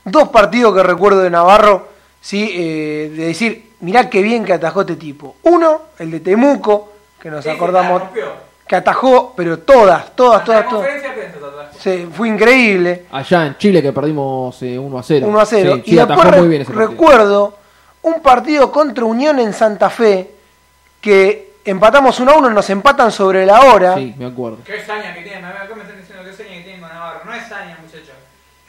[0.03, 1.89] dos partidos que recuerdo de Navarro,
[2.21, 2.51] ¿sí?
[2.53, 5.35] Eh, de decir, mirá qué bien que atajó este tipo.
[5.43, 8.03] Uno, el de Temuco, que nos acordamos,
[8.67, 10.87] que atajó, pero todas, todas, todas, todas.
[11.77, 13.05] Sí, fue increíble.
[13.11, 15.27] Allá en Chile que perdimos eh, 1 a 0.
[15.27, 15.75] 1 a 0.
[15.75, 17.57] Sí, y después muy bien ese recuerdo
[18.01, 20.31] un partido contra Unión en Santa Fe
[21.01, 23.95] que empatamos 1 a 1, nos empatan sobre la hora.
[23.95, 24.59] Sí, me acuerdo.
[24.65, 26.66] Qué saña que tiene, me están diciendo qué saña que tiene.
[27.27, 28.15] No es saña, muchachos.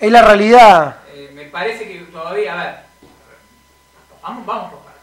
[0.01, 0.97] Es la realidad.
[1.15, 2.75] Eh, me parece que todavía, a ver,
[4.21, 5.03] vamos, vamos por partes.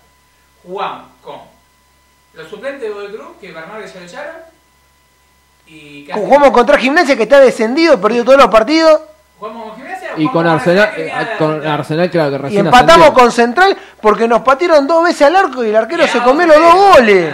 [0.63, 1.39] Jugamos con
[2.33, 4.35] los suplentes de Godoy Cruz, que Bernardo ya lo echaron.
[5.67, 9.01] Y casi- Jugamos contra Gimnasia que está descendido, perdió todos los partidos.
[9.39, 10.09] jugamos con Gimnasia.
[10.17, 13.13] Y con Arsenal, eh, con Arsenal claro que Y empatamos ascendió.
[13.13, 16.57] con Central porque nos patearon dos veces al arco y el arquero se comió los
[16.57, 17.33] dos goles.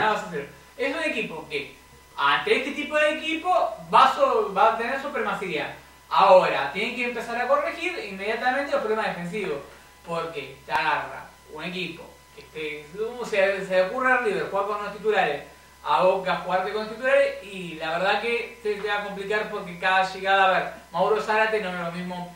[0.77, 1.75] Es un equipo que,
[2.17, 3.49] ante este tipo de equipo,
[3.93, 5.75] va so- va a tener supremacía.
[6.13, 9.59] Ahora, tienen que empezar a corregir inmediatamente los problemas defensivos.
[10.05, 12.03] Porque te agarra un equipo
[12.35, 15.43] que esté, ¿cómo se, ocurre a River jugar con los titulares,
[15.83, 19.79] a Boca jugarte con los titulares, y la verdad que te, va a complicar porque
[19.79, 22.35] cada llegada, a ver, Mauro Zárate no es lo mismo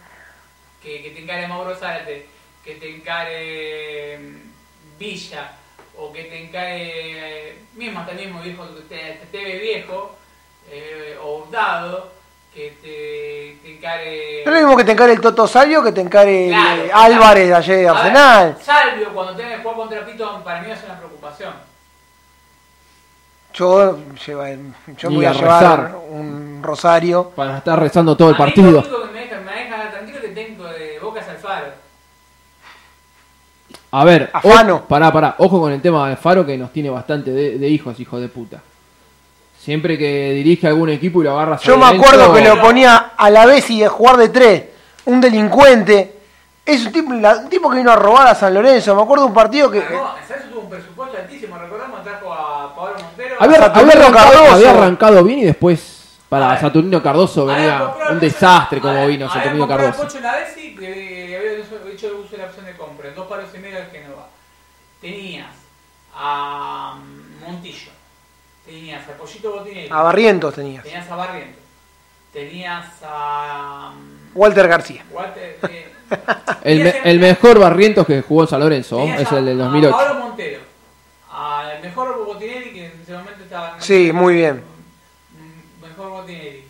[0.82, 2.28] que, te encare Mauro Zárate,
[2.64, 5.52] que te encare mm, Villa,
[5.98, 10.16] o que te encare eh, mismo hasta el mismo viejo, te, te, te ve viejo,
[10.70, 12.12] eh, o Hurtado,
[12.56, 14.44] que te, te encare...
[14.46, 17.04] No es lo mismo que te encare el Toto Salvio que te encare Claro, claro.
[17.04, 18.58] Álvarez de ayer de ver, Arsenal.
[18.64, 21.54] Salvio, cuando tenés que jugar contra Pito, para mí es una preocupación.
[23.54, 24.50] Yo, lleva-
[24.98, 25.96] yo voy a a llevar rezar.
[26.10, 27.30] un rosario.
[27.36, 28.72] Para estar rezando todo el A mí partido.
[28.72, 31.68] Lo único que me deja, me deja tranquilo que tengo de Boca es Alfaro.
[33.92, 34.76] A ver, Afano.
[34.76, 37.68] o- pará, pará, ojo con el tema de Faro que nos tiene bastante de, de
[37.70, 38.62] hijos, hijo de puta.
[39.66, 43.30] Siempre que dirige algún equipo y lo agarra Yo me acuerdo que lo ponía a
[43.32, 44.64] la vez y de jugar de tres.
[45.06, 46.14] Un delincuente.
[46.64, 48.96] Es un tipo, la- un tipo que vino a robar a San Lorenzo.
[48.96, 49.82] Me acuerdo de un partido que.
[49.82, 53.36] Tuvo un presupuesto altísimo, recordamos, trajo a Pablo Montero.
[53.40, 54.52] Había, había arrancado, Cardoso.
[54.54, 56.60] había arrancado bien y después para ver.
[56.60, 60.04] Saturnino Cardoso venía comprado un desastre como había- vino había Saturnino Cardoso.
[60.04, 63.58] Pocho Lavesi, que había hecho uso de la opción de compra, en dos palos y
[63.58, 64.28] medio del Genova.
[65.02, 65.48] Tenías
[66.16, 67.92] a mm, Montillo,
[68.66, 70.84] tenías a Pollito Botinelli, A Barrientos tenías.
[70.84, 71.62] tenías a Barrientos,
[72.34, 75.04] tenías a mm, Walter García.
[75.12, 75.92] Walter, eh,
[76.64, 79.46] El, me- tenías el mejor Barrientos que jugó en San Lorenzo tenías es a- el
[79.46, 79.96] del A 2008.
[79.98, 80.62] Pablo Montero,
[81.32, 83.80] al mejor Botinelli que en ese momento estaba.
[83.82, 84.64] Sí, muy bien.
[85.32, 86.64] Mm, Mejor Botinelli.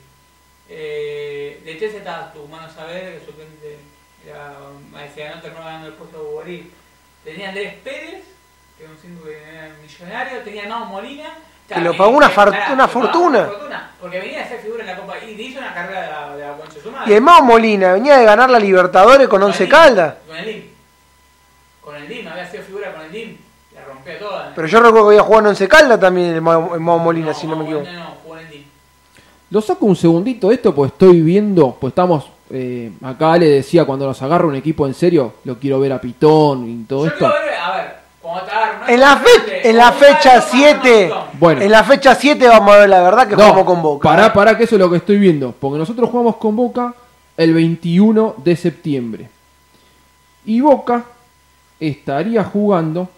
[0.67, 3.77] Eh, de Chelsea estaba tu mano saber, el suplente
[4.25, 4.55] era,
[4.91, 6.71] me decía, no terminó ganando el puesto de Borí.
[7.23, 8.23] Tenía Andrés Pérez,
[8.77, 11.29] que era un cinco que era millonario, tenía Nao Molina.
[11.68, 13.39] Que lo pagó una far- una fortuna.
[13.39, 16.09] una fortuna, Porque venía a ser figura en la Copa y hizo una carrera de
[16.11, 17.11] la, de la concha su madre.
[17.11, 20.16] Y el Mao Molina venía de ganar la Libertadores con Once el Caldas.
[20.28, 20.63] Con el DIM.
[21.82, 23.38] Con el DIM, había sido figura con el DIM.
[23.74, 24.51] La rompía toda.
[24.55, 27.55] Pero yo recuerdo que había jugado en Once Caldas también el Mao, Molina, si no
[27.55, 27.88] me equivoco.
[27.91, 28.63] No, jugó en el DIM.
[29.49, 33.86] Lo saco un segundito de esto, pues estoy viendo, pues estamos, eh, acá Ale decía,
[33.86, 37.11] cuando nos agarra un equipo en serio, lo quiero ver a Pitón y todo Yo
[37.11, 37.20] esto.
[37.20, 37.94] quiero ver, a ver,
[38.88, 41.39] En la, fe- en la fecha alto, 7, con un montón.
[41.39, 41.61] Bueno.
[41.61, 44.09] en la fecha 7 vamos a ver la verdad que No, jugamos con Boca.
[44.09, 44.32] Pará, ¿eh?
[44.34, 45.53] pará, que eso es lo que estoy viendo.
[45.59, 46.93] Porque nosotros jugamos con Boca
[47.38, 49.30] el 21 de septiembre.
[50.45, 51.03] Y Boca
[51.80, 53.09] estaría jugando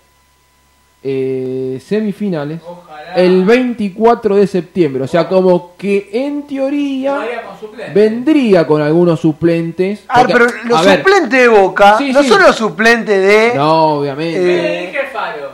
[1.09, 3.13] eh, semifinales Ojalá.
[3.15, 5.03] el 24 de septiembre.
[5.03, 7.15] O sea, como que en teoría
[7.59, 10.03] con vendría con algunos suplentes.
[10.09, 12.27] A ver, Porque- pero los ver, suplentes de Boca Sí, no sí.
[12.29, 13.53] son los suplentes de...
[13.55, 14.39] No, obviamente.
[14.39, 14.53] Me
[14.83, 15.51] Eh, dije el faro.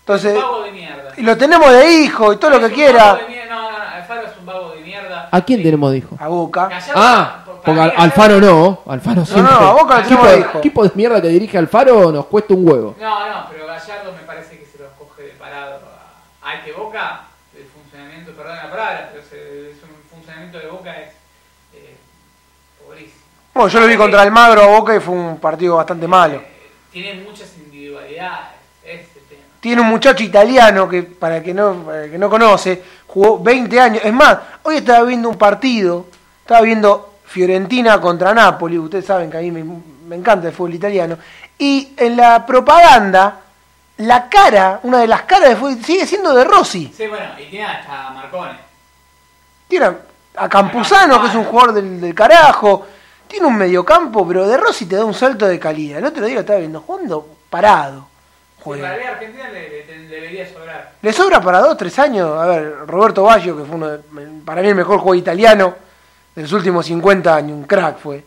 [0.00, 1.12] entonces, Un vago de mierda.
[1.18, 3.14] y lo tenemos de hijo y todo lo que quiera.
[3.14, 3.46] de.
[3.46, 5.28] No, no, no, el faro es un vago de mierda.
[5.30, 6.16] ¿A quién tenemos dijo?
[6.18, 6.68] A Boca.
[6.94, 8.80] Ah, porque Al- Alfaro no.
[8.86, 9.42] Alfaro siempre.
[9.52, 10.58] no, a Boca lo equipo, hijo.
[10.58, 12.94] equipo de mierda que dirige Alfaro nos cuesta un huevo.
[12.98, 15.74] No, no, pero Gallardo me parece que se los coge de parado.
[15.74, 17.22] a- Hay que Boca,
[17.56, 21.08] el funcionamiento, perdón la palabra, pero se- es un funcionamiento de Boca es
[21.74, 21.96] eh,
[22.86, 23.20] pobrísimo.
[23.54, 26.36] Bueno, yo lo vi contra Almagro a Boca y fue un partido bastante malo.
[26.36, 28.48] Eh, tiene muchas individualidades,
[28.84, 29.42] ese tema.
[29.60, 33.38] Tiene un muchacho italiano que, para el que no, para el que no conoce, jugó
[33.40, 34.02] 20 años.
[34.04, 36.06] Es más, hoy estaba viendo un partido,
[36.42, 39.64] estaba viendo Fiorentina contra Napoli, ustedes saben que a mí me,
[40.06, 41.18] me encanta el fútbol italiano,
[41.58, 43.40] y en la propaganda,
[43.98, 46.92] la cara, una de las caras de fútbol, sigue siendo de Rossi.
[46.96, 48.58] Sí, bueno, y tiene hasta Marcone.
[49.68, 49.90] Tiene
[50.36, 52.86] a Campuzano, que es un jugador del, del carajo,
[53.26, 55.98] tiene un mediocampo, pero de Rossi te da un salto de calidad.
[55.98, 58.06] El otro día lo estaba viendo jugando parado.
[58.58, 58.82] Sí, Juega.
[58.82, 60.92] para la Liga Argentina le, le- le debería sobrar.
[61.02, 62.38] Le sobra para dos, tres años.
[62.40, 64.00] A ver, Roberto Baggio, que fue uno de-
[64.44, 65.74] para mí el mejor jugador italiano
[66.36, 68.22] de los últimos 50 años, un crack fue.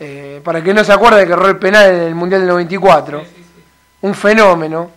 [0.00, 2.50] Eh, para el que no se acuerde que erró el penal en el Mundial del
[2.50, 3.62] 94, Sí, sí, sí.
[4.02, 4.90] un fenómeno.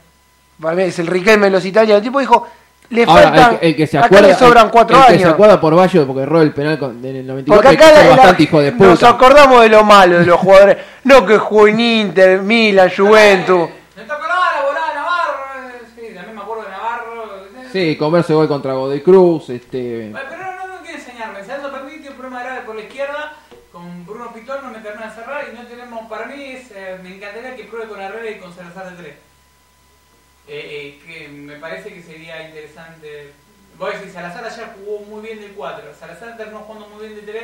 [0.61, 1.99] Para mí es el Riquelme de los italianos.
[1.99, 2.47] El tipo dijo,
[2.89, 5.03] le Ahora, faltan, el, que- el que se acá acuerda, le sobran el- cuatro el
[5.05, 5.21] que años.
[5.21, 7.93] se acuerda por Bayo porque erró el penal con- en el 94 Porque que acá
[7.95, 10.77] la- la- bastante hijo de nos acordamos de lo malo de los jugadores.
[11.05, 13.69] No que jugó en Inter, Milan, Juventus.
[13.69, 15.71] Eh, Me tocó la bala, volada Navarro.
[15.95, 17.23] Sí, también me acuerdo de Navarro.
[17.71, 20.11] Sí, comerse gol contra Godoy Cruz, este...
[20.11, 21.43] Pero no, no quiere enseñarme.
[21.45, 23.33] Salto Permiti tiene un problema grave por la izquierda.
[23.71, 25.45] Con Bruno Pitón no me termina de cerrar.
[25.49, 28.53] Y no tenemos, para mí, es, eh, me encantaría que pruebe con Herrera y con
[28.53, 29.13] Salazar de 3.
[29.13, 29.17] Eh,
[30.47, 33.33] eh, que me parece que sería interesante.
[33.77, 35.93] Voy a decir, Salazar ayer jugó muy bien del 4.
[35.97, 37.43] Salazar terminó jugando muy bien de 3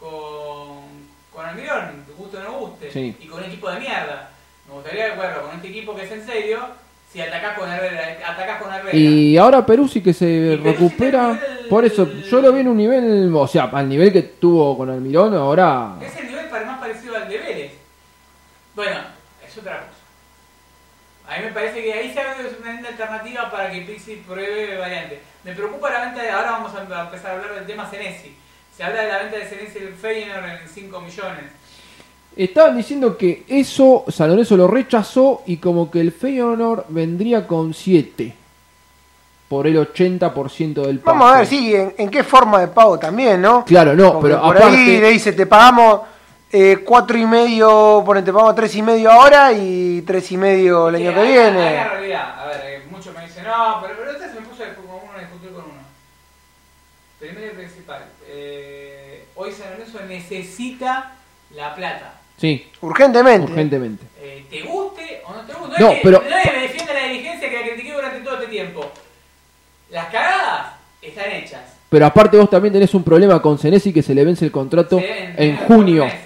[0.00, 0.84] con,
[1.32, 2.90] con Almirón, te guste o no guste.
[2.90, 3.16] Sí.
[3.18, 4.30] Y con un equipo de mierda.
[4.68, 6.60] Me gustaría, bueno, con este equipo que es en serio,
[7.12, 8.96] si atacás con Herrera, atacás con Herrera.
[8.96, 11.38] Y ahora Perú sí que se sí recupera.
[11.68, 14.90] Por eso, yo lo vi en un nivel, o sea, al nivel que tuvo con
[14.90, 15.96] Almirón, ahora...
[16.00, 17.72] Es el nivel para más parecido al de Vélez.
[18.74, 19.00] Bueno,
[19.46, 20.04] es otra cosa.
[21.26, 24.76] A mí me parece que ahí se abre una linda alternativa para que Pixi pruebe
[24.76, 25.20] variante.
[25.42, 26.30] Me preocupa la venta de.
[26.30, 28.34] Ahora vamos a empezar a hablar del tema Senesi.
[28.76, 31.44] Se habla de la venta de Senesi del Feyenoord en 5 millones.
[32.36, 37.72] Estaban diciendo que eso San Lorenzo lo rechazó y como que el Feyenoord vendría con
[37.72, 38.34] 7
[39.48, 41.18] por el 80% del pago.
[41.18, 43.64] Vamos a ver, sí, en, en qué forma de pago también, ¿no?
[43.64, 46.00] Claro, no, Porque pero por aparte ahí le dice, te pagamos
[46.56, 50.88] eh, cuatro y medio, ponete, te pagamos tres y medio ahora y tres y medio
[50.88, 51.72] el año que hay- Hay viene.
[51.72, 52.40] una realidad.
[52.40, 55.12] A ver, eh, muchos me dicen, no, pero, pero este se me puso con uno
[55.16, 55.82] a discutir con uno.
[57.18, 58.04] Primero y principal.
[58.28, 61.12] eh, hoy San Lorenzo necesita
[61.56, 62.20] la plata.
[62.36, 63.50] sí, Urgentemente.
[63.50, 64.04] urgentemente.
[64.20, 65.80] Eh, te guste o no te guste.
[65.82, 68.46] No, es que pero- nadie me defiende la dirigencia que la critiqué durante todo este
[68.48, 68.90] tiempo.
[69.90, 71.62] Las cagadas están hechas.
[71.88, 75.00] Pero aparte vos también tenés un problema con Senesi que se le vence el contrato
[75.00, 76.04] en junio.
[76.04, 76.20] meses.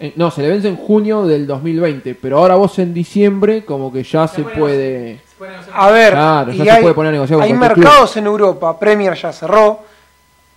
[0.00, 3.92] Eh, No, se le vence en junio del 2020, pero ahora vos en diciembre como
[3.92, 5.14] que ya se puede puede...
[5.14, 5.76] negociar- se puede negociar.
[5.80, 9.14] A ver, Claro, ya y se hay, puede poner a hay mercados en Europa, Premier
[9.14, 9.80] ya cerró,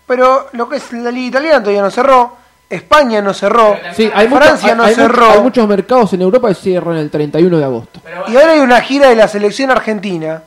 [0.06, 2.32] pero lo que es la liga italiana todavía no cerró,
[2.70, 5.30] España no cerró, Sí, hay, mucho- Francia hay- no hay cerró.
[5.32, 8.02] hay muchos mercados en Europa que cierran el 31 de agosto.
[8.04, 10.44] Pero y ahora hay una gira de la selección argentina,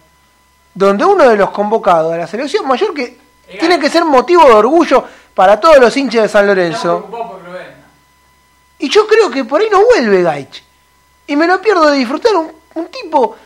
[0.75, 3.19] donde uno de los convocados a la selección mayor que
[3.59, 5.03] tiene que ser motivo de orgullo
[5.35, 7.09] para todos los hinchas de San estamos Lorenzo.
[8.81, 10.62] Y yo creo que por ahí no vuelve Gaich.
[11.27, 13.36] Y me lo pierdo de disfrutar un, un tipo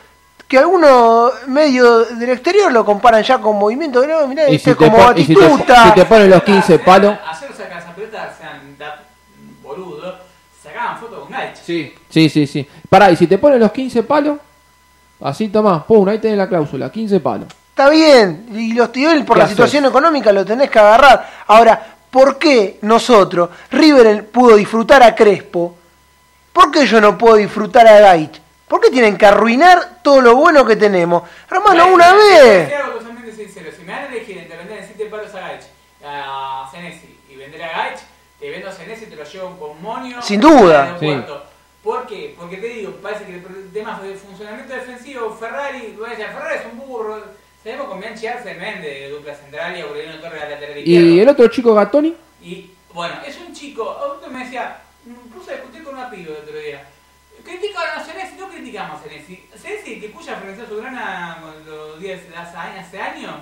[0.49, 4.71] que algunos medios del exterior lo comparan ya con movimiento de no, mirá, Y este
[4.73, 5.85] si te como pon- y si te- Batistuta.
[5.85, 7.17] si te ponen los 15 palos...
[7.27, 8.77] Ayer sacan esa pelota, sean
[9.63, 10.19] boludo,
[10.63, 11.57] sacaban fotos con Gaich.
[11.65, 12.69] Sí, sí, sí, sí.
[12.89, 14.39] Pará, y si te ponen los 15 palos,
[15.23, 17.49] así tomás, pum, ahí tenés la cláusula, 15 palos.
[17.71, 19.57] Está bien, y los tíos por ¿Qué la haces?
[19.57, 21.29] situación económica lo tenés que agarrar.
[21.49, 25.75] Ahora, ¿por qué nosotros, River pudo disfrutar a Crespo?
[26.53, 28.41] ¿Por qué yo no puedo disfrutar a Gaich?
[28.69, 31.25] ¿Por qué tienen que arruinar todo lo bueno que tenemos?
[31.51, 32.73] Hermano, Gaich, una a vez.
[33.77, 35.65] Si me van a elegir entre vender en 7 palos a Gaich,
[36.07, 37.99] a Senesi y vender a Gaich,
[38.39, 40.23] te vendo a Senesi y te lo llevo con Monio.
[40.23, 40.85] Sin duda.
[40.85, 41.43] aeropuerto.
[41.83, 42.37] ¿Por qué?
[42.39, 46.61] Porque te digo, parece que el tema de funcionamiento defensivo, Ferrari, voy a decir, Ferrari
[46.61, 47.25] es un burro.
[47.65, 51.09] Sabemos con Bianchi Arce Mende de dupla central y Aureliano Torres de lateral izquierdo.
[51.09, 52.15] ¿Y el otro chico Gatoni?
[52.43, 54.83] Y bueno, es un chico, otro me decía,
[55.35, 56.87] puse a discutir con una piba el otro día.
[57.43, 59.47] Critican a Senesi, no criticamos a Senesi.
[59.57, 63.33] Senesi, que escucha a su grana los días hace, hace años,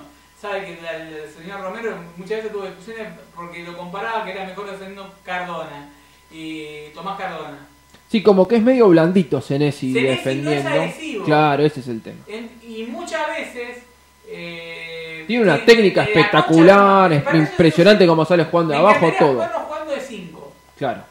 [0.41, 4.71] sabe que el, señor Romero muchas veces tuvo discusiones porque lo comparaba que era mejor
[4.71, 5.89] defendiendo Cardona
[6.31, 7.67] y Tomás Cardona.
[8.07, 10.49] Sí, como que es medio blandito Senesi, defendiendo.
[10.49, 11.25] No es agresivo.
[11.25, 12.23] Claro, ese es el tema.
[12.29, 13.92] y muchas veces.
[14.35, 19.43] Eh, Tiene una técnica espectacular, es impresionante como sale jugando de abajo todo.
[19.67, 20.51] jugando de 5.
[20.77, 21.01] Claro.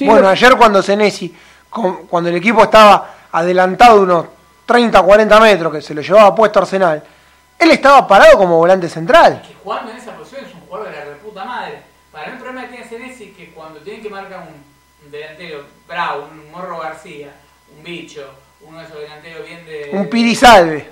[0.00, 1.34] bueno, ayer cuando Senesi,
[2.08, 4.26] cuando el equipo estaba adelantado unos
[4.66, 7.02] 30, 40 metros, que se lo llevaba puesto Arsenal,
[7.58, 9.42] él estaba parado como volante central.
[9.46, 11.82] que jugando en esa posición es un jugador de la reputa madre.
[12.10, 15.64] Para mí el problema que tiene Senesi es que cuando tiene que marcar un delantero
[15.86, 17.28] bravo, un Morro García,
[17.76, 18.28] un bicho,
[18.62, 19.90] uno de esos delanteros bien de...
[19.92, 20.88] Un Pirisalve.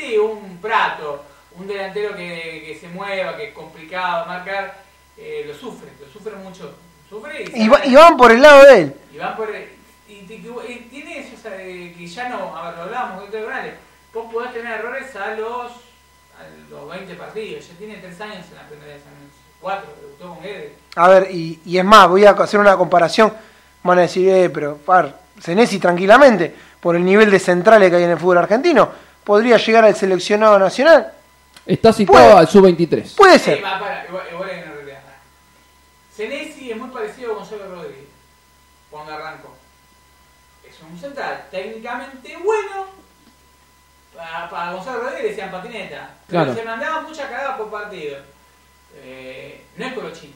[0.00, 1.22] Sí, un Prato,
[1.56, 4.82] un delantero que, que se mueva, que es complicado marcar,
[5.18, 6.74] eh, lo sufre, lo sufre mucho.
[7.08, 8.94] Sufre y, y, van por el lado de él.
[9.12, 9.68] Y van por el,
[10.08, 13.74] y, y, tiene eso, o sea, que ya no, a ver, lo hablábamos con el
[14.14, 18.56] vos podés tener errores a los, a los 20 partidos, ya tiene 3 años en
[18.56, 20.72] la primera de San Luis, 4, debutó con Eder.
[20.96, 23.32] A ver, y, y es más, voy a hacer una comparación
[23.82, 28.04] van a decir, eh, pero par, Senesi tranquilamente, por el nivel de centrales que hay
[28.04, 28.90] en el fútbol argentino,
[29.24, 31.12] podría llegar al seleccionado nacional.
[31.66, 33.14] Está situado al sub-23.
[33.16, 33.60] Puede ser.
[33.62, 35.00] Para, igual, igual en realidad.
[36.14, 38.08] Senesi es muy parecido a Gonzalo Rodríguez
[38.90, 39.56] cuando arrancó.
[40.68, 42.86] Es un central técnicamente bueno.
[44.16, 46.10] Para, para Gonzalo Rodríguez decían patineta.
[46.26, 46.54] Pero claro.
[46.58, 48.18] se mandaba mucha cagada por partido.
[48.96, 50.34] Eh, no es Colochini.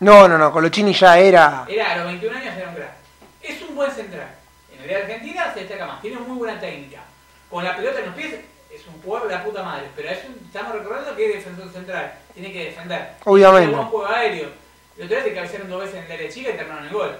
[0.00, 1.64] No, no, no, Colochini ya era.
[1.68, 2.90] Era, a los 21 años era un gran.
[3.40, 4.28] Es un buen central.
[4.72, 7.00] En la de Argentina se destaca más, tiene muy buena técnica.
[7.50, 8.34] Con la pelota en los pies
[8.70, 12.12] es un jugador de la puta madre, pero es estamos recordando que es defensor central,
[12.34, 13.12] tiene que defender.
[13.24, 13.72] Obviamente.
[13.72, 14.48] Es un juego aéreo.
[14.96, 17.16] El otro día se cabecearon dos veces en el área chica y terminaron el gol.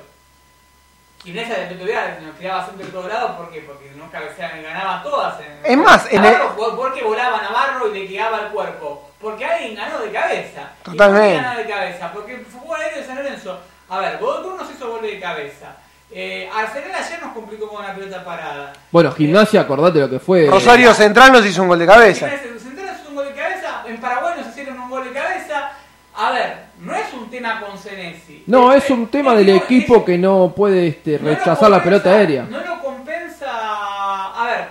[1.24, 3.60] Y en esa de otro día nos tiraba siempre de todos lados, ¿por qué?
[3.60, 5.40] Porque no cabeceaban, ganaba todas.
[5.40, 6.36] En, es más, en el...
[6.56, 9.10] porque volaba Navarro y le quedaba el cuerpo.
[9.20, 10.70] Porque alguien ganó de cabeza.
[10.84, 11.34] Totalmente.
[11.34, 12.12] ¿Y ganó de cabeza?
[12.12, 13.60] Porque fue aéreo de San Lorenzo.
[13.88, 15.76] A ver, Bodrum nos hizo gol de cabeza.
[16.10, 18.72] Eh, Arsenal ayer nos complicó con una pelota parada.
[18.90, 20.46] Bueno, Gimnasia, acordate lo que fue.
[20.46, 22.28] Rosario Central nos hizo un gol de cabeza.
[22.28, 23.82] Central nos hizo un gol de cabeza.
[23.86, 25.72] En Paraguay nos hicieron un gol de cabeza.
[26.14, 28.44] A ver, no es un tema con Senesi.
[28.46, 32.44] No, es, un tema del equipo que no puede este, rechazar la pelota aérea.
[32.44, 33.46] No lo compensa.
[33.48, 34.68] A ver,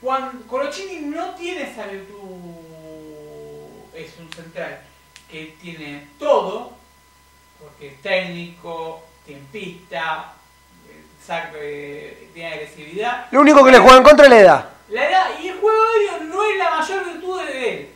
[0.00, 2.16] cuando Colochini no tiene esa virtud.
[3.94, 4.78] Es un central
[5.30, 6.72] que tiene todo,
[7.58, 10.34] porque es técnico, tiempista,
[11.26, 13.26] sabe, tiene agresividad.
[13.30, 14.64] Lo único que le juega en contra es la edad.
[14.88, 17.88] La edad y el juego aéreo no es la mayor virtud de él.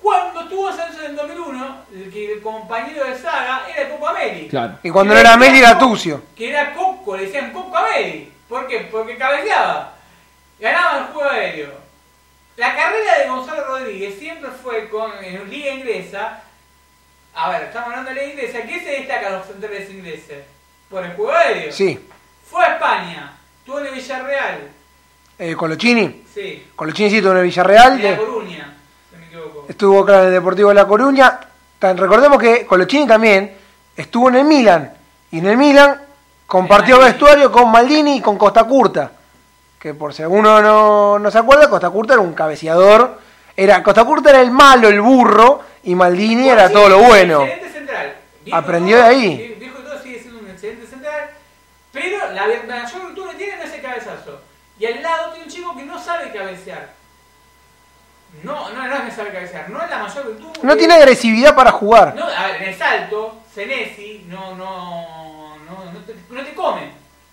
[0.00, 4.48] Cuando estuvo en el 2001, el, que el compañero de saga era Coco Ameli.
[4.48, 4.78] Claro.
[4.82, 6.24] Y cuando no era Ameli era Tucio.
[6.36, 8.32] Que era Coco, le decían Coco Ameli.
[8.48, 8.88] ¿Por qué?
[8.90, 9.94] Porque cabeceaba.
[10.58, 11.70] Ganaba el juego aéreo.
[12.56, 16.42] La carrera de Gonzalo Rodríguez siempre fue con en Liga Inglesa.
[17.34, 18.62] A ver, estamos hablando de Liga Inglesa.
[18.62, 20.44] ¿Qué se destaca los centrales ingleses?
[20.90, 21.72] Por el juego aéreo.
[21.72, 21.98] Sí.
[22.50, 23.32] Fue a España.
[23.58, 24.70] Estuvo en el Villarreal.
[25.38, 26.24] Eh, ¿Colochini?
[26.32, 26.66] Sí.
[26.76, 28.00] Colochini sí estuvo en el Villarreal.
[28.00, 28.74] De La Coruña.
[29.68, 31.40] Estuvo claro en el Deportivo de La Coruña.
[31.80, 33.56] Recordemos que Colochini también
[33.96, 34.92] estuvo en el Milan.
[35.30, 36.00] Y en el Milan
[36.46, 39.10] compartió vestuario con Maldini y con Costa Curta.
[39.78, 43.18] Que por si alguno no, no se acuerda, Costa Curta era un cabeceador.
[43.56, 47.44] Era, Costa Curta era el malo, el burro, y Maldini era todo lo bueno.
[47.72, 48.14] Central.
[48.52, 49.56] Aprendió de ahí.
[49.58, 51.30] Dijo todo, sigue siendo un excelente central.
[51.92, 54.40] Pero la mayor virtud que tiene es ese cabezazo.
[54.78, 56.90] Y al lado tiene un chico que no sabe cabecear.
[58.42, 60.62] No, no, no es que sabe cabecear, no es la mayor virtud.
[60.62, 62.14] No tiene agresividad para jugar.
[62.14, 66.90] No, a ver, en el salto, Senesi no, no, no, no, te, no te come.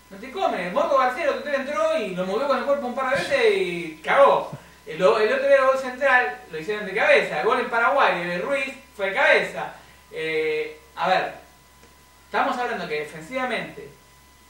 [0.09, 0.69] No te come.
[0.71, 3.45] Morro García el otro entró y lo movió con el cuerpo un par de veces
[3.55, 4.51] y cagó.
[4.85, 7.39] El, el otro día el gol central lo hicieron de cabeza.
[7.39, 9.73] El gol en Paraguay de Ruiz fue de cabeza.
[10.11, 11.33] Eh, a ver,
[12.25, 13.98] estamos hablando que defensivamente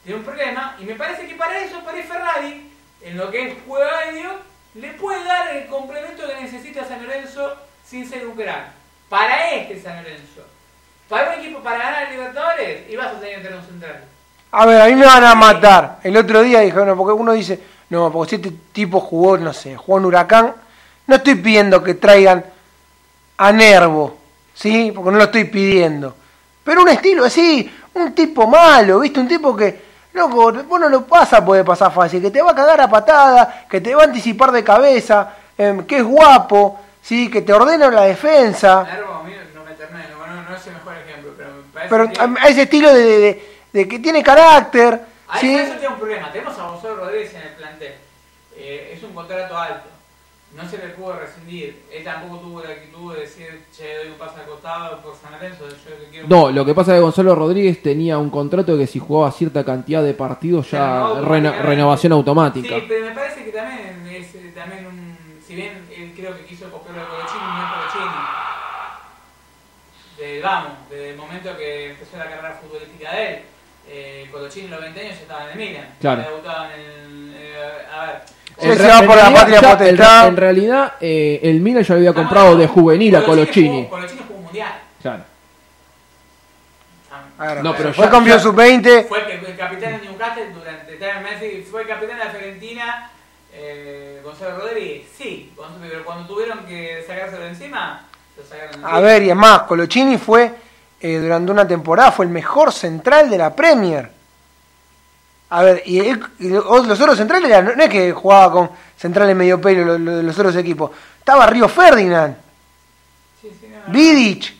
[0.02, 2.70] tiene un problema y me parece que para eso, para Ferrari,
[3.02, 4.38] en lo que es juego aéreo,
[4.74, 8.72] le puede dar el complemento que necesita San Lorenzo sin ser un gran.
[9.08, 10.42] Para este San Lorenzo.
[11.08, 14.04] Para un equipo para ganar el Libertadores, y vas a tener que tener un central.
[14.52, 15.98] A ver, a mí me van a matar.
[16.02, 17.60] El otro día dije, bueno, porque uno dice,
[17.90, 20.54] no, porque si este tipo jugó, no sé, jugó en Huracán,
[21.06, 22.44] no estoy pidiendo que traigan
[23.36, 24.16] a Nervo,
[24.54, 24.92] ¿sí?
[24.94, 26.14] Porque no lo estoy pidiendo.
[26.62, 29.18] Pero un estilo así, un tipo malo, ¿viste?
[29.18, 32.50] Un tipo que loco, vos no lo vas a poder pasar fácil, que te va
[32.52, 36.80] a cagar a patada, que te va a anticipar de cabeza, em, que es guapo,
[37.02, 38.84] sí, que te ordena la defensa.
[38.84, 39.30] Nervo, no me
[40.50, 42.40] no, es el mejor ejemplo, pero me parece Pero que...
[42.42, 45.54] a, ese estilo de, de- de que tiene carácter, Ahí sí.
[45.56, 46.32] eso tiene un problema.
[46.32, 47.94] Tenemos a Gonzalo Rodríguez en el plantel.
[48.56, 49.88] Eh, es un contrato alto.
[50.56, 51.82] No se le pudo rescindir.
[51.92, 55.30] Él tampoco tuvo la actitud de decir, che, doy un paso al costado por San
[55.32, 55.68] Lorenzo.
[55.68, 55.76] Yo
[56.10, 56.26] quiero...
[56.28, 59.64] No, lo que pasa es que Gonzalo Rodríguez tenía un contrato que si jugaba cierta
[59.64, 62.74] cantidad de partidos ya reno- renovación automática.
[62.80, 65.16] Sí, pero me parece que también es eh, también un...
[65.46, 68.20] Si bien él creo que quiso copiar de Colochini, no es Colochini.
[70.18, 73.40] De, vamos, desde el momento que empezó la carrera futbolística de él.
[73.88, 75.94] Eh, Colochini a los 20 años ya estaba en el Milan.
[76.00, 76.22] Claro.
[76.22, 77.34] Debutado en el...
[77.36, 78.39] eh, a ver...
[78.62, 80.22] En se va por la realidad patria ya- en potestad.
[80.22, 83.86] re- En, realidad, eh, el Milan ya lo había comprado de juvenil a Colochini.
[83.86, 84.72] Colochini jugó un mundial.
[85.00, 85.24] Claro.
[87.38, 90.50] A ver, No, pero fue ya- campeón ya- sub-20, Fue el, el capitán de Newcastle
[90.52, 91.66] durante tres meses.
[91.70, 93.10] Fue el capitán de la Fiorentina,
[93.54, 95.06] eh, Gonzalo Rodríguez.
[95.16, 98.02] Sí, Gonzalo- pero cuando tuvieron que sacárselo encima,
[98.36, 99.00] lo sacaron de A encima.
[99.00, 100.52] ver, y es más, Colochini fue,
[101.00, 104.10] eh, durante una temporada, fue el mejor central de la Premier.
[105.50, 109.60] A ver, y, y los otros centrales, eran- no es que jugaba con centrales medio
[109.60, 110.92] pelo los, los- los otros equipos.
[111.18, 112.36] Estaba Río Ferdinand,
[113.40, 113.92] Sí, sí, no.
[113.92, 114.54] Vidic.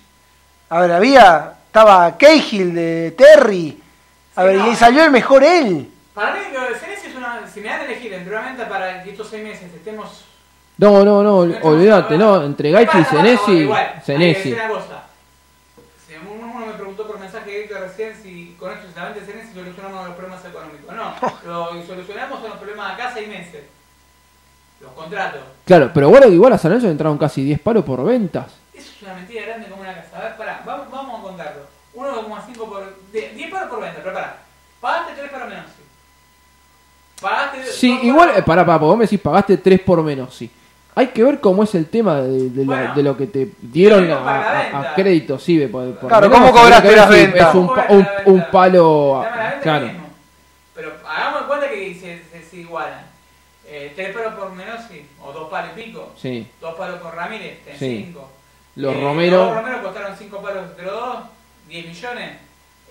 [0.70, 3.80] A ver, había, estaba Cahill de Terry.
[4.36, 4.72] A Sí, ver, no.
[4.72, 5.90] y salió el mejor él.
[6.14, 7.46] Para mí, lo de Senesi es una.
[7.52, 10.24] Si me dan a elegir entre una venta para que estos seis meses estemos.
[10.78, 12.42] No, no, no, olvídate, no.
[12.42, 13.68] Entre Gaichi y Senesi,
[14.04, 14.52] Senesi.
[14.52, 20.14] uno uno me preguntó por mensaje directo recién si con esto solamente Senesi solucionamos los
[20.16, 20.69] problemas económicos.
[21.46, 23.62] No, lo que solucionamos son los problemas de acá seis meses.
[24.80, 25.40] Los contratos.
[25.66, 28.46] Claro, pero bueno, igual a San Lorenzo le entraron casi 10 palos por ventas.
[28.72, 30.18] Eso es una mentira grande como una casa.
[30.18, 31.60] A ver, pará, vamos, vamos a contarlo.
[31.94, 32.96] 1,5 por.
[33.12, 34.36] de- 10 palos por venta, pero pará.
[34.80, 35.64] Pagaste 3 para menos.
[35.66, 35.82] sí.
[37.20, 37.64] Pagaste.
[37.66, 40.34] Sí, dos igual, palos- eh, pará, pará, porque vos me decís pagaste 3 por menos,
[40.34, 40.50] sí.
[40.94, 42.94] Hay que ver cómo es el tema de, de la- Bueno.
[42.94, 45.58] de lo que te dieron para la a, a- a crédito, sí.
[45.66, 47.48] por- por Claro, menos, ¿cómo cobraste las si ventas?
[47.50, 48.30] Es un, ¿Cómo pa- cobraste un, la venta?
[48.30, 49.22] un palo.
[49.24, 49.90] La Claro.
[51.10, 53.06] Hagamos en cuenta que se, se, se igualan.
[53.66, 56.12] Eh, tres palos por Menossi, o dos palos y pico.
[56.16, 56.46] Sí.
[56.60, 58.02] Dos palos por Ramírez, tenés Sí.
[58.06, 58.28] cinco.
[58.76, 59.36] Los Eh, Romero.
[59.46, 61.18] Los Romero costaron cinco palos entre los dos,
[61.68, 62.38] 10 millones.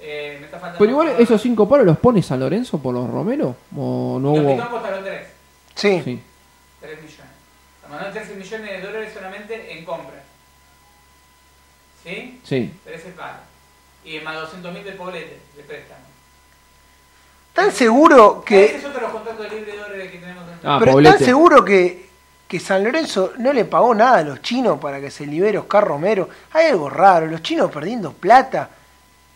[0.02, 0.80] Eh, me está faltando.
[0.80, 3.54] Pero igual esos 5 palos los pone San Lorenzo por los Romero.
[3.76, 4.70] ¿O no Los hubo?
[4.70, 5.28] Costaron 3,
[5.76, 6.02] Sí.
[6.06, 6.22] Sí.
[6.80, 8.06] 3 millones.
[8.06, 10.24] De 13 millones de dólares solamente en compras.
[12.04, 12.40] ¿Sí?
[12.46, 12.74] Sí.
[12.86, 13.42] 13 palos.
[14.06, 16.00] Y más 200 mil de poblete de préstamo.
[17.60, 20.70] ¿Tan seguro Ese que, es otro de los contratos libres de dólares que tenemos en
[20.70, 21.18] Ah, pero Poblete.
[21.18, 22.10] tan seguro que,
[22.48, 25.84] que San Lorenzo no le pagó nada a los chinos para que se libere Oscar
[25.86, 26.30] Romero?
[26.54, 28.70] Hay algo raro, los chinos perdiendo plata.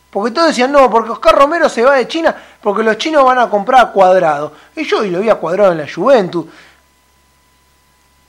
[0.09, 3.39] Porque todos decían, no, porque Oscar Romero se va de China, porque los chinos van
[3.39, 4.53] a comprar a cuadrado.
[4.73, 6.45] Y yo y lo vi a cuadrado en la Juventus.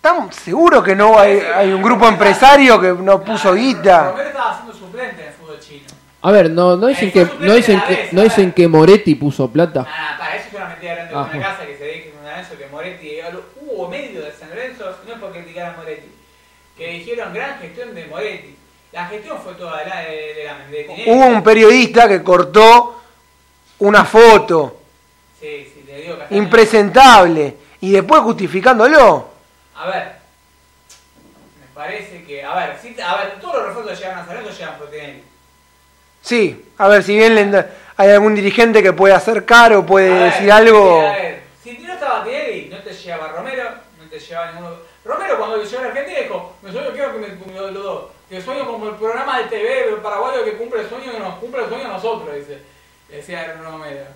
[0.00, 4.10] ¿Tan seguro que no hay, hay un grupo empresario que no puso guita?
[4.10, 5.86] Romero estaba haciendo suplente en el fútbol chino.
[6.26, 9.51] A ver, no, no dicen que no dicen que vez, no dicen que Moretti puso
[9.51, 9.84] plata.
[9.86, 11.42] Ah, para eso es una mentira grande Ah, de una bueno.
[11.42, 13.18] casa que se dice en Lorenzo que Moretti
[13.60, 16.09] hubo medio de San Lorenzo, no es por criticar a Moretti,
[16.78, 18.56] que dijeron gran gestión de Moretti.
[18.92, 21.05] La gestión fue toda de la de, de la de.
[21.09, 23.02] Hubo un periodista que cortó
[23.80, 24.80] una foto
[25.40, 26.40] Sí, sí, le digo Castaño.
[26.42, 29.28] impresentable y después justificándolo.
[29.76, 30.12] A ver,
[31.60, 34.36] me parece que, a ver, sí, a ver, todos los refuerzos que llegan a San
[34.36, 35.22] Lorenzo llegan por Tinelli.
[36.24, 40.32] Sí, a ver, si bien le- hay algún dirigente que puede acercar o puede ver,
[40.32, 41.01] decir algo.
[41.01, 44.76] sí, a ver, si no estaba Tinelli, no te llevaba Romero, no te llevaba ninguno.
[45.05, 48.14] Romero cuando llegó a la Argentina dijo, me sueño quiero que me, me lo, lo-
[48.30, 51.62] que sueño como el programa de TV paraguayo que cumple el sueño que nos cumple
[51.62, 52.59] el sueño a nosotros, dice.
[53.09, 54.06] Decía Romero.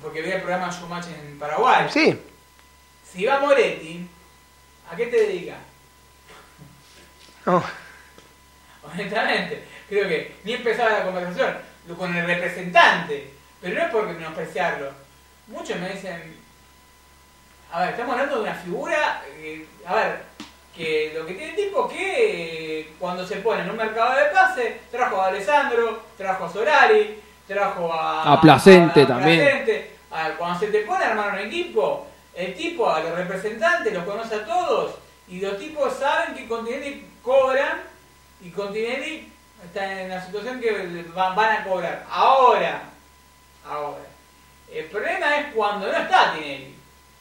[0.00, 1.86] Porque veía el programa Showmatch en Paraguay.
[1.90, 2.18] Sí,
[3.12, 4.08] Si va Moretti,
[4.90, 5.58] ¿a qué te dedicas?
[7.44, 7.62] no,
[8.94, 11.56] Honestamente, creo que ni empezaba la conversación
[11.96, 13.30] con el representante,
[13.60, 14.90] pero no es por menospreciarlo.
[15.48, 16.36] Muchos me dicen,
[17.72, 20.22] a ver, estamos hablando de una figura, eh, a ver,
[20.74, 24.26] que lo que tiene el tipo que eh, cuando se pone en un mercado de
[24.26, 28.32] pase, trajo a Alessandro, trajo a Solari, trajo a...
[28.32, 29.40] A Placente también.
[29.40, 29.96] Placente.
[30.10, 33.92] A ver, cuando se te pone a armar un equipo, el tipo a los representantes
[33.92, 34.96] los conoce a todos
[35.28, 37.80] y los tipos saben que con Tinelli cobran
[38.42, 39.32] y con Tinelli
[39.64, 42.04] están en la situación que van, a cobrar.
[42.10, 42.82] Ahora,
[43.68, 44.04] ahora.
[44.72, 46.74] El problema es cuando no está Tinelli.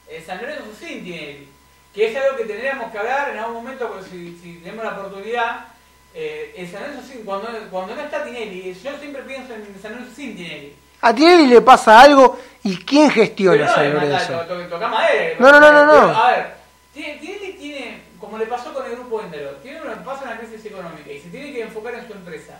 [0.09, 1.49] El San Lorenzo sin Tinelli.
[1.93, 4.91] Que es algo que tendríamos que hablar en algún momento, porque si, si tenemos la
[4.91, 5.65] oportunidad.
[6.13, 9.81] Eh, el San Lorenzo sin, cuando, cuando no está Tinelli, yo siempre pienso en el
[9.81, 10.75] San Lorenzo sin Tinelli.
[11.01, 14.39] A Tinelli le pasa algo y ¿quién gestiona no San Lorenzo?
[14.69, 15.35] toca madera.
[15.39, 16.53] No, no, no, no, a ver,
[16.93, 21.11] tiene, tiene, como le pasó con el grupo Endero, tiene una, pasa una crisis económica
[21.11, 22.59] y se tiene que enfocar en su empresa.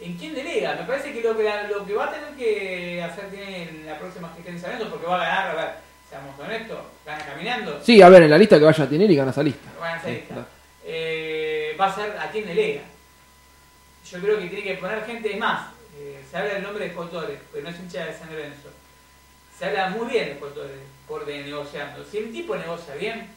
[0.00, 0.74] ¿En quién delega?
[0.74, 3.86] Me parece que lo que, la- lo que va a tener que hacer tiene en
[3.86, 5.74] la próxima gestión de San Lorenzo, porque va a ganar, a ver,
[6.10, 9.16] seamos honestos, gana caminando, Sí, a ver, en la lista que vaya a tener y
[9.16, 9.70] gana esa lista.
[9.80, 10.46] va a ganar esa Sí, claro.
[10.84, 12.82] Eh, va a ser a quién delega.
[14.10, 15.70] Yo creo que tiene que poner gente más.
[15.98, 18.68] Eh, se habla del nombre de Escotores, pero no es hincha de San Lorenzo.
[19.58, 20.76] Se habla muy bien de Escotores
[21.08, 22.04] por de negociando.
[22.04, 23.28] Si el tipo negocia bien,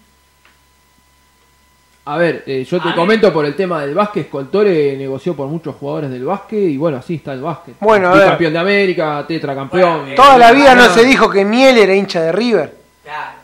[2.12, 4.30] A ver, eh, yo A te comento por el tema del básquet.
[4.30, 7.76] Coltore negoció por muchos jugadores del básquet y bueno, así está el básquet.
[7.80, 8.26] Bueno, a ver.
[8.30, 9.98] campeón de América, tetracampeón.
[10.00, 12.76] Bueno, eh, Toda la vida no se dijo que Miel era hincha de River.
[13.04, 13.38] claro.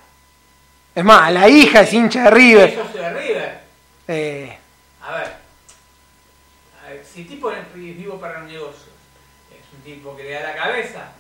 [0.96, 2.76] Es más, la hija es hincha de River.
[2.76, 3.60] Yo soy de River.
[4.08, 4.58] Eh,
[5.06, 5.28] A ver,
[6.86, 8.86] a ver, si el tipo es vivo para los negocios,
[9.52, 11.12] es un tipo que le da la cabeza.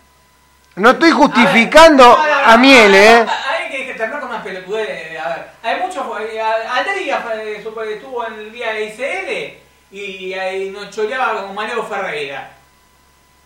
[0.77, 3.26] no estoy A justificando ver, no, no, a no, Miel, ¿eh?
[3.51, 4.88] Hay que terminar con unas pelotudez.
[4.89, 6.05] eh, A ver, hay muchos.
[6.21, 7.57] eh, Alderi eh,
[7.95, 12.51] estuvo en el día de ICL y ahí nos choreaba como Maneo Ferreira.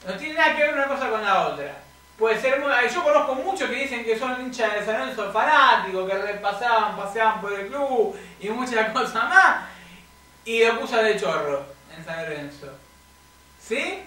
[0.06, 1.76] No tiene nada que ver una cosa con la otra.
[2.18, 6.10] Puede ser muy- Yo conozco muchos que dicen que son hinchas de San Lorenzo fanáticos,
[6.10, 9.66] que repasaban, paseaban por el club y muchas cosas más.
[10.46, 11.64] Y lo acusan de chorro
[11.98, 12.68] en San Lorenzo.
[13.62, 14.04] ¿Sí?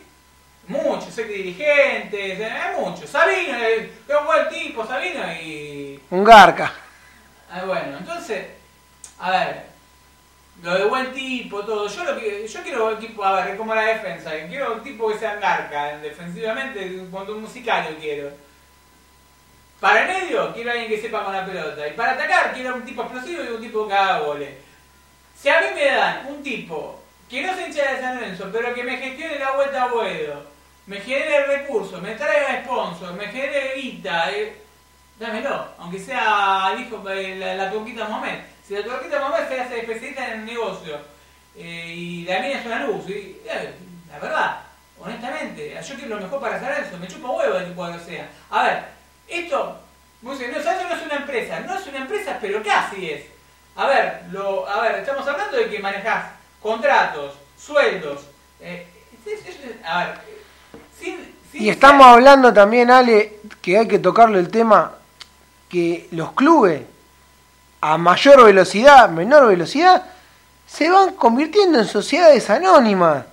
[0.68, 3.08] Muchos, sé que dirigentes, eh, hay muchos.
[3.08, 6.00] Sabino, eh, qué buen tipo, Sabino y.
[6.10, 6.72] Un garca.
[7.54, 8.46] Ah, bueno, entonces,
[9.18, 9.66] a ver,
[10.62, 11.86] lo de buen tipo, todo.
[11.86, 15.18] Yo lo que yo quiero equipo, a ver, como la defensa, quiero un tipo que
[15.18, 18.30] sea garca, defensivamente, cuando un musicario quiero.
[19.78, 21.86] Para el medio, quiero a alguien que sepa con la pelota.
[21.86, 24.54] Y para atacar, quiero un tipo explosivo y un tipo que haga goles.
[25.36, 28.72] Si a mí me dan un tipo que no se hincha de San Lorenzo, pero
[28.72, 30.46] que me gestione la vuelta a Boedo,
[30.86, 34.61] me genere recursos, me traiga sponsor, me genere guita, eh,
[35.22, 38.38] dámelo, aunque sea el hijo, eh, la, la turquita Mohamed.
[38.66, 40.98] Si la turquita Mohamed se hace especialista en el negocio
[41.56, 43.74] eh, y la mía es una luz, y, eh,
[44.10, 44.56] la verdad,
[45.00, 48.28] honestamente, yo quiero lo mejor para San Lorenzo, me chupa huevo el que sea.
[48.50, 48.84] A ver,
[49.28, 49.78] esto,
[50.22, 53.22] no, esto no es una empresa, no es una empresa, pero casi es.
[53.76, 56.26] A ver, lo, a ver, estamos hablando de que manejás
[56.60, 58.20] contratos, sueldos.
[58.60, 58.86] eh,
[59.26, 60.14] es- es- es- a ver,
[60.98, 64.94] sin, sin Y estamos hablando también, Ale, que hay que tocarle el tema
[65.72, 66.82] que los clubes
[67.80, 70.04] a mayor velocidad, menor velocidad,
[70.66, 73.24] se van convirtiendo en sociedades anónimas.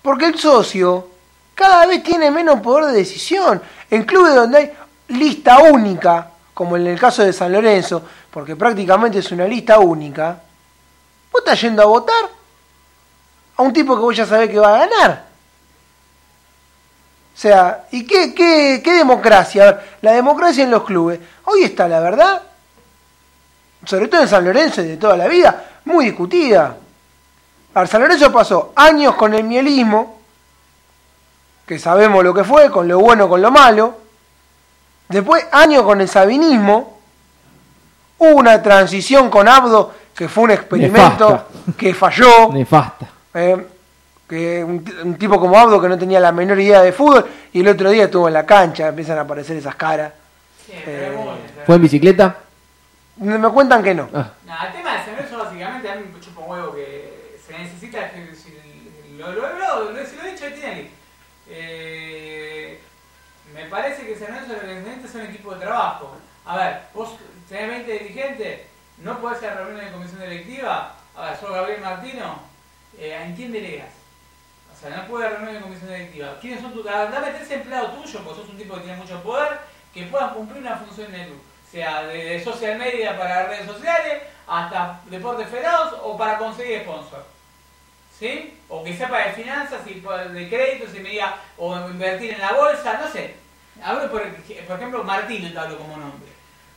[0.00, 1.06] Porque el socio
[1.54, 3.62] cada vez tiene menos poder de decisión.
[3.90, 4.72] En clubes donde hay
[5.08, 10.40] lista única, como en el caso de San Lorenzo, porque prácticamente es una lista única,
[11.30, 12.24] vos estás yendo a votar
[13.56, 15.29] a un tipo que vos ya sabés que va a ganar.
[17.40, 19.62] O sea, ¿y qué, qué, qué democracia?
[19.62, 21.18] A ver, la democracia en los clubes.
[21.46, 22.42] Hoy está, la verdad,
[23.82, 26.76] sobre todo en San Lorenzo y de toda la vida, muy discutida.
[27.72, 30.20] A ver, San Lorenzo pasó años con el mielismo,
[31.64, 33.94] que sabemos lo que fue, con lo bueno, con lo malo.
[35.08, 37.00] Después años con el sabinismo.
[38.18, 41.74] Hubo una transición con Abdo, que fue un experimento Nefasta.
[41.78, 42.52] que falló.
[42.52, 43.08] Nefasta.
[43.32, 43.66] Eh,
[44.30, 47.68] que un, tipo como Abdo que no tenía la menor idea de fútbol y el
[47.68, 50.12] otro día estuvo en la cancha, empiezan a aparecer esas caras.
[50.64, 50.74] Sí,
[51.66, 52.36] ¿Fue en bicicleta?
[53.16, 54.08] Me cuentan que no.
[54.14, 54.30] Ah,
[54.68, 58.08] el tema de San Lorenzo básicamente a mí me chupa un huevo que se necesita,
[58.12, 58.56] que si
[59.18, 60.90] lo, lo, lo, lo, si lo he dicho de Tinelli,
[61.48, 62.80] eh,
[63.52, 66.16] me parece que Lorenzo lo que necesita es un equipo de trabajo.
[66.46, 67.16] A ver, vos
[67.48, 68.60] tenés 20 dirigentes,
[68.98, 72.38] no podés hacer reunión de comisión directiva, a ver, sos Gabriel Martino,
[72.96, 73.99] eh, ¿en quién delegas?
[74.80, 76.38] Sea, no puede reunión de comisión directiva.
[76.40, 76.84] ¿Quiénes son tus...
[76.84, 79.58] Dame tres empleados tuyos, porque sos un tipo que tiene mucho poder,
[79.92, 81.42] que puedan cumplir una función en el club.
[81.70, 87.24] Sea de, de social media para redes sociales, hasta deportes federados o para conseguir sponsor.
[88.18, 88.58] ¿Sí?
[88.68, 92.52] O que sepa de finanzas y de créditos y me diga, o invertir en la
[92.52, 93.36] bolsa, no sé.
[93.82, 94.22] Hablo por,
[94.66, 96.30] por ejemplo, Martino te hablo como nombre.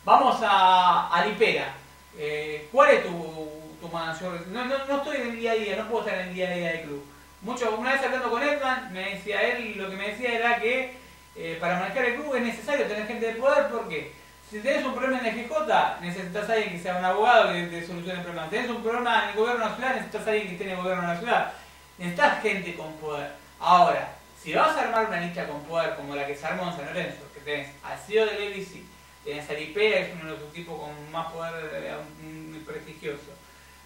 [0.05, 1.73] Vamos a, a Lipera.
[2.17, 3.49] Eh, ¿Cuál es tu,
[3.81, 4.45] tu mayor?
[4.47, 6.49] No, no, no estoy en el día a día, no puedo estar en el día
[6.49, 7.12] a día del club.
[7.43, 10.95] Mucho, una vez hablando con Edman, me decía él, lo que me decía era que
[11.35, 14.13] eh, para manejar el club es necesario tener gente de poder porque
[14.49, 17.63] si tenés un problema en el GJ, necesitas a alguien que sea un abogado que
[17.63, 18.45] te solucione el problema.
[18.45, 20.77] Si tenés un problema en el gobierno nacional, necesitas a alguien que esté en el
[20.77, 21.51] gobierno nacional.
[21.97, 23.31] Necesitas gente con poder.
[23.59, 26.77] Ahora, si vas a armar una lista con poder como la que se armó en
[26.77, 28.83] San Lorenzo, que tenés al CEO del ABC,
[29.25, 33.33] tenés a Lipea, que es uno de los tipos con más poder eh, prestigioso,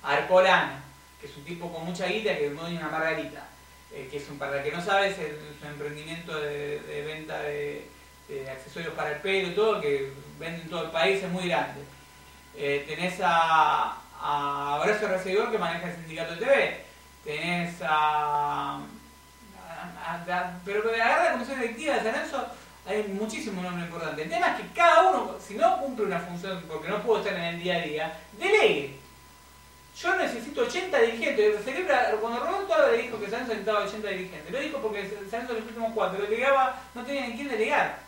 [0.04, 0.87] a Arcolano,
[1.28, 3.48] que es un tipo con mucha guita que tiene una margarita,
[3.94, 5.18] eh, que es un, para el que no sabe, es,
[5.64, 7.88] emprendimiento de, venta de,
[8.52, 11.82] accesorios para el pelo y todo, que vende en todo el país, es muy grande.
[12.56, 14.02] Eh, tenés a,
[14.82, 16.86] Horacio Recibidor que maneja el sindicato de TV,
[17.24, 18.82] tenés a...
[20.66, 22.48] pero de agarra la comisión directiva de San Lorenzo
[22.88, 24.26] hay muchísimos nombres importantes.
[24.26, 27.38] El tema es que cada uno, si no cumple una función, porque no puedo estar
[27.38, 29.07] en el día a día, delegue.
[30.02, 31.64] Yo necesito 80 dirigentes.
[31.66, 35.42] Celebra, cuando Roberto Álvarez dijo que San Lorenzo necesitaba 80 dirigentes, lo dijo porque San
[35.42, 38.00] Lorenzo en los últimos cuatro delegaba, no tenía ni quién delegar.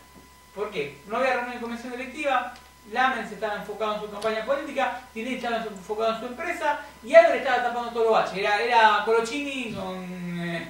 [0.54, 0.98] ¿Por qué?
[1.08, 2.54] No había reunión de comisión directiva,
[2.92, 7.42] Lamens estaba enfocado en su campaña política, Tinelli estaba enfocado en su empresa y Álvarez
[7.42, 8.38] estaba tapando todo lo baches.
[8.38, 10.40] Era, era Colochini con...
[10.48, 10.68] eh,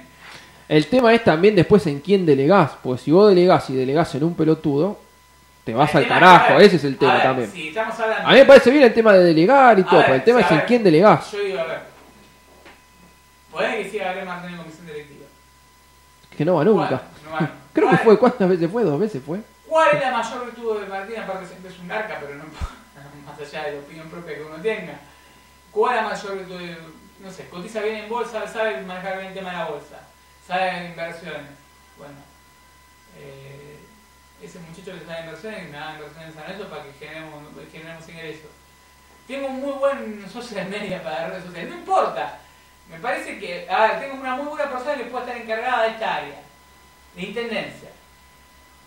[0.69, 4.23] El tema es también después en quién delegás, porque si vos delegás y delegás en
[4.23, 4.99] un pelotudo,
[5.63, 7.51] te vas el al carajo, ese es el tema ver, también.
[7.51, 8.27] Si estamos hablando...
[8.27, 10.39] A mí me parece bien el tema de delegar y todo, ver, pero el tema
[10.39, 11.31] sí, es en quién delegás.
[11.31, 11.81] Yo digo, a ver.
[13.51, 15.25] Podés que siga Gabriel Martínez en comisión directiva.
[16.37, 16.85] Que no va nunca.
[16.89, 17.51] Bueno, no va.
[17.73, 18.83] Creo que ¿Cuál- fue, ¿cuántas veces fue?
[18.83, 19.39] ¿Dos veces fue?
[19.67, 21.19] ¿Cuál es la mayor virtud de Martín?
[21.19, 22.43] Aparte siempre es un arca, pero no
[23.25, 24.99] más allá de la opinión propia que uno tenga.
[25.71, 26.77] ¿Cuál es la mayor virtud de,
[27.21, 29.99] no sé, cotiza bien en bolsa, sabe manejar bien el tema de la bolsa,
[30.45, 31.51] sabe de inversiones?
[31.97, 32.15] Bueno,
[33.17, 33.60] eh,
[34.41, 38.09] ese muchacho que sabe inversiones, que me da inversiones en Lorenzo para que generemos, generemos
[38.09, 38.51] ingresos.
[39.27, 42.39] Tengo un muy buen social media para redes sociales, no importa.
[42.89, 45.89] Me parece que, a ver, tengo una muy buena persona que puede estar encargada de
[45.89, 46.41] esta área,
[47.15, 47.89] de intendencia.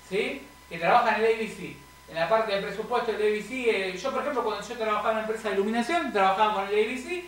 [0.08, 0.46] ¿sí?
[0.68, 1.76] que trabaja en el ABC.
[2.08, 5.16] En la parte del presupuesto del ABC, eh, yo por ejemplo cuando yo trabajaba en
[5.18, 7.24] una empresa de iluminación, trabajaba con el ABC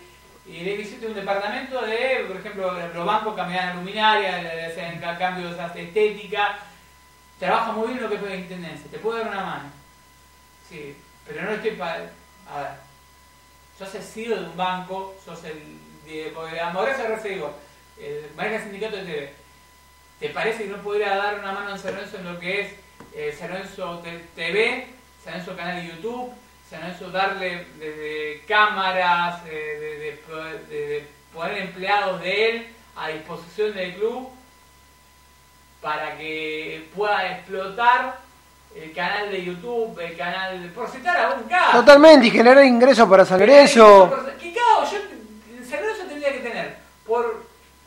[0.47, 5.19] y el ABC tiene un departamento de, por ejemplo, los bancos cambian luminaria, le ca-
[5.19, 6.59] cambios hace estética,
[7.39, 9.71] trabaja muy bien lo que es la intendencia, te puedo dar una mano.
[10.69, 10.97] Sí,
[11.27, 12.11] pero no estoy para...
[12.49, 12.71] A ver,
[13.79, 15.79] sos el CEO de un banco, sos el...
[16.07, 17.53] De, porque Amorosa Recibo,
[18.01, 19.33] el maneja sindicato de TV.
[20.21, 22.73] ¿Te parece que no podría dar una mano en San Lorenzo en lo que es
[23.15, 24.03] eh, San Lorenzo
[24.37, 24.87] TV,
[25.23, 26.33] San Lorenzo canal de YouTube,
[26.71, 33.09] San Lorenzo darle desde cámaras, eh, de, de de- de poner empleados de él a
[33.09, 34.31] disposición del club
[35.81, 38.19] para que pueda explotar
[38.75, 41.79] el canal de YouTube, el canal, por citar a un caso.
[41.79, 44.11] Totalmente, y generar ingresos para San Lorenzo.
[44.39, 44.99] Que cada, yo,
[45.69, 46.77] San Lorenzo tendría que tener
[47.07, 47.47] por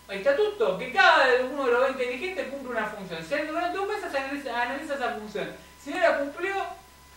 [0.10, 3.20] estatuto que cada uno de los 20 dirigentes cumple una función.
[3.24, 5.50] Si durante un mes se analiza, analiza esa función.
[5.84, 6.56] Si no la cumplió,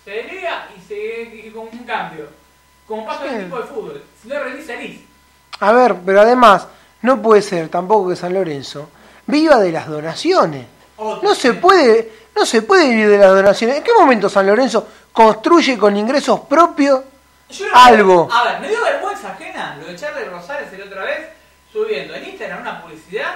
[0.04, 2.28] se delega y se y con un cambio.
[2.86, 4.02] Como pasa en el equipo de fútbol.
[4.20, 5.00] Si no rendís, salís.
[5.60, 6.66] A ver, pero además,
[7.00, 8.90] no puede ser tampoco que San Lorenzo
[9.32, 10.66] viva de las donaciones.
[10.96, 11.28] Otro.
[11.28, 13.78] No se puede, no se puede vivir de las donaciones.
[13.78, 17.00] ¿En qué momento San Lorenzo construye con ingresos propios
[17.50, 18.28] Yo no- algo?
[18.30, 21.28] A ver, me dio vergüenza ajena lo de Charlie Rosales el otra vez
[21.72, 23.34] subiendo en Instagram una publicidad,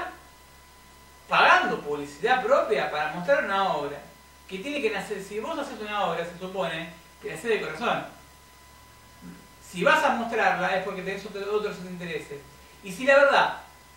[1.29, 3.97] pagando publicidad propia para mostrar una obra
[4.49, 5.23] que tiene que nacer.
[5.27, 6.91] Si vos haces una obra, se supone
[7.23, 8.05] que nace de corazón.
[9.73, 12.39] Si vas a mostrarla es porque tenés otro- otros intereses.
[12.85, 13.57] Y si la verdad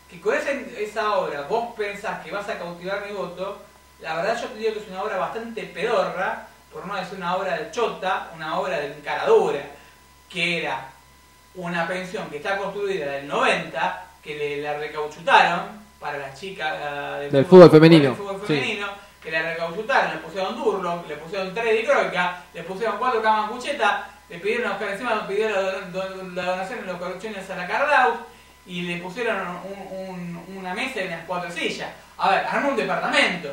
[0.09, 3.59] que con esa, esa obra vos pensás que vas a cautivar mi voto,
[3.99, 7.35] la verdad yo te digo que es una obra bastante pedorra, por no decir una
[7.35, 9.61] obra de chota, una obra de encaradura,
[10.29, 10.87] que era
[11.55, 17.29] una pensión que está construida del 90, que le, la recauchutaron para las chicas eh,
[17.31, 18.53] Del fútbol femenino, del fútbol sí.
[18.53, 18.87] femenino,
[19.21, 23.49] que la recauchutaron, le pusieron Durlock, le pusieron 3 de Croica, le pusieron 4 camas
[23.51, 27.55] cucheta, le pidieron a Oscar encima, pidieron la, don- la donación de los correcciones a
[27.55, 27.67] la
[28.69, 29.97] y le pusieron un-
[30.47, 31.89] un- una mesa y unas cuatro sillas.
[32.17, 33.49] A ver, armó un departamento.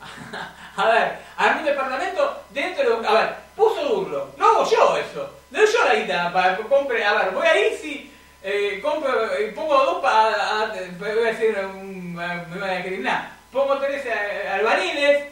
[0.76, 3.06] A ver, armé un departamento dentro de...
[3.08, 4.38] A ver, puso Durlock.
[4.38, 5.30] Lo hago yo eso.
[5.50, 7.04] Le doy yo la guita para que compre...
[7.04, 8.12] A ver, voy a ir si...
[8.42, 10.72] Eh, compro, eh, pongo dos para...
[10.98, 11.56] Voy a decir...
[11.58, 13.30] un- me voy a discriminar.
[13.52, 15.24] Pongo tres eh, albaniles.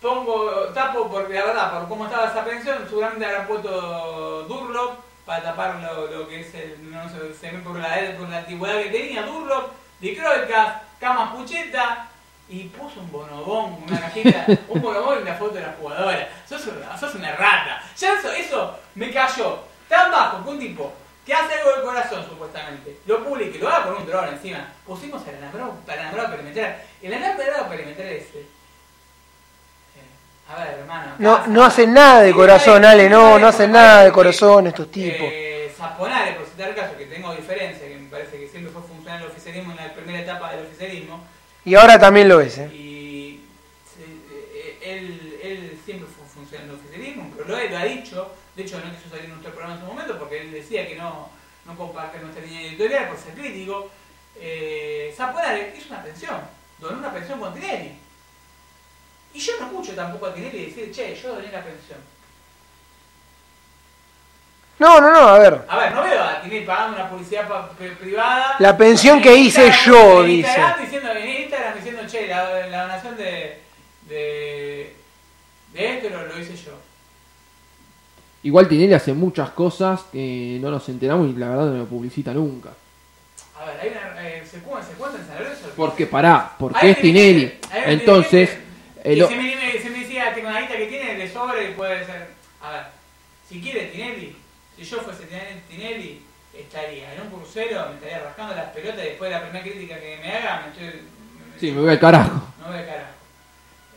[0.00, 0.50] Pongo...
[0.74, 5.74] Tapo porque la verdad, por cómo estaba esa pensión, seguramente habrán puesto Durlock para tapar
[5.82, 6.90] lo, lo que es el...
[6.90, 9.22] No sé, se ve por la, por la antigüedad que tenía.
[9.22, 12.08] Durlock, dicroicas, camas pucheta
[12.48, 16.28] y puso un bonobón, una cajita, un bonobón y una foto de la jugadora.
[16.48, 17.82] Sos una, sos una rata.
[17.98, 19.58] Ya eso, eso me cayó
[19.88, 20.92] tan bajo que un tipo
[21.26, 24.68] que hace algo del corazón, supuestamente, lo publique, lo haga con un dron encima.
[24.86, 26.76] Pusimos el alambrado perimetral.
[27.02, 28.46] El alambrado perimetral ese.
[30.48, 31.12] Eh, a ver, hermano.
[31.18, 35.28] No, no hacen nada de corazón, Ale, no, no hacen nada de corazón estos tipos.
[35.30, 38.82] Eh, Zaponare, por citar el caso, que tengo diferencia, que me parece que siempre fue
[38.82, 41.24] funcional el oficialismo en la primera etapa del oficialismo.
[41.64, 42.70] Y ahora también lo es, ¿eh?
[42.72, 43.40] Y
[44.00, 48.32] eh, él, él siempre fue funcional el oficialismo, pero lo, lo ha dicho.
[48.54, 50.94] De hecho, no quiso salir en nuestro programa en su momento porque él decía que
[50.94, 51.28] no,
[51.66, 53.90] no comparte nuestra línea editorial por ser crítico.
[54.40, 56.36] eh, Zaponare hizo una pensión,
[56.78, 57.98] donó una pensión con Tinelli.
[59.36, 61.98] Y yo no escucho tampoco a Tinelli decir, che, yo doné la pensión.
[64.78, 65.64] No, no, no, a ver.
[65.68, 67.46] A ver, no veo a Tinelli pagando una publicidad
[67.98, 68.56] privada.
[68.58, 70.48] La pensión que hice Instagram- yo, en dice.
[70.48, 73.60] Instagram Diciendo, en Instagram diciendo, che, la, la donación de,
[74.08, 74.96] de,
[75.74, 76.72] de esto lo, lo hice yo.
[78.42, 82.32] Igual Tinelli hace muchas cosas que no nos enteramos y la verdad no lo publicita
[82.32, 82.70] nunca.
[83.60, 85.68] A ver, hay una, eh, se, cu- se cuenta en San Lorenzo.
[85.74, 87.58] Porque pará, porque Hay es Tinelli.
[87.86, 88.58] Entonces,
[89.14, 90.34] dirigentes eh, me, me- se me decía
[90.76, 92.28] que tiene de sobre puede ser.
[92.62, 92.82] A ver,
[93.48, 94.36] si quiere Tinelli,
[94.76, 95.26] si yo fuese
[95.68, 96.22] Tinelli,
[96.54, 100.00] estaría en un crucero, me estaría rascando las pelotas y después de la primera crítica
[100.00, 101.00] que me haga, me estoy.
[101.02, 102.52] me- sí, me voy al carajo.
[102.60, 103.10] No voy de carajo.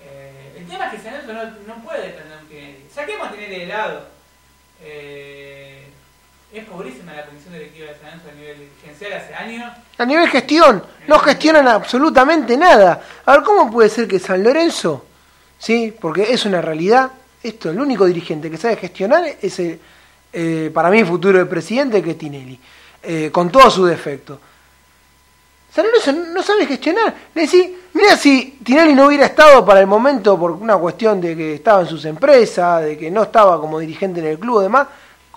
[0.03, 1.43] Eh, el tema es que San no,
[1.75, 2.85] no puede depender de un Tinelli.
[2.93, 4.07] Saquemos a Tinelli de lado.
[4.81, 5.78] Eh,
[6.51, 9.71] es pobrísima la comisión directiva de San Lorenzo a nivel dirigencial hace años.
[9.97, 13.01] A nivel gestión, no gestionan absolutamente nada.
[13.25, 15.05] A ver, ¿cómo puede ser que San Lorenzo,
[15.59, 17.11] sí, porque es una realidad,
[17.43, 19.79] esto, el único dirigente que sabe gestionar es el,
[20.33, 22.59] eh, para mí, futuro presidente, que es Tinelli,
[23.03, 24.39] eh, con todos sus defectos.
[25.71, 27.13] San Lorenzo no sabe gestionar.
[27.35, 31.37] Le decís, mira si Tinelli no hubiera estado para el momento por una cuestión de
[31.37, 34.87] que estaba en sus empresas, de que no estaba como dirigente en el club, demás,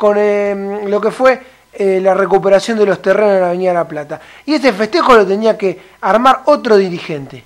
[0.03, 1.41] con eh, lo que fue
[1.73, 4.20] eh, la recuperación de los terrenos en la Avenida La Plata.
[4.45, 7.45] Y ese festejo lo tenía que armar otro dirigente.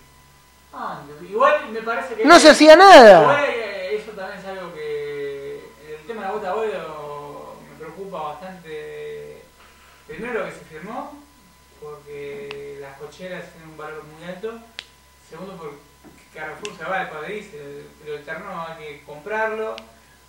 [0.73, 2.25] Ah, igual me parece que.
[2.25, 3.21] No se hacía nada.
[3.21, 5.69] Igual eh, eso también es algo que.
[5.87, 9.43] El tema de la bota Boedo me preocupa bastante.
[10.07, 11.13] Primero que se firmó,
[11.79, 14.61] porque las cocheras tienen un valor muy alto.
[15.29, 15.77] Segundo, porque
[16.33, 17.45] Carrefour se va de Padrid,
[18.03, 19.77] pero el terreno hay que comprarlo.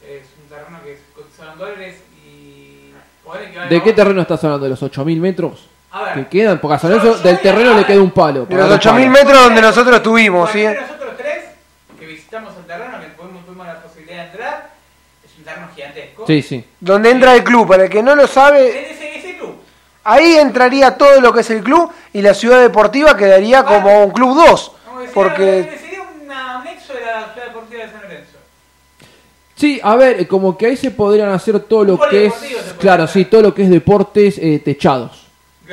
[0.01, 1.95] Es un terreno que cotiza en dólares
[2.25, 2.91] y.
[3.23, 4.63] poder que valga ¿De qué terreno estás hablando?
[4.65, 5.67] ¿De los 8.000 metros?
[5.91, 6.13] A ver.
[6.15, 8.45] Que quedan, porque a San Yo- Lorenzo yo del terreno le queda un palo.
[8.45, 9.09] De los dos 8.000 palos.
[9.09, 10.61] metros donde nosotros estuvimos, ¿sí?
[10.61, 11.45] De nosotros tres
[11.99, 14.69] que visitamos el terreno, que tuvimos, tuvimos la posibilidad de entrar,
[15.25, 16.27] es un terreno gigantesco.
[16.27, 16.65] Sí, sí.
[16.79, 19.55] Donde entra el club, para el que no lo sabe, ese, ese club.
[20.03, 24.11] ahí entraría todo lo que es el club y la ciudad deportiva quedaría como un
[24.11, 24.71] club 2.
[24.85, 28.37] Vamos a decir, Porque Sería un anexo de la ciudad deportiva de San Lorenzo.
[29.57, 32.33] Sí, a ver, eh, como que ahí se podrían hacer todo lo Un que es.
[32.79, 33.23] Claro, hacer.
[33.23, 35.25] sí, todo lo que es deportes eh, techados.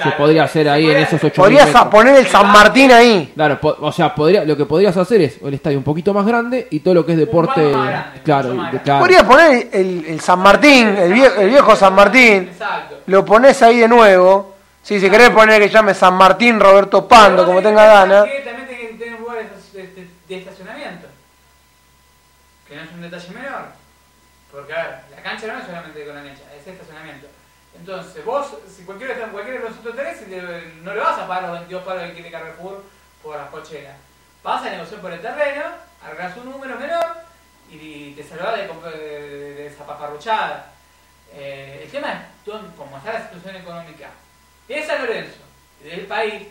[0.03, 1.21] Se podría hacer se ahí en podría esos.
[1.23, 1.85] 8.000 podrías metros.
[1.87, 3.31] poner el San Martín ahí.
[3.33, 6.67] Claro, o sea, podría, lo que podrías hacer es el estadio un poquito más grande
[6.71, 7.63] y todo lo que es deporte.
[7.63, 9.01] poco más grande, claro, de- claro.
[9.01, 12.49] Podrías poner el, el San Martín, el viejo, el viejo San Martín.
[12.51, 12.97] Exacto.
[13.07, 14.55] Lo pones ahí de nuevo.
[14.83, 18.25] Sí, si querés poner que llame San Martín Roberto Pando, como tenga ganas.
[18.25, 21.07] También tiene que tener lugares de, de- de estacionamiento.
[22.69, 23.74] Que no es un detalle menor.
[24.55, 27.27] Porque, la cancha no es solamente con la cancha, es estacionamiento.
[27.77, 31.53] Entonces, vos, si cualquiera, cualquiera de nosotros tres, le- no le vas a pagar los
[31.59, 32.85] 22 palos que quiere Carrefour
[33.21, 33.97] por las cocheras.
[34.45, 35.65] Vas a negociar por el terreno,
[36.01, 37.17] arreglas un número menor
[37.69, 40.71] y te salvás de, esa paparruchada.
[41.33, 42.13] Eh, el tema
[42.47, 44.11] es, como está la situación económica
[44.69, 45.41] de San Lorenzo
[45.83, 46.47] del país,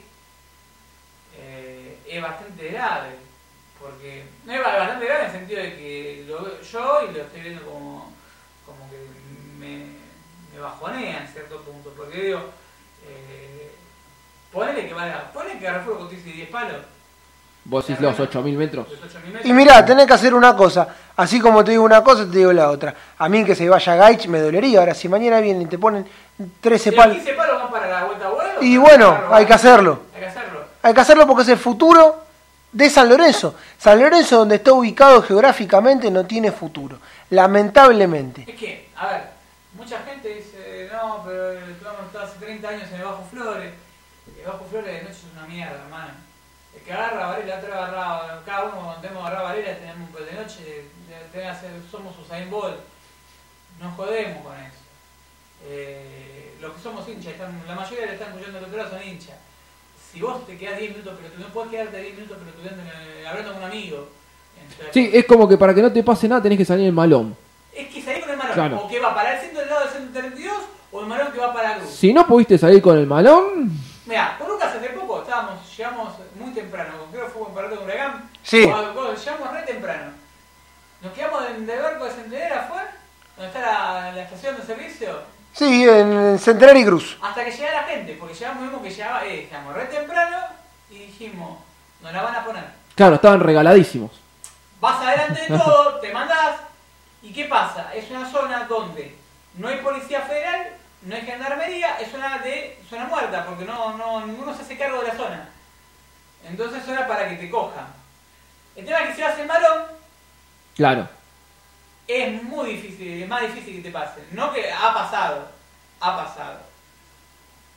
[1.38, 3.23] eh, es bastante grave.
[3.84, 7.14] Porque no es ba- bastante grave en el sentido de que lo veo yo y
[7.14, 8.14] lo estoy viendo como,
[8.66, 8.98] como que
[9.60, 9.86] me,
[10.54, 11.92] me bajonea en cierto punto.
[11.98, 12.40] Porque digo,
[13.08, 13.72] eh,
[14.52, 16.78] ponele que valga, ponele que Carrefour cotice 10 palos,
[17.66, 18.88] Vos decís los 8.000 metros.
[18.90, 19.46] los 8.000 metros.
[19.46, 20.86] Y mirá, tenés que hacer una cosa.
[21.16, 22.94] Así como te digo una cosa, te digo la otra.
[23.18, 24.80] A mí que se vaya Gaich me dolería.
[24.80, 26.06] Ahora, si mañana vienen y te ponen
[26.60, 27.16] 13 Si los palos.
[27.18, 28.62] 15 palos van para la vuelta a vuelo.
[28.62, 30.02] Y bueno, hay que hacerlo.
[30.14, 30.60] Hay que hacerlo.
[30.82, 32.23] Hay que hacerlo porque es el futuro
[32.74, 33.56] de San Lorenzo.
[33.78, 37.00] San Lorenzo, donde está ubicado geográficamente, no tiene futuro.
[37.30, 38.46] Lamentablemente.
[38.48, 39.24] Es que, a ver,
[39.76, 43.74] mucha gente dice, no, pero estuvimos todos hace 30 años en el Bajo Flores.
[44.40, 46.14] El Bajo Flores de noche es una mierda, hermano.
[46.76, 50.34] El que agarra Varela, otro agarra, cada uno cuando tenemos agarrar Varela tenemos pues, de
[50.34, 52.78] noche, de- de hacer- somos Usain Bolt.
[53.80, 54.78] No jodemos con eso.
[55.66, 57.34] Eh, los que somos hinchas,
[57.68, 59.36] la mayoría que están escuchando el otro son hinchas.
[60.14, 63.54] Si vos te quedás 10 minutos, pero tú no puedes quedarte 10 minutos pero hablando
[63.54, 64.08] con un amigo.
[64.62, 66.94] Entonces, Sí, es como que para que no te pase nada tenés que salir en
[66.94, 67.36] malón.
[67.74, 68.78] es que salir con el malón, Claro.
[68.78, 70.54] o que va para el centro del lado del 132,
[70.92, 71.90] o el malón que va para la cruz.
[71.90, 73.72] Si no pudiste salir con el malón,
[74.06, 77.86] Mira, con Lucas hace poco estábamos, llegamos muy temprano, creo que fue un partido de
[77.86, 78.30] Huracán.
[78.44, 78.64] Sí.
[78.66, 80.12] O- o- Llegamos re temprano.
[81.02, 82.82] Nos quedamos en el barco de Centenera, ¿fue?
[83.38, 85.20] Donde está la, la estación de servicio.
[85.54, 87.18] Sí, en Centenario y Cruz.
[87.22, 90.38] Hasta que llegara la gente, porque llegamos, vimos que llegaba, eh, llegamos re temprano
[90.90, 91.60] y dijimos,
[92.02, 92.64] nos la van a poner.
[92.96, 94.12] claro, estaban regaladísimos.
[94.80, 96.58] Vas adelante de todo, te mandás,
[97.22, 97.94] ¿y qué pasa?
[97.94, 99.16] Es una zona donde
[99.56, 100.74] no hay policía federal
[101.06, 105.02] no hay gendarmería, es zona de zona muerta, porque no, no, ninguno se hace cargo
[105.02, 105.50] de la zona.
[106.46, 107.88] Entonces es zona para que te cojan.
[108.76, 109.84] El tema es que si vas en varón,
[110.76, 111.08] Claro.
[112.08, 114.22] Es muy difícil, es más difícil que te pase.
[114.32, 115.48] No que ha pasado,
[116.00, 116.60] ha pasado.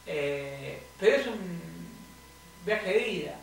[0.07, 1.61] Eh, pero es un
[2.65, 3.35] viaje de ida.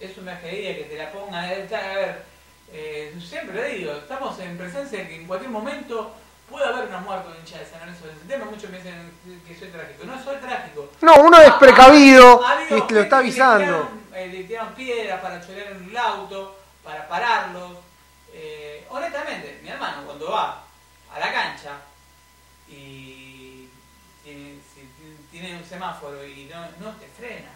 [0.00, 1.42] Es un viaje de ida que te la ponga.
[1.42, 2.24] A ver,
[2.72, 6.14] eh, siempre lo digo, estamos en presencia de que en cualquier momento
[6.50, 8.04] puede haber una muerte de hincha de San Lorenzo.
[8.50, 9.12] Muchos me dicen
[9.46, 10.04] que soy trágico.
[10.04, 10.90] No soy trágico.
[11.00, 13.58] No, uno es precavido y lo está avisando.
[13.58, 17.78] Le tiraron, eh, le tiraron piedras para chorear en el auto, para pararlos.
[18.34, 20.62] Eh, honestamente, mi hermano cuando va
[21.12, 21.78] a la cancha
[22.68, 23.68] y
[24.24, 27.50] tiene, si tiene- tiene un semáforo y no, no te frena,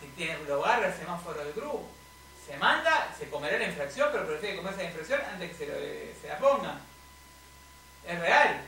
[0.00, 1.80] si tiene, lo agarra el semáforo del cruz,
[2.46, 6.20] se manda, se comerá la infracción, pero prefiere comerse la infracción antes que se, lo-
[6.20, 6.78] se la ponga.
[8.06, 8.60] Es real.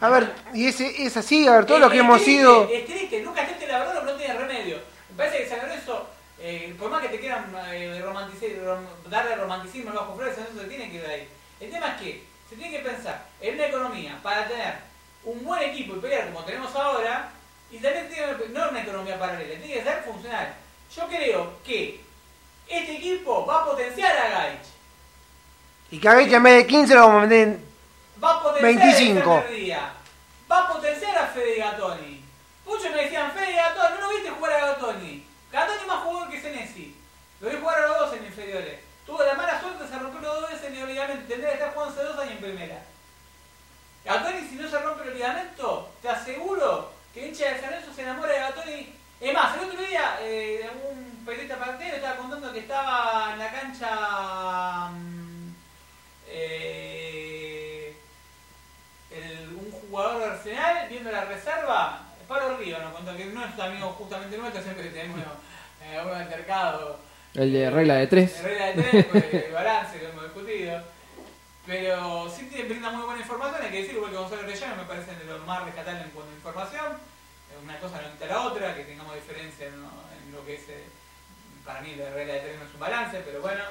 [0.00, 2.40] A ver, y ese, es así, a ver, todo Es- lo que es hemos triste,
[2.42, 2.68] ido...
[2.70, 4.76] Es triste, nunca gente la verdad no tiene remedio.
[5.10, 6.05] Me parece que San Lorenzo,
[6.46, 10.68] eh, por más que te quieran eh, rom- darle romanticismo al bajo flores, Lorenzo se
[10.68, 11.28] tiene que ir ahí.
[11.60, 14.74] El tema es que se tiene que pensar en una economía para tener
[15.24, 17.30] un buen equipo y pelear como tenemos ahora,
[17.70, 20.54] y también tiene, no una economía paralela, tiene que ser funcional.
[20.94, 22.00] Yo creo que
[22.68, 24.66] este equipo va a potenciar a Gaich.
[25.90, 27.66] Y que a veces en vez de 15 lo vamos a meter en...
[28.22, 29.36] Va a potenciar 25.
[29.74, 29.92] a.
[30.50, 32.24] Va a potenciar a Fede Gatoni.
[32.64, 35.24] Muchos me decían, Fede Gatoni, ¿no lo viste jugar a Gatoni?
[35.52, 36.96] Gatoni es más jugador que Senesi.
[37.40, 38.24] Lo vi jugar a los dos en
[39.06, 41.26] Tuvo la mala suerte, se rompió dos veces el ligamento.
[41.26, 42.82] Tendría que estar jugando hace dos años en primera.
[44.04, 47.94] Gatoni, si no se rompe el ligamento, te aseguro que el hincha de San Lorenzo
[47.94, 48.94] se enamora de Gatoni.
[49.20, 53.50] Es más, el otro día, eh, un periodista partero estaba contando que estaba en la
[53.50, 54.88] cancha.
[54.90, 55.54] mm,
[56.28, 57.96] eh,
[59.58, 63.88] un jugador de Arsenal viendo la reserva, Pablo Río nos contó que no es amigo
[63.92, 65.20] justamente nuestro, siempre tenemos
[65.82, 66.98] eh, un altercado
[67.36, 68.42] El de regla de tres.
[68.42, 70.80] de regla de tres, pues, el balance lo hemos discutido.
[71.66, 74.84] Pero sí tiene, brinda muy buena información, hay que decir, igual que Gonzalo Rellano me
[74.84, 76.84] parecen de los más rescatables en cuanto a información.
[77.50, 80.54] Eh, Una cosa no quita la otra, que tengamos diferencia en, lo- en lo que
[80.54, 80.84] es, eh,
[81.64, 83.62] para mí la regla de tres no es un balance, pero bueno.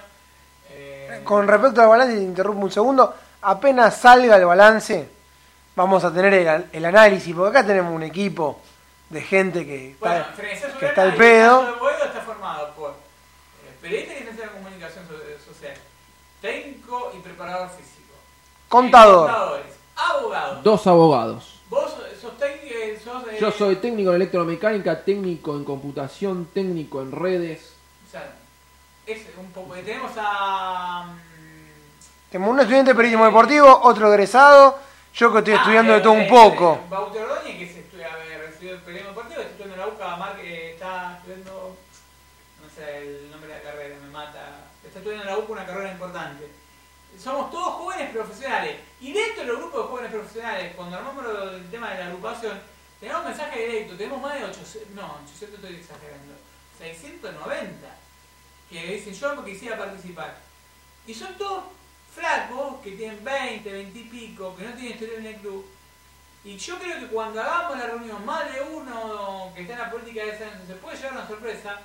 [0.71, 5.07] eh, Con respecto al balance, te interrumpo un segundo, apenas salga el balance,
[5.75, 8.59] vamos a tener el, el análisis, porque acá tenemos un equipo
[9.09, 11.61] de gente que está, Bueno, Frenesí que está al pedo.
[11.61, 15.75] El está formado por eh, periodista y licenciado en comunicación so- social,
[16.99, 18.13] técnico y preparador físico,
[18.69, 19.29] Contador.
[19.29, 19.65] eh, contadores,
[19.95, 20.63] abogados.
[20.63, 21.61] Dos abogados.
[21.69, 21.91] Vos
[22.21, 27.11] sos técnico, eh, sos, eh, Yo soy técnico en electromecánica, técnico en computación, técnico en
[27.11, 27.73] redes.
[28.07, 28.35] O sea,
[29.05, 29.73] es un poco.
[29.75, 31.05] Tenemos a.
[31.05, 34.77] mm, Tenemos un estudiante de periodismo deportivo, otro egresado,
[35.13, 36.79] yo que estoy ah, estudiando de eh, todo un eh, poco.
[36.89, 40.15] Bauti Ordóñez, que se estudia, eh, recibió el periodismo deportivo, está estudiando en la UCA,
[40.17, 41.75] Mar, eh, está estudiando.
[42.61, 44.41] No sé el nombre de la carrera, me mata.
[44.85, 46.49] Está estudiando en la UCA una carrera importante.
[47.25, 48.75] Somos todos jóvenes profesionales.
[49.01, 51.25] Y dentro de los grupos de jóvenes profesionales, cuando armamos
[51.55, 52.61] el tema de la agrupación,
[52.99, 56.35] tenemos mensaje directo, tenemos más de 800, no, 800 estoy exagerando,
[56.77, 57.87] 690
[58.69, 60.37] que dicen yo quisiera participar.
[61.07, 61.63] Y son todos
[62.13, 65.65] flacos que tienen 20, 20 y pico, que no tienen historia en el club.
[66.43, 69.89] Y yo creo que cuando hagamos la reunión, más de uno que está en la
[69.89, 71.81] política de San se puede llevar una sorpresa.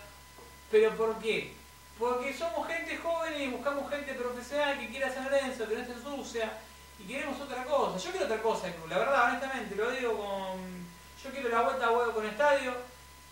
[0.71, 1.60] ¿Pero por qué?
[2.01, 5.93] Porque somos gente joven y buscamos gente profesional que quiera San Lorenzo, que no se
[5.93, 6.51] ensucia,
[6.99, 7.99] y queremos otra cosa.
[7.99, 10.89] Yo quiero otra cosa la verdad, honestamente, lo digo con...
[11.23, 12.73] Yo quiero la vuelta a huevo con estadio,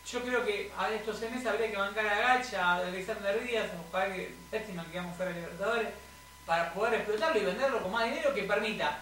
[0.06, 4.14] yo creo que a estos meses habría que bancar a Gacha, a Alexander Díaz, ojalá
[4.14, 5.88] que lástima que quedamos fuera de Libertadores,
[6.44, 8.98] para poder explotarlo y venderlo con más dinero que permita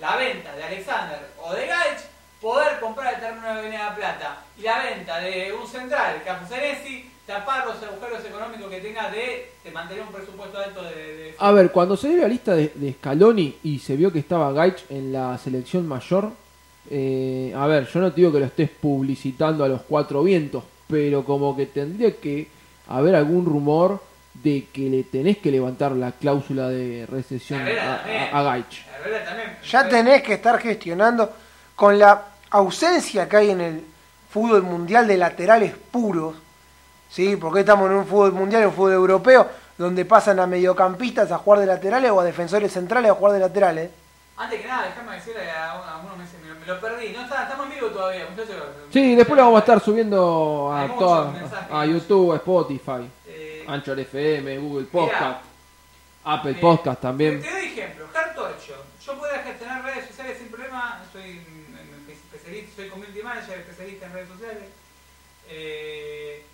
[0.00, 2.00] la venta de Alexander o de Gaich,
[2.40, 7.12] poder comprar el terreno de Avenida Plata y la venta de un central, Capo Senesi,
[7.26, 10.90] tapar los agujeros económicos que tenga de, de mantener un presupuesto alto de...
[11.16, 14.20] de- A ver, cuando se dio la lista de, de Scaloni y se vio que
[14.20, 16.30] estaba Gaich en la selección mayor,
[16.90, 20.62] eh, a ver, yo no te digo que lo estés publicitando a los cuatro vientos,
[20.88, 22.46] pero como que tendría que
[22.88, 24.00] haber algún rumor
[24.34, 27.94] de que le tenés que levantar la cláusula de recesión a,
[28.32, 28.86] a, a Gaich.
[28.86, 29.56] La verdad también...
[29.68, 31.32] Ya tenés que estar gestionando
[31.74, 33.80] con la ausencia que hay en el
[34.30, 36.36] fútbol mundial de laterales puros,
[37.10, 37.36] ¿sí?
[37.36, 41.38] Porque estamos en un fútbol mundial, en un fútbol europeo, donde pasan a mediocampistas a
[41.38, 43.90] jugar de laterales o a defensores centrales a jugar de laterales.
[44.38, 47.22] Antes que nada, déjame decirle a, a unos meses, me, lo- me lo perdí, no
[47.22, 48.56] está, estamos en vivo todavía, muchachos.
[48.92, 51.68] Sí, después lo vamos a estar subiendo a, mensajes.
[51.72, 54.92] a YouTube, a Spotify, Eh, Anchor FM, Google Mirá.
[54.92, 55.40] Podcast,
[56.24, 57.40] Apple Eh, Podcast también.
[57.40, 58.74] Te, doy ejemplo, Hard Torcho.
[59.06, 61.40] Yo podría gestionar redes sociales sin problema, soy
[62.10, 64.64] especialista, soy community manager, especialista en redes sociales.
[65.48, 66.44] Eh,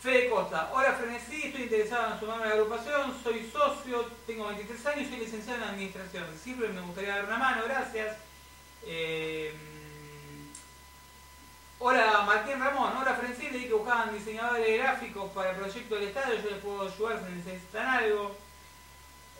[0.00, 4.86] Fede Costa, hola Frenesí, estoy interesado en sumarme a la agrupación, soy socio, tengo 23
[4.86, 6.24] años, soy licenciado en administración.
[6.32, 8.16] Si sirve, me gustaría dar una mano, gracias.
[8.86, 9.52] Eh,
[11.78, 16.42] hola Martín Ramón, hola Frenesí, leí que buscaban diseñadores gráficos para el proyecto del estadio,
[16.42, 18.36] yo les puedo ayudar si necesitan algo.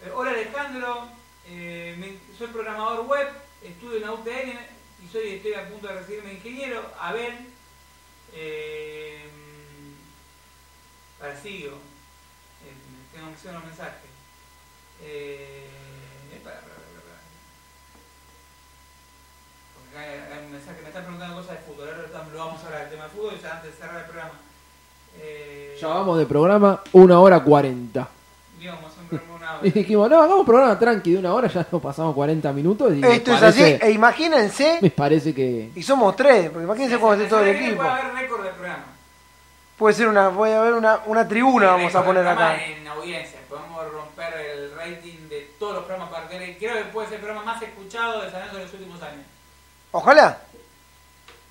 [0.05, 1.09] Eh, hola Alejandro,
[1.47, 3.28] eh, soy programador web,
[3.62, 4.59] estudio en la UTN
[5.01, 6.82] y estoy a punto de recibirme ingeniero.
[7.01, 7.49] Abel,
[8.35, 9.40] eh,
[11.21, 11.77] para sigo,
[12.65, 12.75] eh,
[13.15, 14.11] tengo que hacer unos mensajes.
[15.03, 15.67] Eh.
[19.75, 22.39] Porque acá hay, hay un mensaje, me están preguntando cosas de fútbol, ahora estamos- lo
[22.39, 24.33] vamos a hablar del tema de fútbol ya antes de cerrar el programa.
[25.19, 28.09] Eh, Ya vamos de programa una hora cuarenta.
[28.59, 29.67] digamos, un programa una hora.
[29.67, 32.93] Y dijimos, no, hagamos programa tranqui de una hora, ya nos pasamos 40 minutos.
[32.95, 35.71] Y Esto es así, e imagínense, Me parece que.
[35.75, 37.77] y somos tres, porque imagínense cuando esté todo el equipo.
[37.79, 38.85] Puede haber récord de programa.
[39.81, 42.62] Puede ser una, puede haber una, una tribuna, Sí, vamos a poner acá.
[42.62, 47.09] En audiencia, podemos romper el rating de todos los programas para que creo que puede
[47.09, 49.24] ser el programa más escuchado de San Lorenzo de los últimos años.
[49.93, 50.39] Ojalá.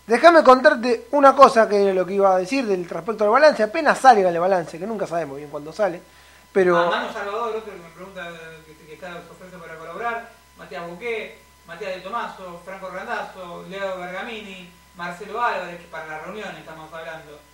[0.05, 3.63] Déjame contarte una cosa que era lo que iba a decir del respecto al balance.
[3.63, 5.99] Apenas salga el balance, que nunca sabemos bien cuándo sale.
[6.53, 8.29] Pero Ah, Manu Salvador, otro que me pregunta
[8.63, 14.69] que, que está ofrece para colaborar, Matías Buqué, Matías de Tomaso, Franco Randazzo, Leo Bergamini,
[14.95, 17.48] Marcelo Álvarez, que para la reunión estamos hablando.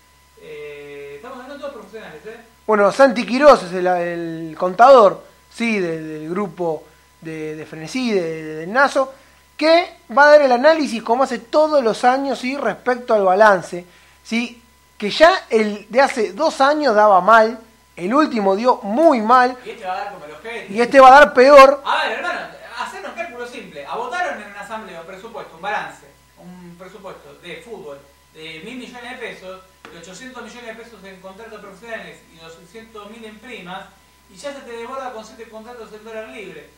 [0.48, 2.38] Eh, estamos hablando todos profesionales, ¿eh?
[2.68, 6.84] bueno, Santi Quirós es el, el contador, sí, de- del grupo
[7.22, 9.12] de, de Frenesí, de, de- del NASO,
[9.58, 13.86] que va a dar el análisis como hace todos los años, sí, respecto al balance,
[14.24, 14.62] sí,
[14.98, 17.60] que ya el de hace dos años daba mal,
[17.96, 21.08] el último dio muy mal, Y este va a dar como el y este va
[21.08, 21.82] a dar peor.
[21.86, 22.40] A ver, hermano,
[22.80, 23.86] hacernos cálculo simple.
[23.86, 26.06] A votaron en una asamblea un presupuesto, un balance,
[26.40, 27.98] un presupuesto de fútbol
[28.34, 29.62] de mil millones de pesos,
[29.96, 33.86] de 800 millones de pesos en contratos profesionales y 200 mil en primas,
[34.30, 36.70] y ya se te desborda con 7 contratos en dólar libre.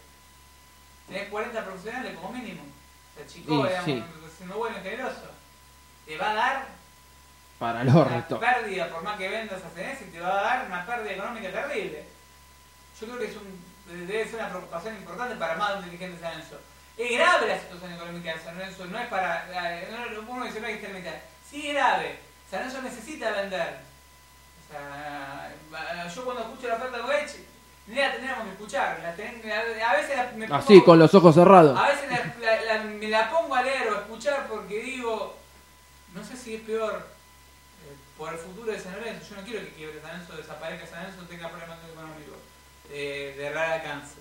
[1.07, 2.61] Tenés 40 profesionales como mínimo.
[2.63, 4.03] O sea, chico, Y digamos, sí.
[4.37, 5.31] siendo bueno y generoso.
[6.05, 6.65] Te va a dar
[7.59, 8.39] Para el una orto.
[8.39, 11.49] pérdida por más que vendas a CNS y te va a dar una pérdida económica
[11.51, 12.05] terrible.
[12.99, 16.19] Yo creo que es un, debe ser una preocupación importante para más de un dirigente
[16.21, 16.59] San Lorenzo.
[16.97, 19.45] Es grave la situación económica de San Lorenzo, no es para...
[19.81, 21.21] eh, No, no, uno dice, no hay que estar.
[21.49, 22.19] Sí, es grave.
[22.49, 23.77] San Lorenzo necesita vender.
[24.67, 27.31] O sea, eh, yo cuando escucho la oferta de Goech,
[27.87, 28.99] ni la tendríamos que escuchar.
[29.01, 31.77] La ten- a, a veces la- me pongo- Así, con los ojos cerrados.
[31.79, 32.09] a veces
[32.67, 35.37] la- me la pongo a leer o a escuchar porque digo,
[36.13, 36.95] no sé si es peor
[37.85, 39.29] eh, por el futuro de San Lorenzo.
[39.29, 42.37] Yo no quiero que quiebre San Lorenzo, desaparezca San Lorenzo, tenga problemas económicos
[42.89, 44.15] de, de raro alcance.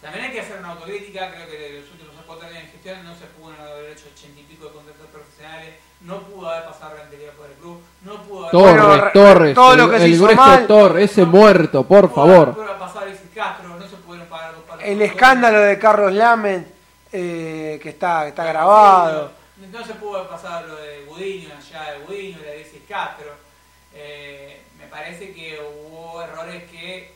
[0.00, 3.04] También hay que hacer una autocrítica, creo que de los últimos cuatro años de gestión
[3.04, 6.96] no se pudo haber hecho ochenta y pico de contratos profesionales, no pudo haber pasado
[6.96, 10.04] rentería por el club, no pudo haber Torres, Bueno, Torres, todo lo el, que se
[10.04, 10.66] el hizo grueso mal.
[10.66, 12.48] Torres, ese muerto, por no pudo favor.
[12.64, 14.84] haber pasado Castro, no se pudieron pagar los palos.
[14.84, 16.72] El escándalo de Carlos Lamen,
[17.12, 19.32] eh, que está, que está grabado.
[19.72, 23.32] No se pudo pasar lo de Gudiño, allá de Gudiño, de Alexis Castro.
[23.94, 27.14] Eh, me parece que hubo errores que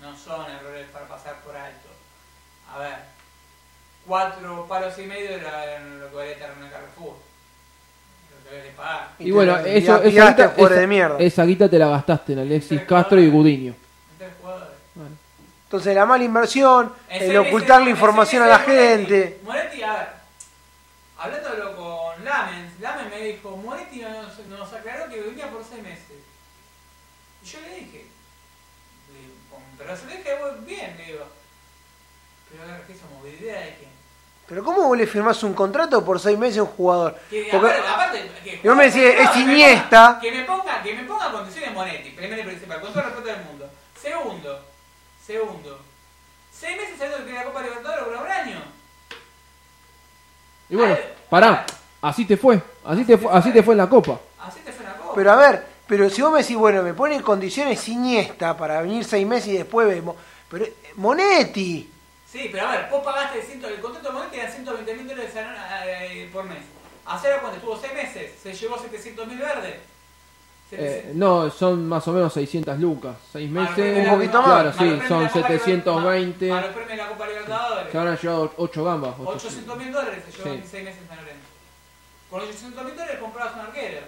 [0.00, 1.88] no son errores para pasar por alto.
[2.74, 2.94] A ver,
[4.06, 7.14] cuatro palos y medio era lo que valía tener una Carrefour.
[8.44, 9.08] Lo que valía pagar.
[9.18, 11.16] Y bueno, te- eso, y esa, guita, esa- de mierda.
[11.18, 13.74] esa guita te la gastaste en Alexis Castro y Gudiño.
[14.18, 14.68] Tres jugadores.
[14.94, 15.16] Bueno.
[15.64, 19.40] Entonces la mala inversión, el ocultar la información a la gente.
[19.44, 20.08] Moretti, a ver,
[21.18, 26.02] hablándolo con Lamen, Lamen me dijo, Moretti nos, nos aclaró que venía por seis meses.
[27.42, 28.06] Y yo le dije,
[29.78, 30.30] pero se le dije
[30.64, 31.24] bien, le digo.
[31.24, 31.30] Pero a ver, ¿qué somos?
[31.30, 32.51] ¿Idea de quién?
[34.48, 37.16] Pero ¿cómo vos le firmás un contrato por seis meses a un jugador?
[37.30, 40.18] Que, Porque- aparte, aparte, que Yo me decía, es que me Iniesta.
[40.18, 43.06] ponga- Que me ponga, que me ponga condiciones Monetti, primero y principal, con todo el
[43.06, 43.70] respeto del mundo.
[44.00, 44.60] Segundo,
[45.26, 45.80] segundo.
[46.52, 48.62] Seis meses saliendo de la Copa Libertadores por un año.
[50.68, 50.96] Y bueno,
[51.30, 51.64] pará,
[52.02, 54.18] así te fue, así te fue, así te fue en la copa.
[54.40, 55.12] Así te fue la Copa.
[55.14, 58.82] Pero a ver, pero si vos me decís, bueno, me pone en condiciones Iniesta para
[58.82, 60.16] venir seis meses y después vemos.
[60.50, 61.91] Pero eh, Monetti.
[62.32, 65.32] Sí, pero a ver, vos pagaste ciento, el contrato de Monetti era 120 mil dólares
[65.84, 66.58] eh, por mes.
[67.04, 69.74] Hacer cuando estuvo 6 meses, se llevó 700 mil verdes.
[70.74, 74.08] Eh, no, son más o menos 600 lucas, 6 A los meses.
[74.08, 74.50] un poquito más.
[74.50, 76.44] Claro, sí, son la Copa 720.
[76.46, 77.92] Libertadores, A los premios de la Copa Libertadores.
[77.92, 79.14] Se habrán llevado 8 gambas.
[79.22, 80.56] 800 mil dólares se llevó Sí.
[80.62, 81.46] en 6 meses en San Lorenzo.
[82.30, 84.00] Con 800 mil dólares comprabas un arquero.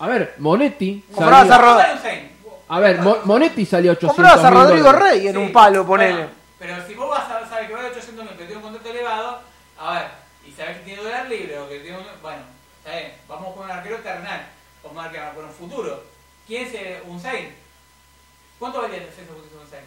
[0.00, 1.04] A ver, Monetti.
[1.14, 2.22] Comprabas salió- a Rod- Vale un seis.
[2.68, 4.92] A ver, Mo- Monetti salió 800 Comprabas a mil Rodrigo.
[4.92, 6.26] Rey en Sí, un palo, ponele.
[6.64, 9.40] Pero si vos vas a saber que vale 800 mil, pero tiene un contrato elevado,
[9.78, 10.08] a ver,
[10.46, 12.06] y sabés que tiene dólar libre o que tiene un.
[12.22, 12.42] Bueno,
[12.86, 14.46] bien, vamos con un arquero terrenal,
[14.82, 16.02] vamos a arquero con un futuro.
[16.46, 17.48] ¿Quién es un 6?
[18.58, 19.10] ¿Cuánto vale el un
[19.70, 19.82] 6?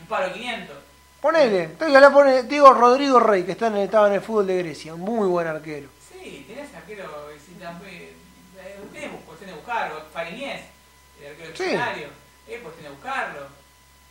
[0.00, 0.76] Un palo 500.
[1.20, 4.20] Ponele, te digo, la pone- digo Rodrigo Rey, que está en el, estaba en el
[4.20, 5.88] fútbol de Grecia, un muy buen arquero.
[6.12, 8.14] Sí, tenés arquero, si también,
[8.58, 10.00] eh, tenés cuestión de buscarlo.
[10.12, 10.62] Fariñez,
[11.20, 11.64] el arquero Sí.
[12.46, 13.63] es cuestión de buscarlo.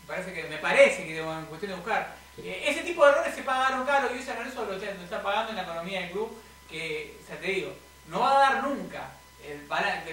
[0.03, 2.15] Me parece que, me parece que es cuestión de buscar.
[2.37, 5.51] Eh, ese tipo de errores se pagaron caro y hoy San Lorenzo lo, está pagando
[5.51, 6.37] en la economía del club,
[6.69, 7.73] que, sea, te digo,
[8.09, 9.11] no va a dar nunca
[9.45, 9.61] el,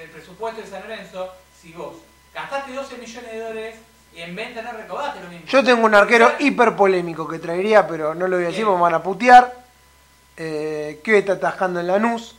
[0.00, 1.96] el presupuesto de San Lorenzo si vos
[2.34, 3.76] gastaste 12 millones de dólares
[4.14, 5.46] y en venta no recaudaste lo mismo.
[5.46, 8.76] Yo tengo un arquero hiper polémico que traería, pero no lo voy a decir porque
[8.76, 9.60] me van a putear.
[10.36, 12.34] Eh, que está atajando en Lanús.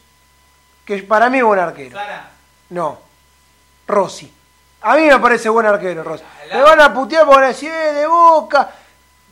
[0.86, 1.91] Que para mí es buen arquero.
[1.91, 2.32] Sara,
[2.69, 2.99] No.
[3.88, 4.34] Rossi.
[4.82, 6.24] A mí me parece buen arquero, Rossi.
[6.49, 8.70] La- Me van a putear por decir, eh, de boca.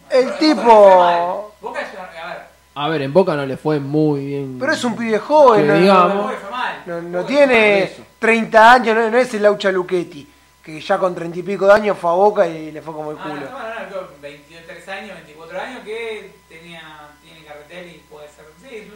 [0.09, 1.53] El tipo.
[1.61, 4.57] Boca es una- a ver, A ver, en Boca no le fue muy bien.
[4.59, 6.15] Pero es un pibe joven, Que no, digamos.
[6.43, 6.81] no- mal.
[6.85, 8.03] no- no tiene Por eso.
[8.19, 10.27] 30 años, no, no es el Laucha Luchetti,
[10.63, 13.11] que ya con 30 y pico de años fue a Boca y le fue como
[13.11, 13.43] el Ah, no, culo.
[13.45, 16.81] estamos hablando de 23 años, 24 años que tenía,
[17.21, 18.45] tiene carretel y puede ser.
[18.61, 18.89] Sí,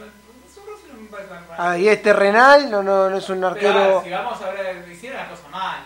[0.54, 1.62] su Rossi no me parece tan raro.
[1.62, 4.02] Ah, y este Renal no, no, no es un Pero a ver, arquero.
[4.02, 5.83] si vamos a ver, hicieron la cosa mal.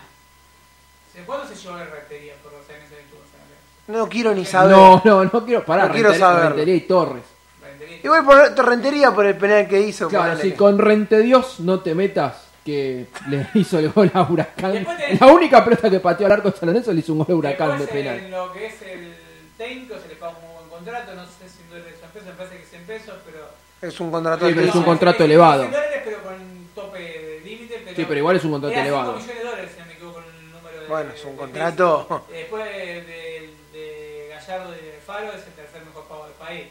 [1.29, 4.03] ¿Se- ¿Cuándo se llevó el Rentería por los años San Lorenzo?
[4.03, 4.75] No quiero ni saber.
[4.75, 5.87] No, no, no quiero parar.
[5.87, 6.49] No quiero Rentería, saberlo.
[6.49, 7.23] Rentería y Torres.
[7.61, 7.97] Rentería.
[8.03, 10.07] Igual por Torrentería por el penal que hizo.
[10.09, 14.73] Claro, si con Rente Dios no te metas que le hizo el gol a Huracán.
[14.73, 17.27] De- La única pelota que pateó al arco de San Lorenzo le hizo un gol
[17.29, 18.17] a Huracán de Después, penal.
[18.19, 19.13] En lo que es el
[19.57, 22.27] técnico se le paga un buen contrato, no sé si en dólares o en pesos,
[22.27, 23.39] me parece que es en pesos, pero.
[23.81, 25.63] Es un contrato Sí, pero es un contrato es- elevado.
[25.65, 26.35] dólares, pero con
[26.75, 27.81] tope de límite.
[27.83, 29.13] Pero Sí, pero igual es un contrato elevado.
[29.13, 30.78] millones de dólares, si no me equivoco, el número de.
[30.89, 32.25] Bueno, es un de contrato.
[32.29, 36.67] Después de, de- de Gallardo y de Faro es el tercer mejor pago del país.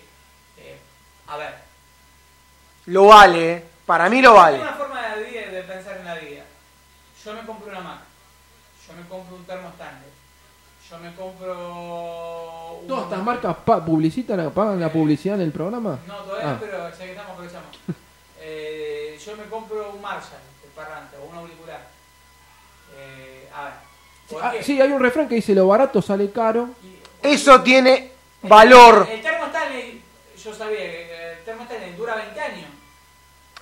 [0.59, 0.79] Eh,
[1.27, 1.55] a ver.
[2.87, 3.65] Lo vale, eh.
[3.87, 4.59] para mí lo vale.
[4.59, 6.45] Tengo una forma de, vida- de pensar en la vida.
[7.25, 8.01] Yo me compro una Mac.
[8.87, 10.09] Yo me compro un termo Stanley.
[10.91, 12.79] Yo me compro.
[12.81, 15.99] un- ¿Todas estas marcas pa- publicitan, pagan la publicidad en el programa?
[16.07, 16.57] No, todavía Ah.
[16.61, 17.79] pero ya que estamos aprovechamos.
[18.41, 21.81] Eh, yo me compro un Marshall de parlante o un auricular.
[22.97, 23.73] Eh, a ver.
[24.31, 26.69] ¿Por Ah, sí, hay un refrán que dice lo barato sale caro.
[26.83, 28.11] Y- Eso tiene
[28.43, 29.07] valor.
[29.09, 30.03] El, el termo Stanley,
[30.43, 32.67] yo sabía que el termo Stanley dura 20 años.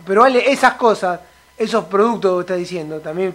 [0.07, 1.21] Pero vale, esas cosas,
[1.57, 3.35] esos productos que estás diciendo, también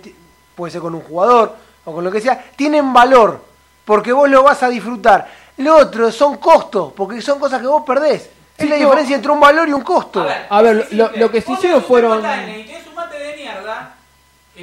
[0.55, 1.55] puede ser con un jugador
[1.85, 3.43] o con lo que sea, tienen valor.
[3.85, 5.27] Porque vos lo vas a disfrutar.
[5.57, 8.29] Lo otro son costos, porque son cosas que vos perdés.
[8.57, 10.21] Sí, es la diferencia entre un valor y un costo.
[10.49, 11.19] A ver, es lo- simple.
[11.19, 13.95] lo que se hicieron tenés un termo fueron- Stanley Y tenés un mate de mierda.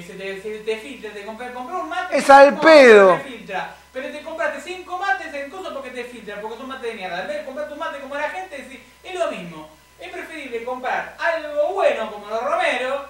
[0.00, 2.16] Que se te, se te filtra, te compré, compré un mate.
[2.18, 3.16] Es al pedo.
[3.16, 3.74] te filtra.
[3.92, 6.94] Pero te compraste cinco mates en coso porque te filtra, porque es un mate de
[6.94, 7.22] mierda.
[7.22, 9.68] En vez de comprar tu mate como la gente, decís, es lo mismo.
[9.98, 13.06] Es preferible comprar algo bueno como los Romero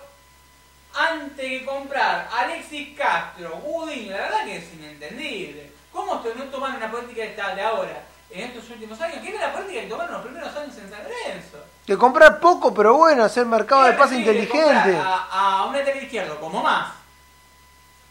[0.95, 4.11] antes que comprar Alexis Castro, Budín.
[4.11, 5.71] La verdad que es inentendible.
[5.93, 9.19] ¿Cómo no toman una política de, esta- de ahora, en estos últimos años?
[9.23, 11.59] ¿Qué era la política que tomaron los primeros años en San Lorenzo?
[11.87, 14.97] De comprar poco, pero bueno, hacer mercado de pase inteligente.
[14.97, 16.93] A, a un lateral izquierdo como más,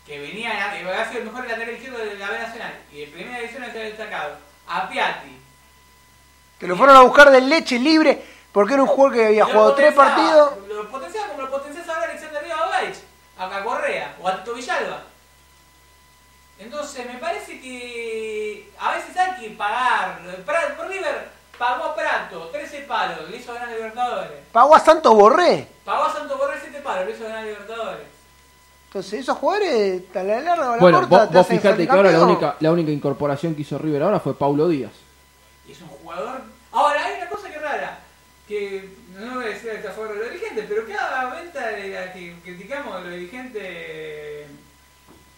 [0.06, 3.11] que venía, que había sido el mejor lateral izquierdo de la B Nacional y en
[3.11, 4.38] primera división se había destacado,
[4.68, 5.41] a Piatti.
[6.60, 9.76] Que lo fueron a buscar de leche libre, porque era un jugador que había jugado
[9.76, 10.53] tres partidos.
[10.68, 12.98] Lo potenciaba como lo potencias ahora Alexander Riva Baich,
[13.38, 15.03] a Correa o a Tito Villalba.
[16.59, 20.19] Entonces me parece que a veces hay que pagar.
[20.75, 24.31] Por River pagó a Prato 13 palos, le hizo ganar Libertadores.
[24.51, 25.67] Pagó a Santos Borré.
[25.85, 28.07] Pagó a Santo Borré 7 palos, le hizo ganar Libertadores.
[28.88, 31.59] Entonces, esos jugadores, a la larga o a la Bueno, corta, vos, te vos hacen
[31.59, 34.93] fijate que ahora la única, la única incorporación que hizo River ahora fue Paulo Díaz.
[35.67, 36.41] Y es un jugador.
[36.71, 37.99] Ahora, hay una cosa que es rara.
[38.47, 42.13] Que no voy a decir a favor de los dirigentes, pero cada venta de la
[42.13, 44.36] que criticamos a los dirigentes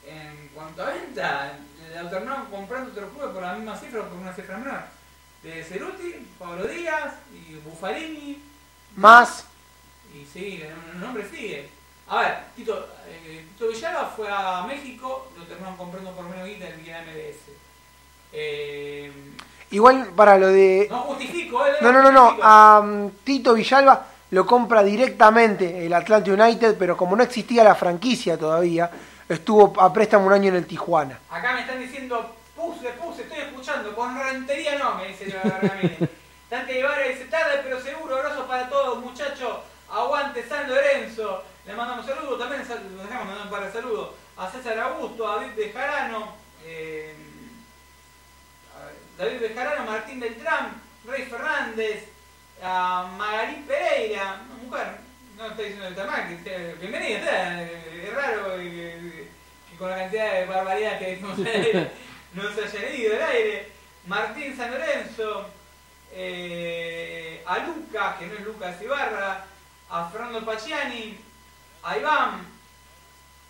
[0.09, 1.53] en cuanto a venta,
[1.89, 4.81] le alternaron comprando otros clubes por la misma cifra o por una cifra menor.
[5.43, 8.41] De Ceruti, Pablo Díaz y Buffarini.
[8.95, 9.45] Más.
[10.13, 11.69] Y sigue, el nombre sigue.
[12.07, 16.67] A ver, Tito, eh, Tito Villalba fue a México, lo terminaron comprando por menos guita
[16.67, 17.37] en la MLS.
[18.33, 19.11] Eh,
[19.71, 20.87] Igual para lo de.
[20.89, 22.37] no justifico, eh, No, no, no, no.
[22.41, 27.75] A um, Tito Villalba lo compra directamente el Atlanta United, pero como no existía la
[27.75, 28.89] franquicia todavía,
[29.29, 31.19] estuvo a préstamo un año en el Tijuana.
[31.29, 36.09] Acá me están diciendo, puse, puse, estoy escuchando, con rentería no, me dice Ramírez.
[36.49, 41.43] Dante Guevara dice, tarde pero seguro, abrazo para todos, muchachos, aguante San Lorenzo.
[41.65, 45.35] Le mandamos saludos, también le dejamos mandar un par de saludos a César Augusto, a
[45.35, 46.33] David Bejarano,
[46.65, 47.13] eh,
[49.17, 52.05] David Bejarano, Martín Beltrán, Rey Fernández,
[52.63, 55.08] a Magalí Pereira, una mujer,
[55.39, 59.27] no estoy diciendo que está mal, que sea bienvenido, está, eh, es raro que, que-
[59.71, 61.91] que con la cantidad de barbaridades que al aire
[62.33, 63.71] no se haya ido al aire.
[64.05, 65.49] Martín San Lorenzo,
[66.11, 69.45] eh, a Lucas, que no es Lucas Ibarra,
[69.89, 71.17] a Fernando Paciani,
[71.83, 72.45] a Iván,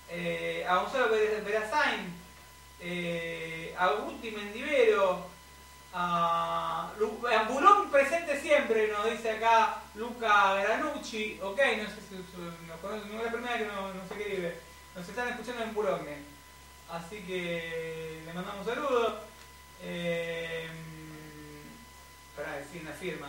[0.09, 2.13] eh, a Gonzalo Pérez Verazain,
[2.81, 5.27] eh, a Guti Mendivero,
[5.93, 6.91] a
[7.49, 12.15] Bulón presente siempre, nos dice acá Luca Granucci, ok, no sé si
[12.67, 14.59] nos conocen, no es la primera que no, no se escribe,
[14.95, 16.17] nos están escuchando en Bulongue,
[16.89, 19.13] así que le mandamos saludos.
[19.81, 20.67] Eh,
[22.39, 23.27] para decir una firma.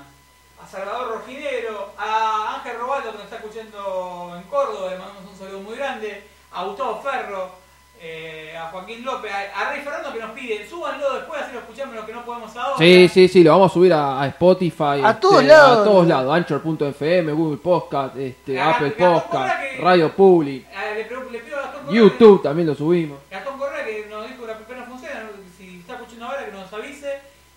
[0.63, 5.39] A Salvador Rojinero, a Ángel Robaldo que nos está escuchando en Córdoba, le mandamos un
[5.39, 7.55] saludo muy grande, a Gustavo Ferro,
[8.03, 11.59] eh, a Joaquín López, a, a Rey Fernando que nos pide, súbanlo después, así lo
[11.61, 12.79] escuchamos lo que no podemos ahora.
[12.79, 14.95] Sí, sí, sí, lo vamos a subir a, a Spotify.
[14.97, 15.79] este, A todos lados.
[15.81, 16.35] A todos lados.
[16.37, 20.95] Anchor.fm, Google Podcast, este, Apple Podcast, que- Radio Public, Eh,
[21.31, 23.19] le, pido a Gastón Correa, YouTube también lo subimos.
[23.31, 25.23] Gastón Correa que nos dijo que la PP no funciona,
[25.59, 27.13] si está escuchando ahora que nos avise.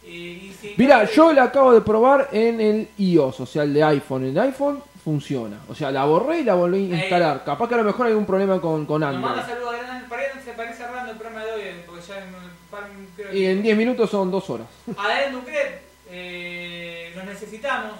[0.06, 3.74] eh, y si Mira, yo la acabo de probar en el iOS, o sea, el
[3.74, 4.26] de iPhone.
[4.26, 5.59] En iPone funciona.
[5.67, 7.01] O sea, la borré y la volví a Ey.
[7.03, 7.43] instalar.
[7.43, 9.23] Capaz que a lo mejor hay algún problema con, con Android.
[9.25, 12.34] manda saludos a Hernán Paredes, se parece cerrando el programa de hoy, porque ya en-
[12.71, 14.67] par- creo Y en 10 minutos son 2 horas.
[14.97, 17.93] A Adrián Ducret, eh, los necesitamos,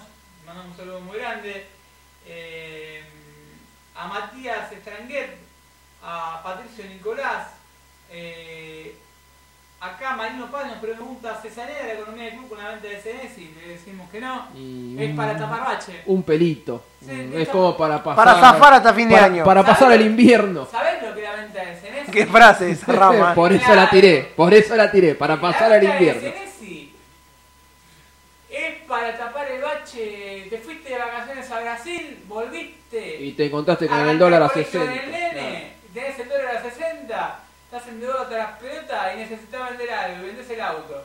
[0.46, 1.66] mandamos un saludo muy grande.
[2.26, 3.02] Eh,
[3.96, 5.36] a Matías Estranguet,
[6.04, 7.48] a Patricio Nicolás,
[8.10, 8.96] eh,
[9.84, 12.98] acá Marino Paz nos pregunta, ¿se sanea la economía del club con la venta de
[13.02, 13.38] CNS?
[13.38, 16.02] Y le decimos que no, Y es un- para tapar bache.
[16.06, 16.84] Un pelito.
[17.06, 18.26] Sí, es como para pasar.
[18.26, 19.44] Para zafar hasta fin de para- año.
[19.44, 20.66] Para pasar el invierno.
[20.72, 22.12] ¿Sabés lo que es la venta de CNS?
[22.12, 23.34] Qué frase esa rama.
[23.36, 24.32] por eso la tiré.
[24.36, 25.16] Por eso la tiré.
[25.16, 26.30] Para pasar el invierno.
[28.50, 30.46] Es para tapar el bache.
[30.50, 33.24] Te fuiste de vacaciones a Brasil, volviste.
[33.24, 34.92] Y te encontraste con el dólar a con el 60.
[34.94, 37.40] nene, tenés el dólar a 60,
[37.76, 41.04] estás endeudado hasta las pelotas y necesitas vender algo, y vendés el auto.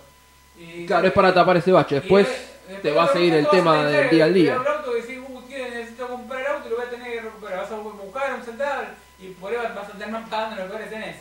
[0.59, 1.95] Y, Claro, es para tapar ese bache.
[1.97, 2.29] Después
[2.69, 4.55] y te va a seguir el tema del día al día.
[4.55, 7.21] El auto que decís, uh, tío, necesito comprar auto y lo voy a tener que
[7.23, 7.61] recuperar.
[7.61, 8.83] Vas a buscar un centavo
[9.19, 11.17] y por ahí vas a terminar pagando lo que vale tenés.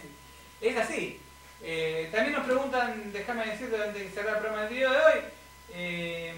[0.59, 1.21] Es así.
[1.63, 5.19] Eh, también nos preguntan, déjame decirte antes de cerrar el programa del día de hoy.
[5.73, 6.35] Eh,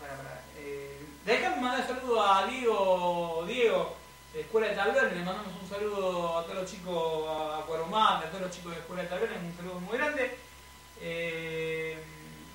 [0.00, 4.05] para, para, eh, déjame mandar un saludo a Diego, Diego
[4.40, 5.12] Escuela de Tablones.
[5.12, 8.78] Le mandamos un saludo a todos los chicos, a Cuarumán, a todos los chicos de
[8.80, 9.38] Escuela de Tablones.
[9.42, 10.38] Un saludo muy grande.
[11.00, 11.98] Eh,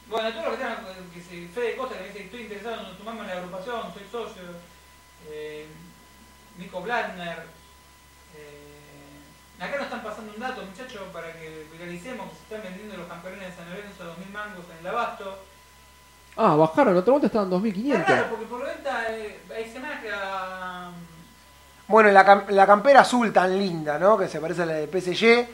[0.07, 2.97] bueno, a todos los que están, que se, Fede Costa que dice estoy interesado en
[2.97, 4.43] tomarme en la agrupación, soy socio.
[5.29, 5.67] Eh,
[6.57, 7.45] Nico Bladner.
[8.35, 12.97] Eh, acá nos están pasando un dato, muchachos, para que viralicemos que se están vendiendo
[12.97, 15.39] los campeones de San Lorenzo a 2.000 mangos en el abasto.
[16.37, 16.95] Ah, bajaron.
[16.97, 18.07] Otra vuelta estaban Es 2500.
[18.09, 20.09] raro, porque por venta eh, hay semanas que.
[21.91, 24.17] Bueno, la, cam- la campera azul tan linda, ¿no?
[24.17, 25.47] Que se parece a la de PSG.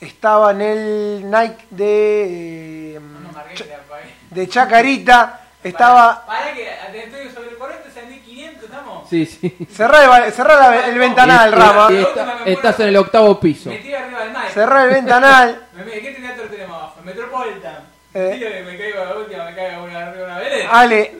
[0.00, 4.04] Estaba en el Nike de, eh, No, no, Ch- pagué.
[4.30, 5.40] de Chacarita.
[5.62, 6.24] Estaba.
[6.24, 9.08] Para, para que estoy sobre el 40, es 1.500, ¿estamos?
[9.10, 9.58] Sí, sí.
[9.70, 11.88] Cerrá el, cerrá la- el ventanal, y- Rama.
[11.92, 13.68] y está- estás en el octavo piso.
[13.68, 14.50] Metí arriba del Mike.
[14.54, 15.66] Cerrá el ventanal.
[15.76, 17.00] Me- me- ¿Qué teatro tenemos abajo?
[17.04, 17.76] Metropolitan.
[18.14, 18.36] Eh.
[18.38, 20.80] Tiro que me caigo a la última, me caigo una, arriba de una veleta.
[20.80, 21.14] Ale,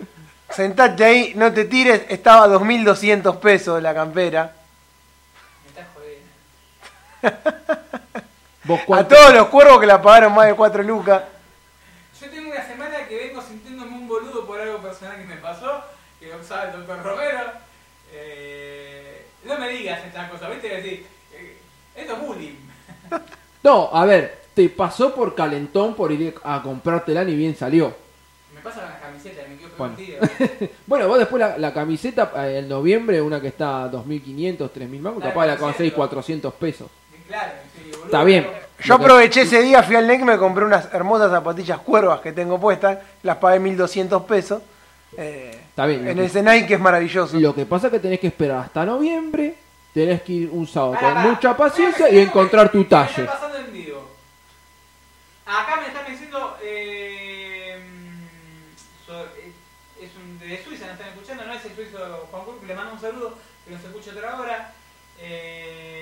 [0.48, 2.02] sentate ahí, no te tires.
[2.08, 4.52] Estaba a 2.200 pesos la campera.
[7.22, 7.90] Me estás jodiendo.
[8.64, 11.22] ¿Vos A todos los cuervos que la pagaron más de 4 lucas.
[12.20, 15.82] Yo tengo una semana que vengo sintiéndome un boludo por algo personal que me pasó,
[16.20, 17.40] que lo sabe el doctor Romero.
[18.12, 20.68] Eh, no me digas estas cosas, ¿viste?
[20.68, 21.56] Decir, eh,
[21.96, 22.54] esto es bullying.
[23.62, 24.40] No, a ver.
[24.54, 27.94] Te pasó por calentón por ir a comprártela ni bien salió.
[28.54, 29.94] Me pasa con las camisetas, me quedo Bueno.
[29.96, 30.70] permitido.
[30.86, 34.88] Bueno, vos después la, la camiseta eh, en noviembre, una que está a 2.500, 3.000
[35.00, 36.52] mangos, Claro, capaz la conseguís 400.
[36.52, 36.88] 400 pesos.
[37.30, 38.04] Claro, sí, boludo.
[38.06, 38.46] Está bien.
[38.82, 42.58] Yo aproveché ese día, fui al NEC, me compré unas hermosas zapatillas cuervas que tengo
[42.58, 44.62] puestas, las pagué 1200 pesos.
[45.16, 46.06] Eh, Está bien.
[46.08, 47.38] en ese Nike que es maravilloso.
[47.38, 49.54] lo que pasa es que tenés que esperar hasta noviembre,
[49.92, 51.28] tenés que ir un sábado Pará, con pará.
[51.28, 53.22] mucha paciencia Mira, y encontrar tu ¿qué me talle.
[53.22, 54.08] está pasando en vivo?
[55.46, 56.56] Acá me están diciendo.
[56.62, 57.76] Eh,
[59.06, 59.52] so- eh,
[60.00, 61.98] es un de Suiza, nos están escuchando, no es el suizo
[62.30, 63.34] Juan Cruz, le mando un saludo,
[63.66, 64.72] que nos escucha otra hora.
[65.18, 65.99] Eh,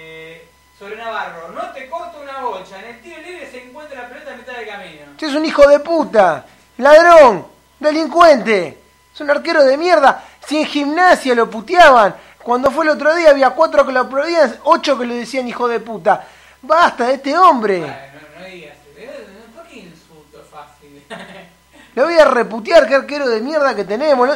[0.79, 4.33] sobre Navarro, no te corto una bocha, en el tiro libre se encuentra la pelota
[4.33, 5.03] a mitad de camino.
[5.17, 6.45] Che, es un hijo de puta,
[6.77, 7.47] ladrón,
[7.81, 8.79] delincuente,
[9.13, 10.25] es un arquero de mierda.
[10.47, 14.61] Si en gimnasia lo puteaban, cuando fue el otro día había cuatro que lo aplaudían,
[14.65, 16.25] ocho que le decían hijo de puta.
[16.63, 21.05] Basta de este hombre, Bueno, no, no digas, eh, ¿por qué insulto fácil?
[21.97, 24.31] lo voy a reputear, qué arquero de mierda que tenemos.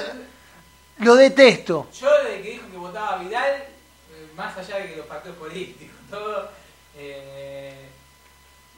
[0.99, 1.89] Lo detesto.
[1.99, 5.92] Yo desde que dijo que votaba Vidal, eh, más allá de que los partidos políticos,
[6.13, 6.49] todo,
[6.97, 7.89] eh,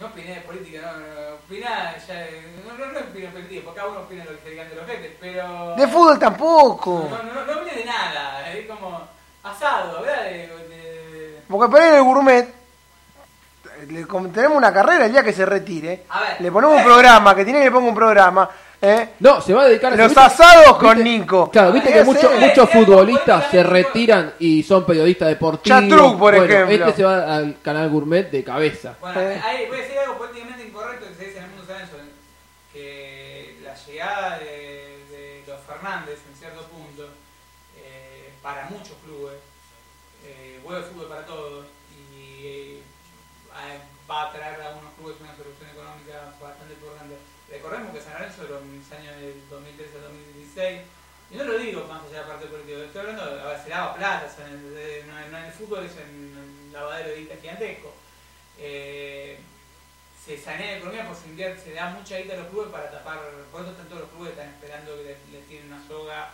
[0.01, 2.27] no opiné de política, no, no, opiná, ya,
[2.67, 4.75] no, no, no opiné de política, porque cada uno opina lo que se digan de
[4.77, 5.75] los jefes, pero...
[5.77, 7.09] De fútbol tampoco.
[7.11, 9.01] No, no, no, opiné de nada, es como
[9.43, 10.25] asado, ¿verdad?
[10.25, 12.49] De, de- Porque por ahí el gourmet
[13.89, 16.05] le, tenemos una carrera el día que se retire.
[16.09, 16.41] A ver.
[16.41, 18.49] le ponemos un programa, que tiene que le ponga un programa.
[18.85, 19.09] ¿Eh?
[19.21, 20.21] No, se va a dedicar a Los ¿viste?
[20.21, 21.11] asados con ¿Viste?
[21.19, 21.51] Nico.
[21.51, 25.81] Claro, viste ¿Qué que muchos muchos futbolistas se retiran y son periodistas deportivos.
[25.83, 26.87] Chatruc, por Bueno, ejemplo.
[26.89, 28.97] Este se va al canal gourmet de cabeza.
[29.01, 29.41] Bueno, Eh.
[29.45, 31.97] ahí voy a decir algo políticamente incorrecto que se dice en el mundo San Lorenzo,
[32.73, 34.45] que la llegada de,
[35.11, 37.09] de los Fernández en cierto punto,
[37.79, 39.35] eh, para muchos clubes,
[40.27, 41.65] eh, vuelve el fútbol para todos
[41.97, 42.83] y eh,
[44.11, 47.17] va a traer a algunos clubes una solución económica bastante importante.
[47.51, 50.81] Recordemos que San Lorenzo en los años del 2013 al 2016
[51.35, 53.95] y no lo digo más allá de la parte política, estoy hablando de, se lava
[53.95, 57.93] plata, o sea, en el, en- fútbol es en un lavadero de guita gigantesco.
[58.59, 59.39] Eh,
[60.25, 62.91] se sanea la economía porque se, invierte- se da mucha guita a los clubes para
[62.91, 63.19] tapar,
[63.53, 66.31] por eso están todos los clubes están esperando que les, les tiren una soga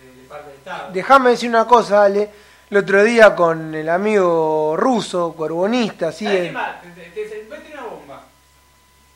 [0.00, 0.92] de, de parte del Estado.
[0.92, 2.30] Déjame decir una cosa, Ale.
[2.70, 6.24] El otro día con el amigo ruso, corbonista, así.
[6.24, 6.80] ¿Sabés el- quién va?
[6.80, 8.24] Te, te, te- a tirar una bomba.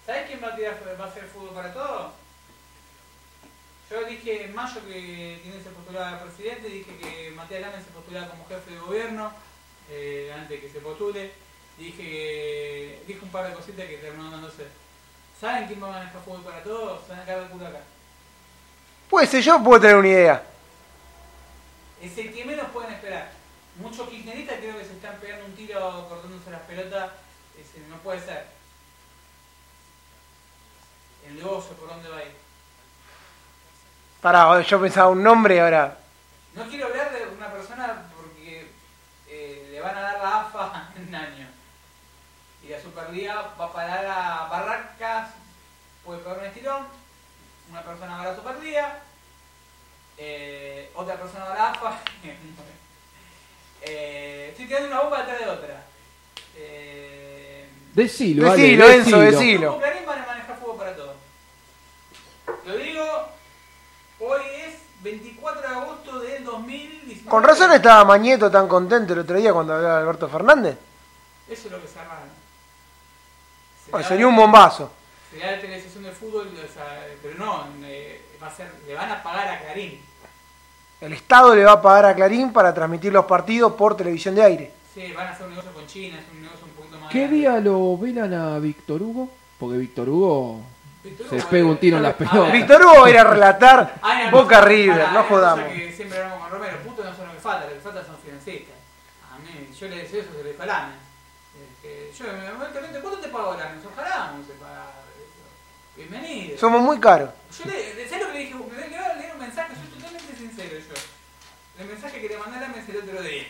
[0.04, 2.12] ¿Sabés quién va a, tirar, va a hacer fútbol para todos?
[3.96, 8.28] Yo dije en mayo que tiene se postulaba presidente, dije que Matías Lamen se postulaba
[8.28, 9.32] como jefe de gobierno,
[9.88, 11.32] eh, antes de que se postule.
[11.78, 14.66] Dije que, dije un par de cositas que terminó dándose.
[15.40, 17.06] ¿Saben quién va a manejar fútbol para todos?
[17.06, 17.80] Se van a caer de culo acá.
[19.08, 20.46] Puede ser yo, puedo tener una idea.
[22.02, 23.32] Es el que menos pueden esperar.
[23.76, 27.12] Muchos kirchneristas creo que se están pegando un tiro cortándose las pelotas.
[27.58, 28.44] Ese no puede ser.
[31.26, 32.45] El negocio, ¿por dónde va a ir?
[34.20, 35.98] Pará, yo pensaba un nombre ahora.
[36.54, 38.70] No quiero hablar de una persona porque
[39.28, 41.46] eh, le van a dar la AFA en un año.
[42.62, 45.30] Y la Superliga va a parar a Barracas,
[46.04, 46.86] puede pegar un estirón.
[47.70, 48.98] Una persona va a la Superliga,
[50.18, 51.98] eh, otra persona va a la AFA.
[53.82, 55.84] eh, estoy tirando una bomba detrás de otra.
[56.56, 59.38] Eh, Decilo, Decilo, Enzo, decilo.
[59.38, 59.70] decilo.
[59.72, 61.16] Grupo Clarín van a manejar fútbol para todos.
[62.66, 63.28] Lo digo,
[64.20, 64.74] hoy es
[65.06, 67.30] 24 de agosto del 2019.
[67.30, 70.76] Con razón estaba Mañeto tan contento el otro día cuando hablaba Alberto Fernández.
[71.48, 71.94] Eso es lo que se.
[73.92, 74.90] Bueno, sería un bombazo.
[75.30, 79.10] Sería la televisación de fútbol, o sea, pero no, eh, va a ser, le van
[79.12, 80.00] a pagar a Clarín.
[81.00, 84.42] El Estado le va a pagar a Clarín para transmitir los partidos por televisión de
[84.42, 84.72] aire.
[84.92, 87.20] Sí, van a hacer un negocio con China, es un negocio un poquito más ¿Qué
[87.20, 87.36] grande.
[87.36, 89.28] día lo velan a Víctor Hugo?
[89.60, 90.62] Porque Víctor Hugo
[91.28, 92.50] se pega un tiro en la pelota.
[92.50, 94.00] Víctor Hugo va a ir a relatar
[94.30, 95.68] Boca River, no jodamos.
[95.72, 98.16] que siempre hablamos con Romero, putos no son lo que falta, lo que falta son
[98.18, 98.74] financistas.
[99.30, 100.90] A mí, yo le decía eso, se le dijo a.
[101.56, 103.80] Eh, que Yo, en el momento, ¿cuánto te pago Lame?
[103.84, 105.42] Ojalá no se paga eso.
[105.96, 106.58] Bienvenido.
[106.58, 107.30] Somos muy caros.
[107.58, 108.54] Yo le, ¿sabes lo que le dije?
[108.54, 110.94] Le, le voy a leer un mensaje, soy totalmente sincero yo.
[111.78, 113.46] El mensaje que le mandé a Lame es el otro día.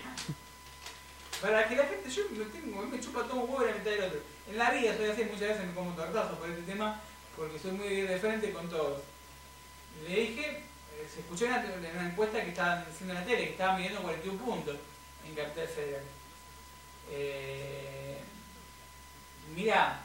[1.41, 3.91] Para que la gente, yo lo tengo, me chupa todo un huevo y la mitad
[3.91, 4.20] del otro.
[4.51, 7.01] En la vida soy así, muchas veces me como tortazos por este tema,
[7.37, 9.03] porque soy muy de frente con todos.
[10.09, 13.27] Le dije, eh, se escuchó en una, en una encuesta que estaban haciendo en la
[13.27, 14.77] tele, que estaban midiendo 41 puntos
[15.29, 16.03] en Capital Federal.
[17.11, 18.19] Eh,
[19.55, 20.01] mira,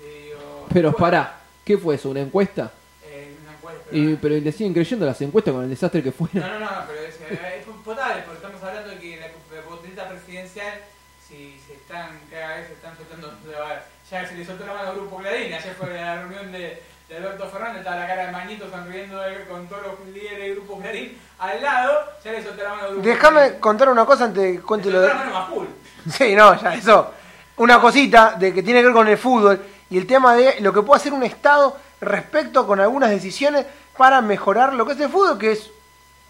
[0.00, 0.66] le digo...
[0.72, 2.10] Pero bueno, pará, ¿qué fue eso?
[2.10, 2.72] ¿Una encuesta?
[3.04, 6.10] eh, una encuesta, pero- Y, pero le siguen creyendo las encuestas con el desastre que
[6.10, 6.50] no, fueron.
[6.50, 10.08] no, no, pero es, eh, es potable, porque estamos hablando de que la, la potencia
[10.08, 10.80] presidencial,
[11.26, 14.90] si se están, cada vez están soltando, a ver, ya se le soltó la mano
[14.90, 18.32] al grupo Clarín, ayer fue la reunión de, de Alberto Fernández, estaba la cara de
[18.32, 22.68] Mañito sonriendo con todos los líderes del grupo Clarín al lado, ya le soltó la
[22.68, 25.14] mano al grupo Déjame contar una cosa antes de cuente lo la de...
[25.14, 25.68] mano más cool.
[26.10, 27.14] Sí, no, ya, eso.
[27.56, 29.58] Una cosita de que tiene que ver con el fútbol
[29.88, 33.64] y el tema de lo que puede hacer un Estado respecto con algunas decisiones
[33.96, 35.70] para mejorar lo que es el fútbol, que es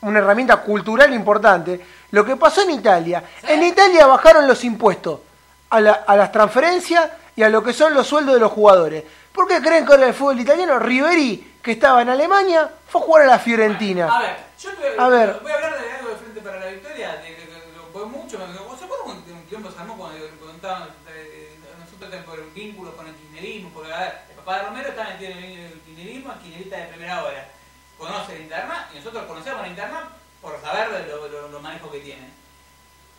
[0.03, 1.85] una herramienta cultural importante.
[2.13, 3.25] Lo que pasó en Italia.
[3.43, 5.21] En Italia bajaron los impuestos
[5.71, 9.05] a, la- a las transferencias y a lo que son los sueldos de los jugadores.
[9.33, 13.05] ¿Por qué creen que ahora el fútbol italiano, Riveri, que estaba en Alemania, fue a
[13.05, 14.09] jugar a la Fiorentina?
[14.15, 15.39] A ver, yo te, A ver.
[15.43, 18.07] voy a hablar de algo de frente para la victoria, de, de- de- lo fue
[18.07, 22.95] mucho, me, ¿se acuerdan un, un quilombo se armó cuando contaban eh, nosotros por vínculos
[22.95, 23.71] con el kirchnerismo?
[23.75, 27.23] Porque a ver, el papá de Romero está metido en el kirchnerismo, kirchnerista de primera
[27.25, 27.49] hora,
[27.97, 30.09] conoce la interna y nosotros conocemos la interna
[30.43, 32.33] por saber de lo, lo- los manejos que tienen.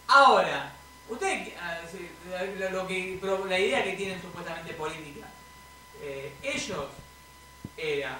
[0.08, 0.72] Ahora,
[1.10, 1.78] ustedes, ah,
[2.72, 5.28] lo, que, la idea que tienen supuestamente política,
[6.02, 6.86] eh, ellos
[7.76, 8.20] era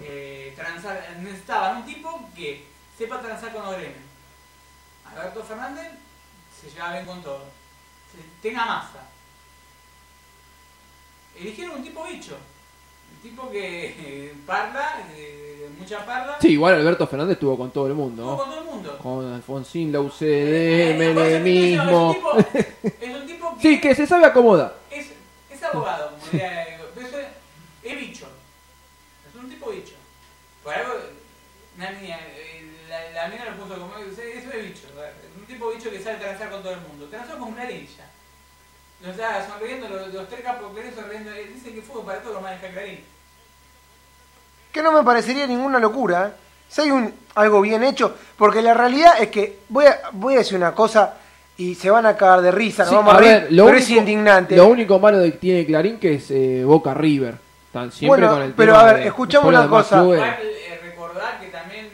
[0.00, 2.64] eh, transar- necesitaban un tipo que
[2.96, 4.02] sepa transar con los gremios.
[5.04, 5.92] Alberto Fernández
[6.60, 7.44] se lleva bien con todo.
[8.42, 9.06] Tenga masa.
[11.36, 12.36] Eligieron un tipo bicho.
[13.22, 16.36] Tipo que eh, parla, eh, mucha parla.
[16.40, 18.98] Sí, igual Alberto Fernández estuvo con todo el mundo, Estuvo con todo el mundo.
[18.98, 22.10] Con Alfonsín, la Eh, UCD, estoy diciendo, menemismo.
[22.12, 22.58] Es un tipo,
[23.00, 24.76] es un tipo que, Sí, que se sabe acomodar.
[24.90, 25.08] es,
[25.50, 26.80] es abogado, como diría, es,
[27.82, 28.26] es bicho.
[29.28, 29.94] Es un tipo bicho.
[30.62, 30.92] Por algo,
[31.76, 34.86] una niña, eh, la, la mina lo puso como, eso es bicho.
[34.88, 37.06] Es un tipo bicho que sabe transar con todo el mundo.
[37.06, 38.07] Transó con Clarín ya.
[39.00, 41.30] O sea, sonriendo, los, los tres capos Clarín sonriendo.
[41.32, 43.00] eh, Dicen que fútbol para todos lo maneja Clarín.
[44.72, 46.28] Que no me parecería ninguna locura.
[46.28, 46.32] ¿eh?
[46.68, 50.38] Si hay un, algo bien hecho, porque la realidad es que voy a, voy a
[50.38, 51.14] decir una cosa
[51.56, 53.64] y se van a cagar de risa, nos Sí, vamos a, a reír, ver, lo
[53.64, 54.56] pero único, es indignante.
[54.56, 57.36] Lo único malo que tiene Clarín que es eh, Boca River.
[57.66, 60.02] Están siempre Bueno, con el pero tema a ver, escuchamos una los cosa.
[60.14, 61.88] eh, recordar que también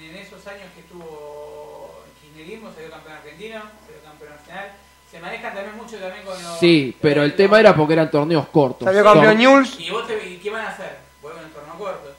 [0.00, 4.68] en esos años que estuvo el kirchnerismo, salió campeón argentino, salió campeón nacional,
[5.10, 6.49] se manejan también mucho también con los...
[6.60, 8.84] Sí, pero el tema era porque eran torneos cortos.
[8.86, 10.98] Salió campeón Newell's ¿Y, vos te- qué van a hacer?
[11.22, 12.10] Vuelven en torneo corto.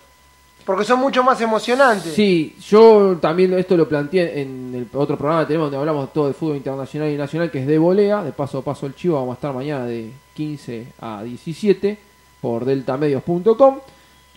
[0.65, 2.13] porque son mucho más emocionantes.
[2.13, 6.27] Sí, yo también esto lo planteé en el otro programa que tenemos donde hablamos todo
[6.27, 9.15] de fútbol internacional y nacional, que es de volea, de paso a paso el chivo,
[9.15, 11.97] vamos a estar mañana de 15 a 17
[12.41, 13.80] por deltamedios.com.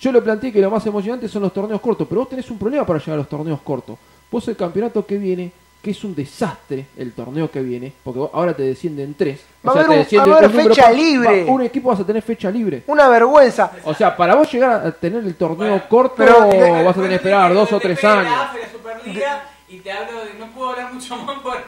[0.01, 2.59] Yo lo planteé que lo más emocionante son los torneos cortos, pero vos tenés un
[2.59, 3.97] problema para llegar a los torneos cortos.
[4.31, 5.53] Vos el campeonato que viene,
[5.85, 9.41] que es un desastre el torneo que viene, porque vos- ahora te descienden tres.
[9.67, 11.45] Va a haber te va a haber un número fecha pa- libre.
[11.45, 12.83] va- un equipo vas a tener fecha libre.
[12.87, 13.71] Una vergüenza.
[13.85, 16.41] O sea, para vos llegar a tener el torneo Bueno, corto, pero-
[16.85, 18.25] vas a tener que esperar dos o tres años.
[18.25, 20.35] La la Superliga y te hablo de...
[20.35, 21.59] No puedo hablar mucho más por...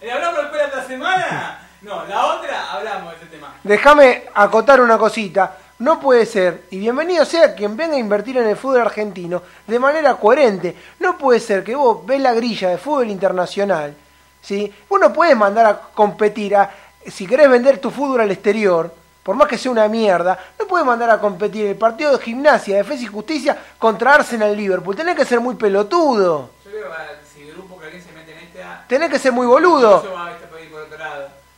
[0.00, 1.58] ¿Le hablamos después de esta semana?
[1.82, 3.54] No, la otra hablamos de ese tema.
[3.62, 5.56] Déjame acotar una cosita.
[5.80, 9.78] No puede ser, y bienvenido sea quien venga a invertir en el fútbol argentino de
[9.78, 10.76] manera coherente.
[10.98, 13.94] No puede ser que vos ves la grilla de fútbol internacional,
[14.42, 14.70] ¿sí?
[14.90, 16.70] Vos no puedes mandar a competir a,
[17.06, 20.86] si querés vender tu fútbol al exterior, por más que sea una mierda, no puedes
[20.86, 24.94] mandar a competir el partido de gimnasia, defensa y justicia contra Arsenal Liverpool.
[24.94, 26.50] Tenés que ser muy pelotudo.
[26.62, 28.84] Yo creo que si el grupo que alguien se mete en esta...
[28.86, 30.04] Tenés que ser muy boludo.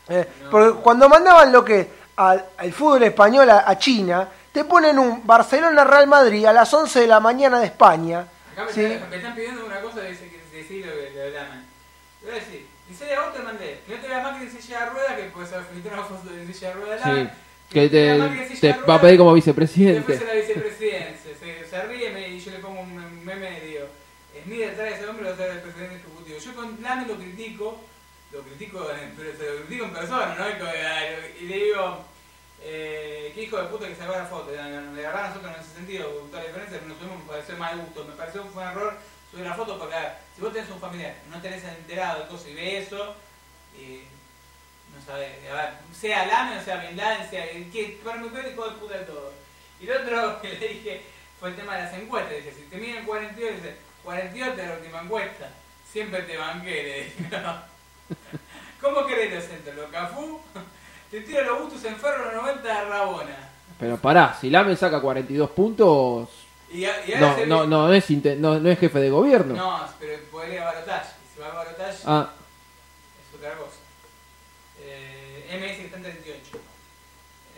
[0.09, 0.51] Eh, No.
[0.51, 5.27] porque cuando mandaban lo que al, al fútbol español a, a China, te ponen un
[5.27, 8.27] Barcelona-Real Madrid a las 11 de la mañana de España.
[8.53, 8.85] Acá me, ¿sí?
[8.85, 11.65] están, me están pidiendo una cosa de decir lo que lo llaman.
[12.21, 13.81] Te voy a decir, 16 de agosto te mandé.
[13.87, 16.31] Que no te veas más que en silla de rueda, que puedes filtrar una foto
[16.31, 17.05] de silla de rueda.
[17.05, 17.29] Sí,
[17.71, 20.01] que te te, que te de va a rueda, pedir como te vicepresidente.
[20.13, 21.33] ofrece la vicepresidencia.
[21.41, 23.87] Se, se ríe me- y yo le pongo un meme y digo,
[24.37, 26.39] es mi detrás de ese hombre lo trae el presidente ejecutivo.
[26.39, 27.81] Yo con Lame lo critico,
[28.73, 30.49] pero se lo critico en persona, ¿no?
[31.41, 32.05] Y, le digo,
[32.63, 34.51] eh, qué hijo de puta que sacó la foto.
[34.53, 37.79] La verdad nosotros en ese sentido, con toda la diferencia, nos tuvimos me pareció mal
[37.79, 38.05] gusto.
[38.05, 38.99] Me pareció fue un error
[39.31, 42.29] subir la foto porque, a ver, si vos tenés un familiar, no tenés enterado de
[42.29, 43.15] cosas y ves eso,
[43.77, 44.05] eh,
[44.95, 48.69] no sabés, a ver, sea Lame o sea Bin sea, que para mi peor hijo
[48.69, 49.33] de puta de todo.
[49.81, 51.03] Y lo otro que le dije
[51.41, 52.37] fue el tema de las encuestas.
[52.37, 55.51] Dice, si te miden 42, dice, 48 es la última encuesta.
[55.91, 57.37] Siempre te banqué, le dije.
[58.83, 59.77] ¿Cómo querés centros?
[59.77, 60.41] ¿Los Cafú?
[61.11, 63.51] Te tiro los gustos en ferro los 90 de Rabona.
[63.79, 66.29] Pero pará, si Lame saca 42 puntos,
[66.73, 69.55] Y, a- y ahora no, se no, es, inte- no, no es jefe de gobierno.
[69.55, 71.09] No, pero podría ir a balotaje.
[71.31, 72.31] Y si va a balotaje, Ah,
[73.31, 73.77] es otra cosa.
[74.81, 76.59] Eh, MS que está en 38.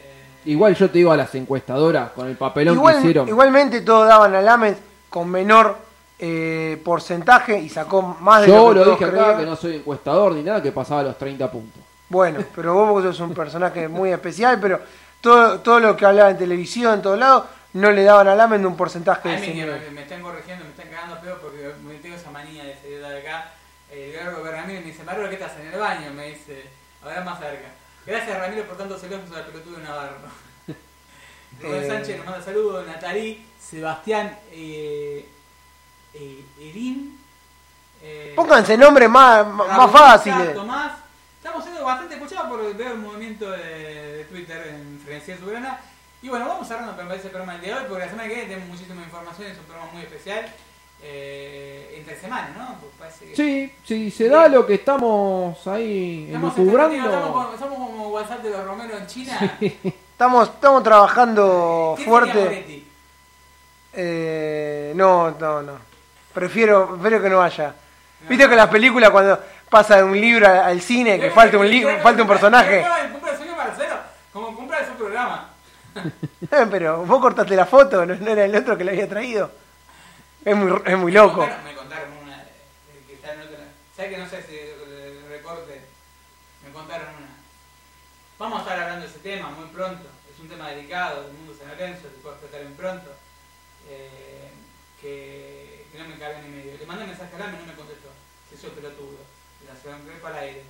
[0.00, 3.28] Eh, igual yo te digo a las encuestadoras con el papelón Igual- que hicieron.
[3.28, 4.74] igualmente todos daban a Lamed
[5.10, 5.78] con menor
[6.18, 9.56] eh, porcentaje y sacó más de yo lo que lo todos dije acá que no
[9.56, 11.82] soy encuestador ni nada, que pasaba los 30 puntos.
[12.08, 14.80] Bueno, pero vos porque sos un personaje muy especial, pero
[15.20, 18.64] todo, todo lo que hablaba en televisión, en todos lados, no le daban a Lamed
[18.64, 19.40] un porcentaje de me,
[19.80, 23.00] me- me están corrigiendo, me están cagando peor porque me tengo esa manía de salir
[23.00, 23.50] de acá.
[23.90, 25.52] El Gargo Ramírez me dice, Marro, ¿qué estás?
[25.60, 26.64] En el baño, me dice,
[27.02, 27.68] ahora más cerca.
[28.06, 30.16] Gracias Ramiro por tantos elogios a la pelotudo de Navarro.
[31.62, 31.88] Rubén Eh.
[31.88, 35.26] Sánchez nos manda saludos, Natalí, Sebastián, eh,
[36.14, 37.18] eh, Erin.
[38.02, 40.54] Eh, Pónganse nombres más, más fáciles.
[40.54, 40.92] Tomás.
[41.38, 45.78] Estamos siendo bastante escuchados por ver el movimiento de, de Twitter en Frenesía Soberana.
[46.22, 48.34] Y bueno, vamos cerrando parece el programa del día de hoy, porque la semana que
[48.34, 50.46] viene tenemos muchísima información, es un programa muy especial.
[51.06, 52.76] Eh, entre semana, ¿no?
[52.98, 57.32] Parece que- Sí, sí, se da lo que estamos ahí Estamos, estamos, elucubrando.
[57.68, 59.58] como, WhatsApp de los Romero en China.
[60.14, 62.84] Estamos, estamos trabajando ¿Qué sería fuerte.
[63.92, 65.72] Eh, no, no, no.
[66.34, 67.74] Prefiero, prefiero que no vaya.
[68.28, 69.38] Viste que en las películas cuando
[69.70, 72.84] pasa de un libro al, cine, que falta un libro, falta un personaje.
[74.32, 75.50] Como cumple de su programa.
[76.50, 79.50] Eh, Pero vos cortaste la foto, no, no era el otro que le había traído.
[80.44, 81.38] Es muy, es muy Me loco.
[81.40, 82.44] contaron, me contaron una,
[83.96, 85.80] ¿Sabes que no sé si el recorte?
[86.66, 87.30] Me contaron una.
[88.38, 90.04] Vamos a estar hablando de ese tema muy pronto.
[90.32, 93.10] Es un tema delicado del mundo San Lorenzo, que puedo tratar bien pronto.
[93.88, 94.50] Eh,
[95.00, 95.53] que,
[95.94, 96.76] que no me cabe ni medio.
[96.76, 98.08] Le mandé un mensaje a Lame y no me contestó.
[98.50, 99.18] Se hizo pelotudo.
[99.66, 100.62] La ciudad para el aire.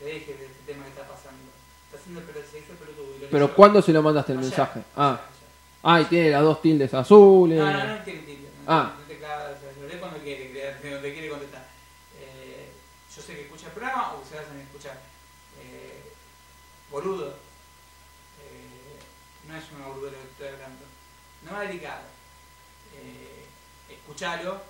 [0.00, 1.46] Le dije de este tema que está pasando.
[1.86, 2.20] Está haciendo
[2.50, 3.14] se hizo pelotudo.
[3.16, 3.54] y Pero.
[3.54, 4.50] ¿cuándo se lo mandaste el Ayer.
[4.50, 4.82] mensaje?
[4.96, 5.20] Ah,
[5.84, 7.58] ah, y tiene las dos tildes azules.
[7.58, 8.48] No, no, no tiene tilde.
[8.66, 8.94] No, Ah.
[8.98, 11.64] no te clavas, o sea, lo lee cuando quiere, donde quiere contestar.
[12.18, 12.72] Eh,
[13.14, 14.98] yo sé que escucha el programa o que se hacen escuchar.
[15.62, 16.02] Eh,
[16.90, 17.28] boludo.
[18.42, 18.98] Eh,
[19.48, 20.84] no es una boludez lo que estoy hablando.
[21.42, 22.13] No es delicado.
[24.04, 24.60] Escuchalo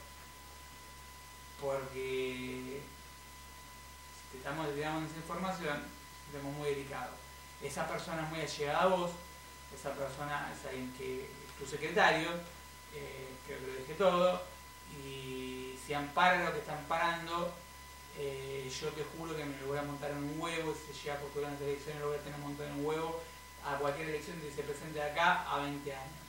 [1.61, 2.81] porque
[4.15, 5.83] si te estamos dando esa información,
[6.29, 7.17] estamos muy delicados.
[7.61, 9.11] Esa persona es muy allegada a vos,
[9.77, 11.29] esa persona es que
[11.59, 12.29] tu secretario,
[12.95, 14.41] eh, creo que lo dije todo,
[15.05, 17.53] y si ampara lo que está amparando,
[18.17, 21.15] eh, yo te juro que me lo voy a montar en un huevo, si llega
[21.17, 23.21] a postular en las elecciones lo voy a tener montado en un huevo
[23.67, 26.23] a cualquier elección que se presente acá a 20 años.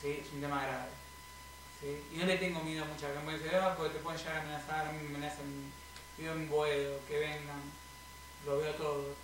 [0.00, 0.22] ¿Sí?
[0.24, 0.99] Es un tema grave.
[1.80, 1.96] ¿Sí?
[2.14, 3.10] Y no le tengo miedo a muchas
[3.42, 5.46] de "Ah, porque te pueden llegar a amenazar, a mí me amenazan,
[6.18, 7.62] vivo en Boedo, que vengan,
[8.46, 9.14] lo veo todo.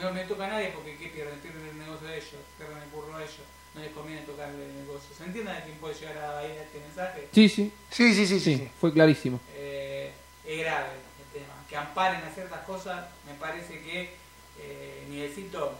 [0.00, 1.38] No me toca a nadie porque ¿qué pierden?
[1.40, 3.36] Pierden el negocio de ellos, pierden el curro de ellos,
[3.74, 5.14] no les conviene tocarle el negocio.
[5.16, 7.28] ¿Se entiende de quién puede llegar a ir a este mensaje?
[7.32, 8.40] Sí, sí, Sí, sí, sí, sí.
[8.40, 8.70] sí, sí.
[8.80, 9.40] fue clarísimo.
[9.54, 10.12] Eh,
[10.46, 11.54] es grave el tema.
[11.68, 14.14] Que amparen a ciertas cosas, me parece que
[14.60, 15.78] eh, Nivelcito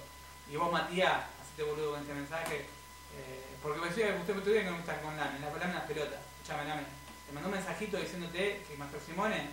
[0.53, 4.43] y vos Matías, hacete boludo con este mensaje, eh, porque me decía que usted me
[4.43, 6.83] tuviera que no me está con Lame, la palabra es pelota, escuchame Lame,
[7.27, 9.49] te mandó un mensajito diciéndote que Master Simone,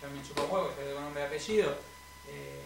[0.00, 1.76] ya me chupó huevo, ya con nombre y apellido,
[2.28, 2.62] eh,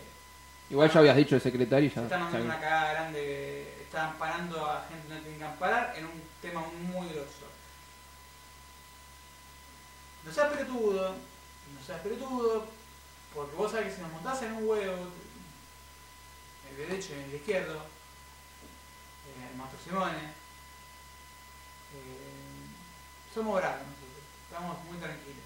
[0.69, 2.03] Igual ya habías dicho el secretario y ya.
[2.03, 5.95] está mandando una cagada grande, que está amparando a gente que no tiene que amparar
[5.97, 7.47] en un tema muy grosso.
[10.25, 12.67] No seas pelotudo, no seas pelotudo,
[13.35, 15.09] porque vos sabés que si nos montás en un huevo,
[16.71, 20.42] el derecho y el izquierdo, eh, el Maestro Simone,
[21.99, 25.43] eh, somos bravos nosotros, estamos muy tranquilos.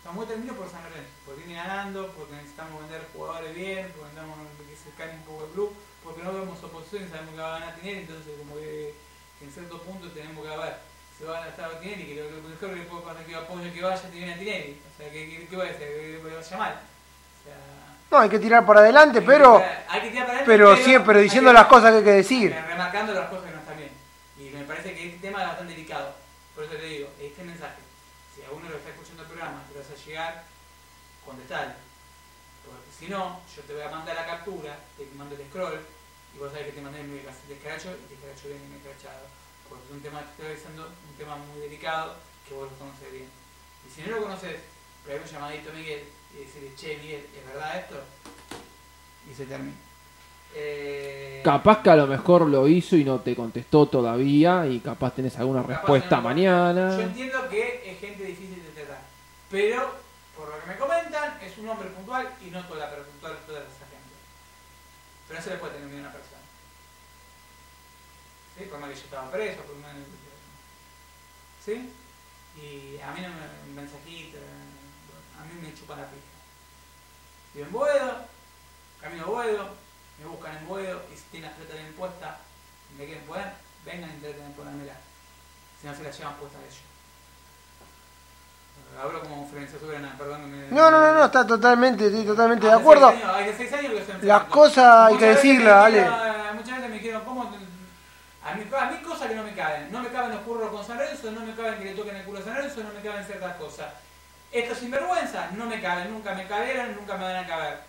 [0.00, 4.16] Estamos muy tranquilos por San Lorenzo, porque viene ganando, porque necesitamos vender jugadores bien, porque
[4.16, 5.70] necesitamos que se caiga un poco el club,
[6.02, 8.94] porque no vemos oposición y sabemos que va a ganar Tinelli, entonces como que,
[9.38, 10.76] que en ciertos puntos tenemos que ver
[11.12, 13.82] si va a ganar Tinelli, que lo, mejor que puede pasar es que apoyo que
[13.82, 16.74] vaya tiene a Tinelli, o sea, que, que, que va a hacer, que, vaya mal.
[16.80, 17.56] O sea,
[18.10, 21.52] No, hay que tirar para adelante, pero, hay que tirar para adelante, pero, hay diciendo
[21.52, 22.56] las cosas que hay que decir.
[22.56, 23.92] remarcando las cosas que no están bien.
[24.40, 26.14] Y me parece que este tema es bastante delicado.
[26.54, 27.80] Por eso te digo, este mensaje,
[28.34, 30.44] si a uno lo está escuchando el programa, te vas a llegar,
[31.24, 31.76] contestar.
[32.64, 35.80] Porque si no, yo te voy a mandar la captura, te mando el scroll,
[36.34, 39.26] y vos sabés que te mandé mi descaracho, y te escracho bien y me escrachado.
[39.68, 42.16] Porque es un tema que estoy diciendo, un tema muy delicado,
[42.48, 43.28] que vos lo conoces bien.
[43.86, 44.60] Y si no lo conoces,
[45.04, 48.00] pega un llamadito a Miguel y decirle, che Miguel, ¿es verdad esto?
[49.30, 49.89] Y se termina.
[50.54, 55.14] Eh, Capaz que a lo mejor lo hizo y no te contestó todavía y capaz
[55.14, 56.96] tenés alguna Capaz respuesta no, mañana.
[56.96, 59.02] Yo entiendo que es gente difícil de tratar,
[59.50, 59.94] pero
[60.36, 63.60] por lo que me comentan, es un hombre puntual y no toda, la, toda, toda
[63.60, 64.14] esa gente.
[65.28, 66.42] Pero no se le puede tener miedo a una persona.
[68.58, 68.64] ¿Sí?
[68.64, 69.92] Por más que yo estaba preso, por más
[71.64, 71.92] ¿Sí?
[72.56, 74.38] Y a mí no me un mensajito,
[75.38, 76.20] a mí me chupa la pija.
[77.54, 78.16] Vivo en Boedo,
[79.00, 79.68] camino a Boedo,
[80.20, 82.38] me buscan en Boedo y si tienen la plata bien puesta,
[82.98, 83.46] me quieren poner,
[83.84, 84.94] vengan y traten de ponérmela.
[85.80, 86.82] Si no se la llevan puesta ellos.
[89.00, 90.50] Hablo como Florencia Soberana, perdón.
[90.50, 93.08] me- No, no, no, no, está totalmente, estoy totalmente de Hace acuerdo.
[93.08, 96.52] años- hace seis años que estoy Las cosas hay que decirlas, dijeron- dale.
[96.54, 97.42] Muchas veces me dijeron, ¿cómo?
[98.42, 99.92] A mí, a mí cosas que no me caben.
[99.92, 102.24] No me caben los curros con San Lorenzo, no me caben que le toquen el
[102.24, 103.92] culo a San Lorenzo, no me caben ciertas cosas.
[104.50, 107.80] Estos sinvergüenzas no me caben, nunca me cabieron, nunca me van a caber.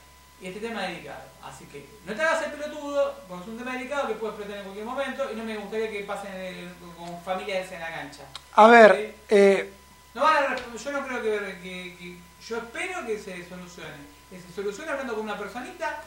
[0.41, 1.21] Y este tema es delicado.
[1.43, 4.57] Así que no te hagas el pelotudo, porque es un tema delicado que puede explotar
[4.57, 8.23] en cualquier momento y no me gustaría que pasen eh, con familias en la cancha.
[8.55, 9.71] A ver, eh,
[10.13, 14.11] No van a yo no creo que, que- que- yo espero que se solucione.
[14.29, 16.01] Que se solucione hablando con una personita,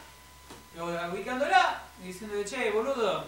[1.12, 3.24] ubicándola y diciéndole, che, boludo,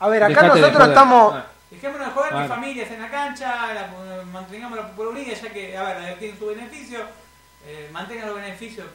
[0.00, 2.48] a ver, acá Dejate nosotros estamos, Ah, dejémonos de joder, Claro.
[2.48, 7.00] familias en la cancha, la- mantengamos la popularidad, ya que, a ver, tienen su beneficio,
[7.66, 8.86] eh, mantengan los beneficios.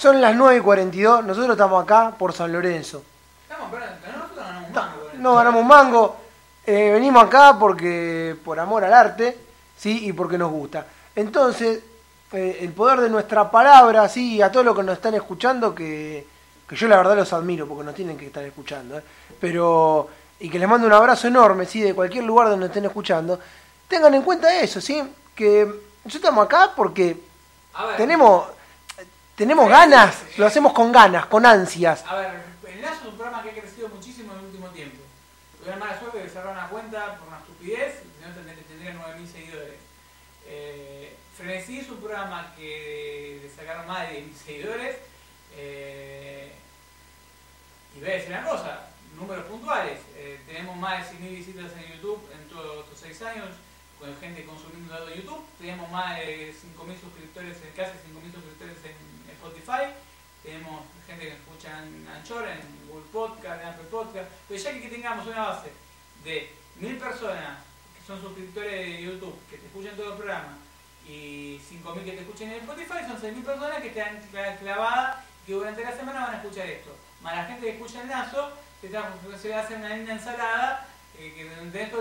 [0.00, 3.02] Son las 9 y 42, nosotros estamos acá por San Lorenzo.
[3.42, 6.16] Estamos, pero nosotros ganamos un mango No ganamos un mango,
[6.64, 9.36] eh, venimos acá porque por amor al arte,
[9.76, 10.86] sí, y porque nos gusta.
[11.14, 11.82] Entonces,
[12.32, 16.26] eh, el poder de nuestra palabra, sí, a todos los que nos están escuchando, que,
[16.66, 19.02] que yo la verdad los admiro porque nos tienen que estar escuchando, eh,
[19.38, 20.08] pero
[20.38, 23.38] y que les mando un abrazo enorme, sí, de cualquier lugar donde estén escuchando,
[23.86, 25.02] tengan en cuenta eso, sí,
[25.34, 27.18] que nosotros estamos acá porque
[27.74, 28.46] A ver, tenemos,
[29.40, 32.04] tenemos ganas, lo hacemos con ganas, con ansias.
[32.06, 32.30] A ver,
[32.68, 34.98] el es un programa que ha crecido muchísimo en el último tiempo.
[35.58, 38.92] Tuve la mala suerte de cerrar una cuenta por una estupidez, si no tendría, tendría
[38.92, 39.76] 9.000 seguidores.
[40.46, 44.96] Eh, Frenesí es un programa que le sacaron más de 10.000 seguidores.
[45.56, 46.52] eh,
[47.96, 50.00] y voy a decir una cosa, números puntuales.
[50.16, 53.48] eh, tenemos más de 100.000 visitas en YouTube en todos estos 6 años,
[53.98, 55.42] con gente consumiendo datos de YouTube.
[55.58, 59.09] Tenemos más de 5.000 suscriptores, en casi 5.000 suscriptores en
[59.40, 59.92] Spotify.
[60.42, 64.28] Tenemos gente que escucha en Anchor, en Google Podcast, en Apple Podcast.
[64.48, 65.70] Pero ya que tengamos una base
[66.24, 66.50] de
[66.80, 67.58] 1.000 personas
[67.98, 70.56] que son suscriptores de YouTube, que te escuchan todo el programa,
[71.06, 75.52] y 5.000 que te escuchen en Spotify, son 6.000 personas que están cla- clavadas que
[75.52, 76.94] durante la semana van a escuchar esto.
[77.22, 78.50] Más la gente que escucha el lazo,
[78.80, 80.86] se, le hace una linda ensalada
[81.18, 81.44] eh, que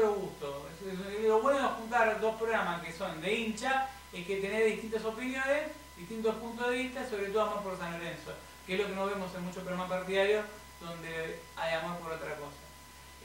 [0.02, 0.64] los gustos.
[0.82, 4.66] Es- es- Lo bueno de juntar dos programas que son de hincha es que tenés
[4.66, 5.64] distintas opiniones,
[6.00, 8.32] distintos puntos de vista, sobre todo amor por San Lorenzo,
[8.66, 10.46] que es lo que no vemos en muchos programas partidarios
[10.80, 12.56] donde hay amor por otra cosa.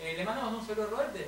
[0.01, 1.18] Eh, ¿Le mandamos un saludo a Roberto?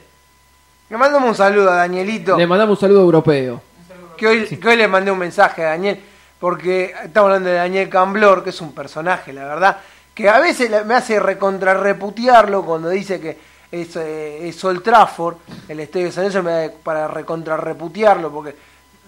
[0.91, 2.37] Le mandamos un saludo a Danielito.
[2.37, 3.63] Le mandamos un saludo europeo.
[3.81, 6.01] Un saludo a que hoy, que hoy le mandé un mensaje a Daniel,
[6.41, 9.79] porque estamos hablando de Daniel Camblor, que es un personaje, la verdad,
[10.15, 13.39] que a veces me hace recontrarreputearlo cuando dice que
[13.71, 15.37] es, eh, es Old Trafford,
[15.69, 18.57] el estadio de San Lorenzo, me da para recontrarreputearlo, porque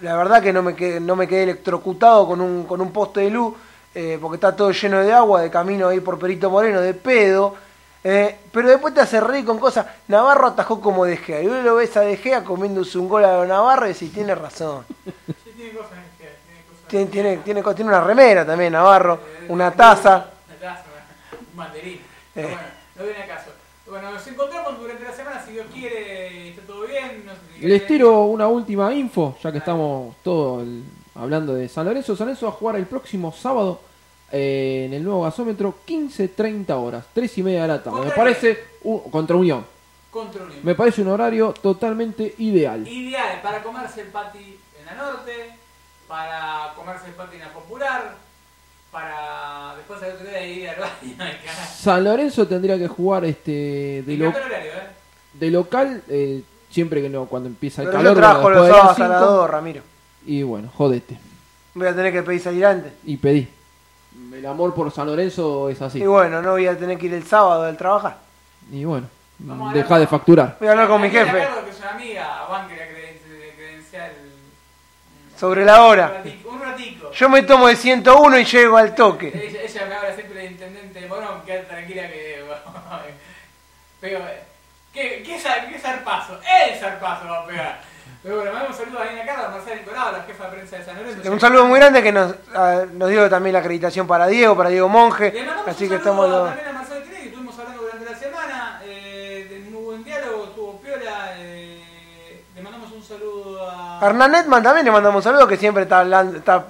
[0.01, 3.21] la verdad que no me quedé, no me quedé electrocutado con un, con un poste
[3.21, 3.53] de luz,
[3.95, 7.55] eh, porque está todo lleno de agua, de camino ahí por Perito Moreno, de pedo.
[8.03, 9.85] eh, pero después te hace reír con cosas.
[10.07, 11.41] Navarro atajó como De Gea.
[11.41, 14.35] Y vos lo ves a De Gea comiéndose un gol a Navarro y decís, tiene
[14.35, 14.85] razón.
[15.05, 16.87] Sí, tiene cosas tiene cosas.
[16.87, 17.05] Tiene,
[17.41, 19.19] tiene, tiene, una remera también, Navarro,
[19.49, 20.27] una taza.
[20.47, 20.83] Una taza,
[21.51, 21.99] un banderín.
[22.33, 22.51] Pero Eh.
[22.51, 23.49] bueno, no viene a caso.
[23.89, 27.23] Bueno, nos encontramos durante la semana, si Dios quiere, está todo bien.
[27.25, 30.67] No sé si Les tiro una última info, ya que estamos todos
[31.15, 32.15] hablando de San Lorenzo.
[32.15, 33.81] San Lorenzo va a jugar el próximo sábado
[34.31, 37.97] eh, en el nuevo gasómetro 15.30 horas, 3 y media de la tarde.
[37.97, 39.65] Me ¿Contra parece un- contra Unión.
[40.11, 40.59] Contra Unión.
[40.63, 42.87] Me parece un horario totalmente ideal.
[42.87, 45.55] Ideal para comerse el pati en la norte,
[46.07, 48.15] para comerse el pati en la popular,
[48.91, 51.15] para después al otro día ir al baño.
[51.77, 54.87] San Lorenzo tendría que jugar este de, lo- horario, ¿eh?
[55.33, 56.41] de local eh,
[56.71, 58.13] siempre que no cuando empieza el Pero calor.
[58.15, 59.81] yo trabajo los de sábados a las las cinco, 2, Ramiro.
[60.25, 61.17] Y bueno, jodete.
[61.75, 62.91] Voy a tener que pedir salir antes.
[63.05, 63.47] Y pedí.
[64.33, 65.99] El amor por San Lorenzo es así.
[66.01, 68.17] Y bueno, no voy a tener que ir el sábado al trabajar.
[68.71, 69.07] Y bueno,
[69.39, 70.57] Vamos deja hablar de facturar.
[70.59, 74.11] Voy a hablar con mi jefe que es una amiga, banque la credencial.
[75.39, 76.21] sobre la hora.
[76.79, 77.11] Ratico.
[77.11, 79.27] Yo me tomo de 101 y llego al toque.
[79.27, 82.43] Ella, ella me habla siempre de intendente Morón, quédate tranquila que.
[84.01, 84.19] Pero,
[84.93, 85.37] ¿qué, qué,
[85.71, 86.39] qué zarpazo?
[86.41, 87.81] El zarpazo va a pegar.
[88.23, 90.77] Pero bueno, mandamos un saludo a Daniela Carlos, a Marcela Nicolau, la jefa de prensa
[90.77, 91.31] de San Lorenzo.
[91.31, 94.69] Un saludo muy grande que nos, ah, nos dio también la acreditación para Diego, para
[94.69, 95.31] Diego Monje.
[95.31, 96.49] Le mandamos Así un que estamos los...
[96.49, 100.81] a Marcelo Tinelli, que estuvimos hablando durante la semana, eh, de muy buen diálogo, estuvo
[100.81, 101.33] piola.
[101.37, 103.73] eh, le mandamos un saludo a.
[103.73, 106.65] A Hernán Netman también le mandamos un saludo que siempre está hablando, está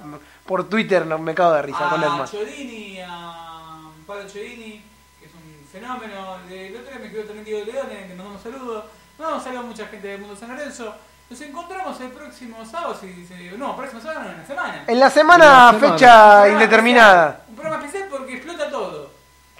[0.46, 2.28] por Twitter, no, me cago de risa con a Netman.
[2.28, 4.82] Chodini, a Pablo Chodini,
[5.20, 6.36] que es un fenómeno.
[6.50, 8.84] El otro día me escribió también Diego Leone, le mandamos saludos.
[9.18, 10.94] Mandamos saludos a mucha gente del mundo San Lorenzo.
[11.28, 14.84] Nos encontramos el próximo sábado, si, si- no, próximo sábado no, en la semana.
[14.88, 15.88] En la semana, En la semana.
[15.94, 17.26] fecha Un indeterminada.
[17.28, 19.10] especial, Un programa especial porque explota todo.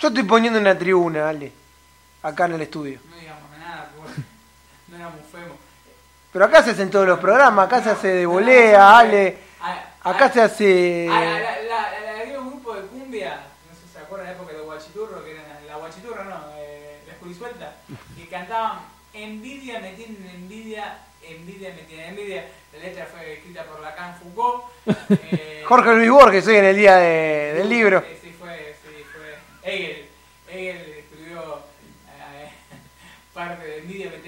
[0.01, 1.53] Yo estoy poniendo una tribuna, Ale,
[2.25, 2.99] acá en el estudio.
[3.09, 4.21] No digamos nada, porque
[4.89, 5.57] no éramos femos.
[6.33, 9.37] Pero acá se hacen todos los programas, acá se hace de volea, Ale,
[10.03, 11.09] acá se hace...
[11.11, 14.53] Ah, la, había un grupo de cumbia, no sé si se acuerdan de la época
[14.53, 17.75] de los guachiturros, que eran la guachiturra, no, eh, la esculisuelta,
[18.17, 18.79] que cantaban
[19.13, 22.45] envidia, me tienen envidia, envidia, me tienen envidia.
[22.73, 24.65] La letra fue escrita por Lacan Foucault.
[25.33, 27.99] eh, Jorge Luis Borges hoy en el día de- del libro.
[27.99, 29.69] eh, Sí, fue, sí, fue.
[29.73, 30.07] Hegel,
[30.49, 31.59] Hegel escribió
[32.07, 32.51] eh,
[33.35, 34.19] parte de envidia, me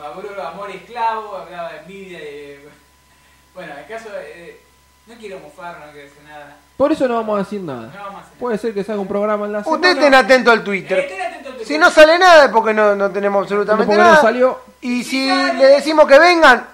[0.00, 2.58] cuando habló de amor y esclavo, hablaba de envidia y...
[3.54, 4.58] Bueno, el caso eh,
[5.06, 6.56] no quiero mofar, no quiero decir nada.
[6.78, 7.92] Por eso no vamos a decir No nada.
[7.94, 9.90] vamos a hacer Puede ser que se haga un programa en la Usted semana.
[9.90, 10.62] estén atento al nada.
[10.62, 11.64] Eh, Twitter.
[11.66, 14.22] Si no sale nada es porque no, no tenemos absolutamente Porque no nada.
[14.22, 14.58] salió.
[14.80, 16.66] Y Si le decimos que vengan,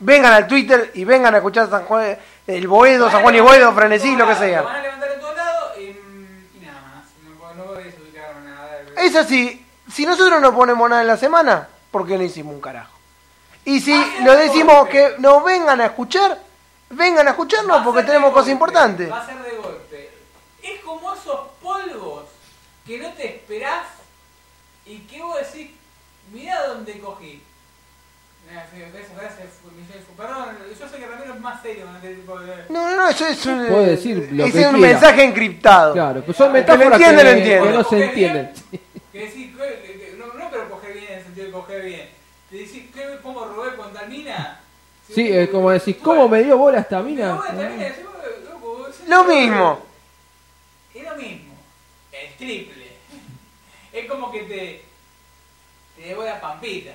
[0.00, 3.72] vengan al Twitter y vengan a escuchar San Juan, el Boedo, San Juan y Boedo,
[3.72, 4.60] Frenesí, lo que Lo sea.
[4.62, 7.04] van a levantar de todos lados y, y nada más.
[7.24, 8.80] No, no voy a nada.
[8.98, 12.60] Es así, si nosotros no ponemos nada en la semana, ¿por qué no hicimos un
[12.60, 12.92] carajo?
[13.64, 14.92] Y si nos de decimos golpe.
[14.92, 16.38] que nos vengan a escuchar,
[16.90, 19.10] vengan a escucharnos porque tenemos cosas importantes.
[19.10, 20.10] Va a ser de golpe.
[20.62, 22.24] Es como esos polvos
[22.86, 23.86] que no te esperás
[24.86, 25.70] y que vos decís,
[26.32, 27.42] mirá dónde cogí.
[30.16, 32.64] Perdón, yo sé que Ramiro es más serio con este tipo de.
[32.70, 34.92] No, no, no, eso es un, Puede decir lo es que un quiera.
[34.92, 35.92] mensaje encriptado.
[35.92, 37.68] Claro, que son Que lo metáforas entiende, que, lo entiende.
[37.68, 38.52] que no se entienden.
[39.12, 40.96] Que decir, que- que- no, no, pero coger
[41.48, 42.08] el coger bien.
[42.50, 44.60] Que decir, ¿qué, ¿cómo robé con tal mina?
[45.12, 47.34] Sí, es como decir, Tú- ¿cómo me dio bola esta Me dio mina?
[47.34, 48.04] bola esta mina, decís,
[48.50, 49.82] loco, vos- Lo mismo.
[50.94, 51.54] Es lo mismo.
[52.12, 52.88] Es triple.
[53.92, 54.82] Es como que te.
[55.96, 56.92] Te debo la pampita.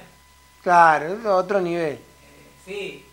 [0.62, 1.94] Claro, es otro nivel.
[1.94, 2.00] Eh,
[2.66, 3.06] sí.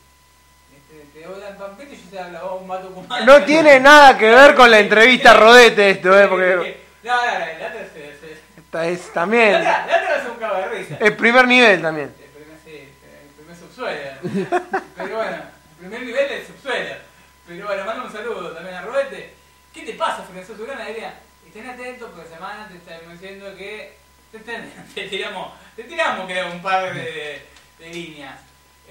[1.12, 4.31] Te debo la pampita y yo te hablo un mato con No tiene nada que
[4.31, 8.19] ver con la entrevista a Rodete esto, eh, porque No, no, no, la otra es.
[8.72, 10.97] Es- es La también otra la otra es un cago de risa.
[11.01, 12.14] el primer nivel también.
[12.20, 14.60] El primer, sí, el primer subsuelo.
[14.97, 16.94] Pero bueno, el primer nivel del subsuelo.
[17.47, 19.34] Pero bueno, mando un saludo también a Robete.
[19.74, 20.86] ¿Qué te pasa, Francisco Surana?
[20.86, 21.14] Diría,
[21.47, 23.97] estén atentos porque semana te estamos diciendo que
[24.32, 24.62] te, te-
[24.94, 27.42] te tiramos, te tiramos creo un par de,
[27.78, 28.38] de líneas.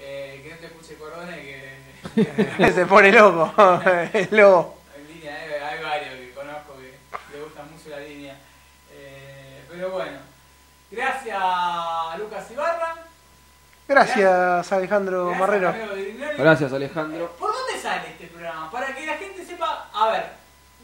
[0.02, 1.36] Eh, que no te escuche Cordone
[2.56, 3.52] que Se pone loco,
[4.14, 4.80] el lobo.
[4.96, 8.34] en línea hay, hay varios que conozco que le gusta mucho la línea.
[8.92, 10.18] Eh, pero bueno,
[10.90, 12.96] gracias a Lucas Ibarra.
[13.88, 15.74] Gracias, Alejandro Gracias, Marrero.
[16.36, 17.30] Gracias, Alejandro.
[17.38, 18.70] ¿Por dónde sale este programa?
[18.70, 20.26] Para que la gente sepa, a ver,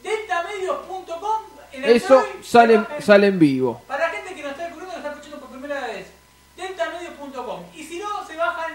[0.01, 1.41] deltamedios.com
[1.73, 3.83] en el Eso sale, en- sale en vivo.
[3.87, 6.07] Para la gente que nos está descubriendo, nos está escuchando por primera vez,
[6.57, 7.61] deltamedios.com.
[7.75, 8.73] Y si no, se bajan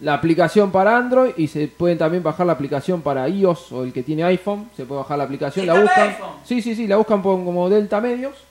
[0.00, 3.92] La aplicación para Android y se pueden también bajar la aplicación para iOS o el
[3.92, 4.70] que tiene iPhone.
[4.74, 6.30] Se puede bajar la aplicación, la ¿Está para buscan.
[6.46, 8.47] Sí, sí, sí, la buscan como Delta Medios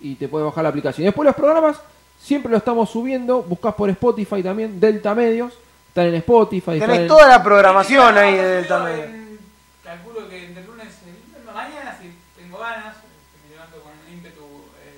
[0.00, 1.02] y te puede bajar la aplicación.
[1.02, 1.76] Y después los programas
[2.20, 3.42] siempre lo estamos subiendo.
[3.42, 5.52] Buscas por Spotify también, Delta Medios.
[5.88, 6.72] Están en Spotify.
[6.74, 9.04] están Tenés en- toda la programación ahí de Delta Medio.
[9.04, 9.38] en-
[9.84, 14.40] Calculo que entre lunes y mañana, si tengo ganas, que me levanto con ímpetu.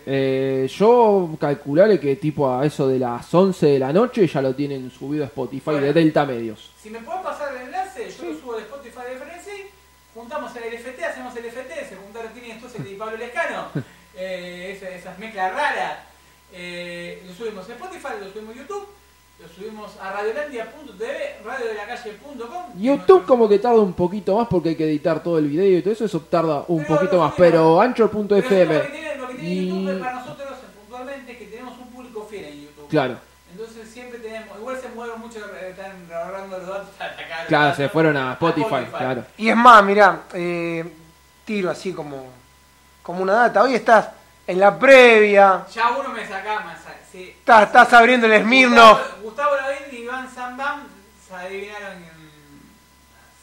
[0.05, 4.43] eh, Eh, yo calcularé que tipo a eso de las 11 de la noche ya
[4.43, 5.93] lo tienen subido a Spotify de.
[5.95, 6.73] Delta Medios.
[6.83, 9.63] Si me pueden pasar el enlace, yo lo subo de Spotify de Frenzy,
[10.15, 13.69] juntamos el LFT, hacemos el LFT, se juntaron Tini Stossel y Pablo Lescano,
[14.17, 15.99] eh, esa- esas mezclas raras.
[16.53, 18.87] Eh, lo subimos a Spotify, lo subimos a YouTube,
[19.41, 22.81] lo subimos a radiolandia.tv, radiodelacalle.com.
[22.81, 25.83] YouTube como que tarda un poquito más porque hay que editar todo el video y
[25.83, 27.33] todo eso, eso tarda un Pero poquito más.
[27.37, 29.69] Pero Anchor.fm Lo que tiene, lo que tiene y...
[29.85, 32.89] YouTube para nosotros puntualmente es que tenemos un público fiel en YouTube.
[32.89, 33.17] Claro,
[33.51, 37.47] Entonces siempre tenemos, igual se mueven mucho, eh, están ahorrando los datos para atacar.
[37.47, 39.25] claro, se fueron a Spotify, claro.
[39.39, 40.85] Y es más, mirá, eh,
[41.47, 42.27] tiro así como,
[43.03, 43.63] como una data.
[43.63, 44.09] Hoy estás
[44.47, 46.79] en la previa, Ya uno me saca más,
[47.11, 47.35] sí.
[47.39, 48.99] estás, estás abriendo el Smirnoff.
[48.99, 50.81] Gustavo, Gustavo Lavín y Iván Zambam
[51.29, 52.13] se adivinaron en...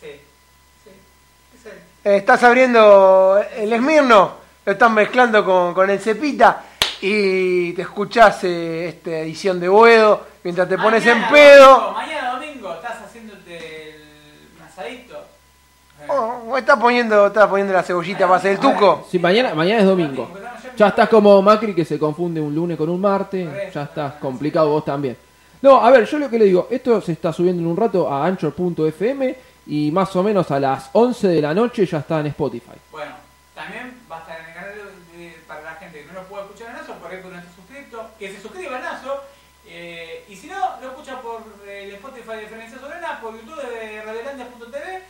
[0.02, 0.22] Sí,
[0.84, 0.90] sí,
[1.58, 1.80] es él.
[2.04, 4.32] Eh, estás abriendo el Smirnoff,
[4.66, 6.64] lo estás mezclando con, con el Cepita
[7.02, 11.92] y te escuchás eh, esta edición de Boedo mientras te pones en pedo.
[11.94, 12.29] mañana
[16.10, 19.06] Oh, estás poniendo, estás poniendo la cebollita para hacer el tuco.
[19.10, 20.30] Sí, mañana, mañana es domingo.
[20.76, 24.70] Ya estás como Macri que se confunde un lunes con un martes, ya estás complicado
[24.70, 25.18] vos también.
[25.62, 28.12] No, a ver, yo lo que le digo, esto se está subiendo en un rato
[28.12, 29.36] a anchor.fm
[29.68, 32.78] y más o menos a las 11 de la noche ya está en Spotify.
[32.92, 33.12] Bueno,
[33.54, 34.70] también va a estar en el canal
[35.16, 37.38] de- para la gente que no lo pueda escuchar en Naso, por ahí que no
[37.40, 39.22] esté suscrito, que se suscriba a Naso.
[39.72, 44.02] eh, y si no, lo escucha por el Spotify de Ferencia Solena, por YouTube de
[44.02, 45.04] radiolandia.tv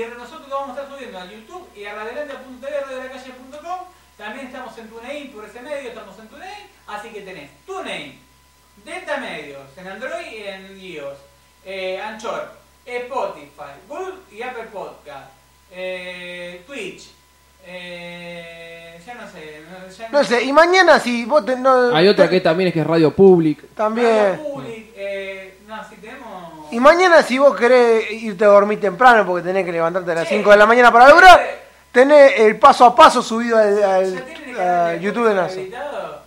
[0.00, 3.80] y nosotros lo vamos a estar subiendo a YouTube y a radiolandia.tv, radiolacalle.com.
[4.16, 8.18] También estamos en TuneIn por ese medio, estamos en TuneIn, así que tenés TuneIn,
[8.84, 11.18] Delta Medios, en Android y en iOS,
[11.64, 12.50] eh, Anchor,
[12.84, 15.30] Spotify, Google y Apple Podcast,
[15.70, 17.10] eh, Twitch,
[17.66, 22.08] eh, ya no sé, no, ya No sé, y mañana si vos te, no, Hay
[22.08, 23.74] otra que también es que es Radio Public.
[23.74, 24.32] también.
[24.32, 26.29] Radio Public, eh, no, si tenemos...
[26.72, 30.28] Y mañana si vos querés irte a dormir temprano porque tenés que levantarte a las
[30.28, 30.36] Sí.
[30.36, 31.40] 5 de la mañana para lograr,
[31.92, 35.52] tenés el paso a paso subido al, al- ¿Ya tienen el a YouTube de NASA.
[35.54, 36.20] habilitado?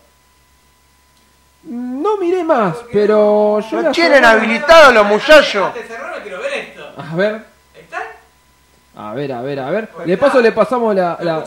[1.66, 5.72] No miré más, pero yo la tienen habilitado los muchachos.
[6.98, 8.02] A ver, ¿Están?
[8.98, 9.88] a ver, a ver, a ver.
[9.90, 11.18] Pues De paso le pasamos la...
[11.22, 11.44] ¿Lo la-?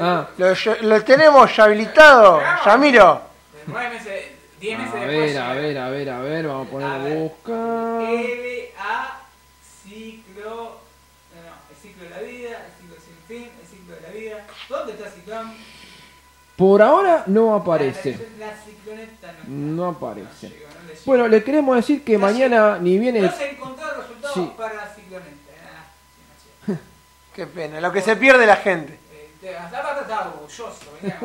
[0.00, 0.48] Ah, Lo,
[0.80, 3.20] lo tenemos ya habilitado, Yamiro.
[3.68, 4.00] Nueve
[4.62, 7.18] a ver, a ver, a ver, a ver, vamos a poner A ver.
[7.18, 8.02] buscar.
[8.02, 9.20] L A
[9.84, 10.80] ciclo.
[11.34, 14.08] No, no, el ciclo de la vida, el ciclo sin fin, el ciclo de la
[14.10, 14.46] vida.
[14.68, 15.54] ¿Dónde está Ciclón?
[16.56, 18.10] Por ahora no La, aparece.
[18.38, 19.38] la cicloneta no.
[19.38, 19.48] está.
[19.48, 20.48] No aparece.
[20.50, 20.98] llegó, no le.
[21.04, 23.20] Bueno, le queremos decir que No mañana ni viene...
[23.22, 24.52] No se encontraron resultados Sí.
[24.56, 25.52] para la cicloneta.
[25.66, 25.84] Ah,
[26.68, 26.78] no.
[27.34, 28.92] Qué pena, lo que se pierde la gente.
[29.12, 30.76] Eh, te- hasta ahora estaba orgulloso.
[31.02, 31.18] venía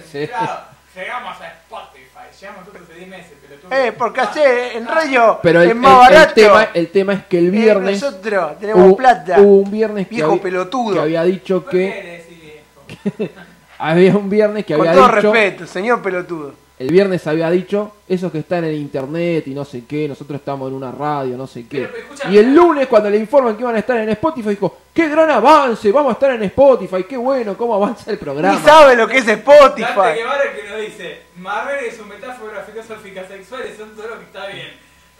[0.12, 0.18] Sí.
[0.20, 0.73] inflado.
[0.94, 2.40] Llegamos a Spotify.
[2.40, 3.66] llegamos nosotros hace 10 meses, pero tú...
[3.74, 6.34] Eh, porque hace en radio Pero el, es más el- el barato.
[6.34, 9.40] tema, el tema es que el Eh, viernes nosotros tenemos hubo, plata.
[9.40, 10.94] hubo un viernes que Viejo había, pelotudo.
[10.94, 13.32] que había dicho ¿Por qué que decís viejo?
[13.78, 16.54] había un viernes que Con había todo dicho respeto, señor pelotudo.
[16.84, 20.68] El viernes había dicho esos que están en internet y no sé qué, nosotros estamos
[20.68, 21.78] en una radio, no sé qué.
[21.78, 22.34] Pero, pero, escúchame.
[22.34, 25.30] y el lunes cuando le informan que iban a estar en Spotify dijo, qué gran
[25.30, 28.60] avance, vamos a estar en Spotify, qué bueno, cómo avanza el Ni programa.
[28.62, 30.14] sabe lo que es Dante Spotify.
[30.18, 34.46] Guevara que nos dice, Marvel y sus metáforas filosóficas sexuales son todo lo que está
[34.48, 34.68] bien.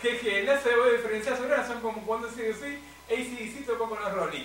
[0.02, 2.78] Jeje, el lazo de voz diferencial soberana son como cuando se sí,
[3.10, 4.44] ACDC tocó con los Rolling.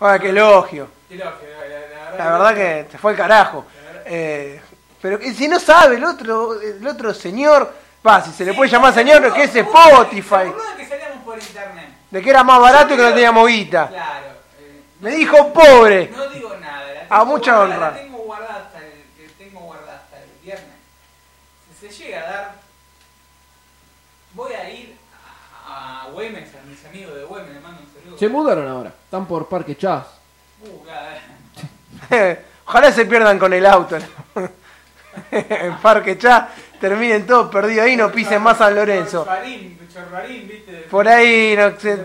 [0.00, 0.88] Ah, qué elogio.
[1.08, 1.30] Qué loco,
[1.60, 3.64] la, la- la La verdad que te fue el carajo.
[4.04, 4.60] Eh,
[5.02, 7.74] pero que si no sabe el otro, el otro señor,
[8.06, 10.52] va, si se le Sí, puede llamar se señor, burló, que es Spotify.
[10.76, 11.88] Que salíamos por internet.
[12.10, 13.88] De que era más barato y que no teníamos guita.
[13.88, 14.26] Claro.
[14.60, 16.10] eh, Me dijo pobre.
[16.16, 16.94] No digo nada.
[16.94, 17.90] La A tengo mucha guardada, honra.
[17.90, 20.66] La tengo guardada hasta el, que tengo guardada hasta el viernes.
[21.80, 22.54] Si se llega a dar,
[24.34, 24.96] voy a ir
[25.66, 28.18] a, a Güemes, a mis amigos de Güemes, les mando un saludo.
[28.18, 30.04] Se mudaron ahora, están por Parque Chas.
[30.62, 30.86] Uh,
[32.66, 33.98] Ojalá se pierdan con el auto.
[35.30, 36.48] en Parque Chá,
[36.80, 39.26] terminen todos perdidos ahí, no pisen más San Lorenzo.
[40.90, 41.98] Por ahí, no Se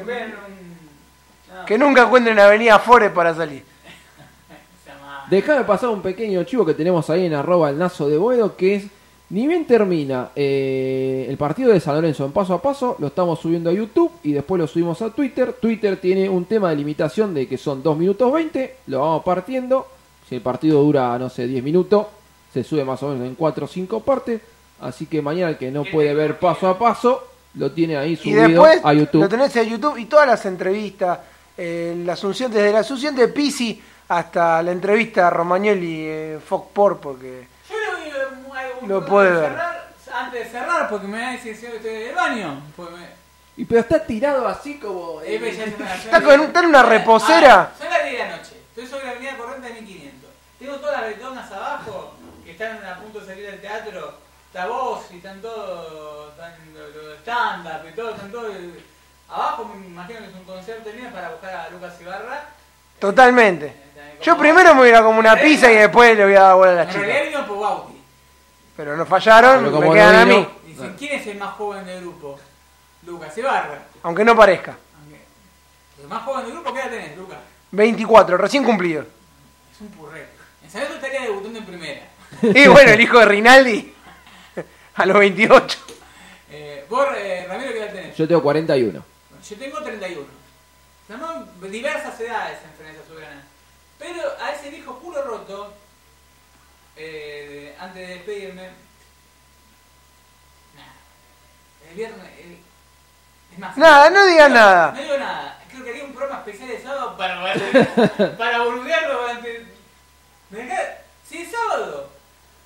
[1.65, 3.61] que nunca encuentren Avenida Forest para salir.
[5.29, 8.75] Déjame pasar un pequeño chivo que tenemos ahí en arroba el nazo de Boedo, que
[8.75, 8.85] es,
[9.29, 13.39] ni bien termina eh, el partido de San Lorenzo en paso a paso, lo estamos
[13.39, 15.53] subiendo a YouTube y después lo subimos a Twitter.
[15.59, 19.87] Twitter tiene un tema de limitación de que son 2 minutos 20, lo vamos partiendo.
[20.29, 22.07] Si el partido dura, no sé, 10 minutos,
[22.53, 24.42] se sube más o menos en 4 o 5 partes.
[24.82, 27.24] Así que mañana el que no puede ver paso a paso,
[27.56, 29.22] lo tiene ahí Y subido después a YouTube.
[29.22, 31.19] lo tenés en YouTube y todas las entrevistas,
[31.58, 36.67] eh, la asunción, desde la asunción de Pisi hasta la entrevista a Romagnoli en Fox
[37.01, 39.50] porque Yo le voy a Lo puede de ver.
[39.50, 42.61] cerrar, antes de cerrar, porque me va a decir si estoy en el baño.
[42.76, 43.08] Pues me,
[43.58, 45.22] Y pero está tirado así como...
[45.24, 45.35] Eh,
[46.06, 47.61] Está con- está en una reposera.
[47.61, 48.51] Ah, son las 10 de la noche.
[48.69, 50.30] Estoy sobre la avenida Corriente de 1500.
[50.59, 52.06] Tengo todas las ventanas abajo que
[52.57, 54.13] están a punto de salir del teatro.
[54.47, 56.31] Está vos y están todos.
[56.31, 58.09] Están los stand-up y todo.
[58.15, 58.55] Están todos.
[59.29, 62.45] Abajo me imagino que es un concierto mío para buscar a Lucas Ibarra.
[62.99, 63.67] totalmente.
[63.67, 66.23] Eh, Yo como- primero me voy a ir a comer una pizza y después le
[66.25, 67.29] voy a dar bola a la En realidad chica.
[67.41, 68.01] vino por Bauti.
[68.75, 71.53] Pero no fallaron, Pero me como quedan no a mí, Dicen, ¿quién es el más
[71.55, 72.39] joven del grupo?
[73.05, 73.79] Lucas Ibarra.
[74.03, 74.75] aunque no parezca.
[74.99, 75.21] Aunque-
[76.01, 77.37] El más joven del grupo, ¿qué edad tenés, Lucas?
[77.71, 79.01] 24, recién cumplido.
[79.73, 80.25] Es un purreo.
[80.63, 82.01] En San Lorenzo estaría debutando en primera.
[82.41, 83.93] Y bueno, el hijo de Rinaldi
[84.95, 85.80] a los 28.
[86.51, 88.15] Eh, vos, eh, Ramiro, ¿qué edad tenés?
[88.17, 89.03] Yo tengo 41.
[89.49, 90.25] Yo tengo 31.
[91.07, 93.43] Tenemos diversas edades en Frenesia Soberana.
[93.99, 95.73] Pero a ese viejo culo roto,
[96.95, 98.69] eh, antes de despedirme,
[100.75, 100.93] nada.
[101.89, 102.57] El viernes, el-
[103.53, 104.91] es más, Nada, no digas nada.
[104.91, 105.59] No digo nada.
[105.69, 107.41] Creo que haría un programa especial de sábado para,
[108.17, 109.65] para, para boludearlo durante.
[110.49, 110.85] ¿Me dejás?
[111.27, 112.09] Si es sábado,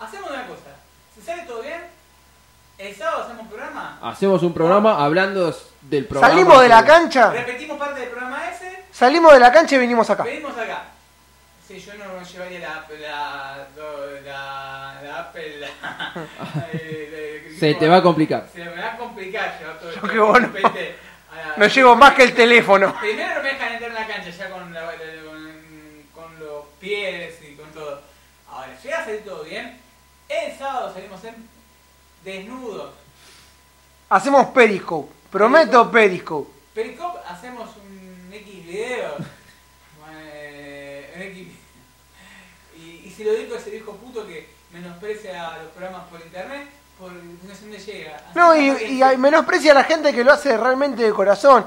[0.02, 0.76] hacemos una cosa.
[1.16, 1.82] Si sale todo bien,
[2.78, 4.00] el sábado hacemos programa.
[4.02, 6.34] Hacemos un programa hablando del programa.
[6.34, 9.80] Salimos de la que- cancha, Repetimos parte del programa ese, salimos de la cancha y
[9.80, 10.24] vinimos acá.
[10.24, 10.84] venimos acá.
[11.68, 13.68] Sí, yo no llevaría la la
[14.26, 15.58] la, la Apple.
[15.60, 15.70] la-
[16.74, 18.48] eh, Se te va a complicar.
[18.54, 20.48] Se me va a complicar llevar todo Yo que vos no.
[20.60, 20.72] la-
[21.58, 22.94] No llevo más que el teléfono.
[23.00, 24.92] Primero no me dejan entrar en la cancha ya con, la-
[25.26, 28.02] con, con los pies y con todo.
[28.50, 29.80] Ahora, llega a salir todo bien.
[30.94, 31.36] Salimos en
[32.24, 32.94] desnudos.
[34.10, 35.12] Hacemos Periscope.
[35.32, 36.52] Prometo Periscope.
[36.74, 39.16] Pericop hacemos un X video.
[40.14, 41.48] eh, un X
[42.78, 46.68] y, y se lo digo a ese viejo puto que menosprecia los programas por internet
[47.00, 48.16] por no sé dónde llega.
[48.18, 51.66] Así No, y, menosprecia a la gente que lo hace realmente de corazón.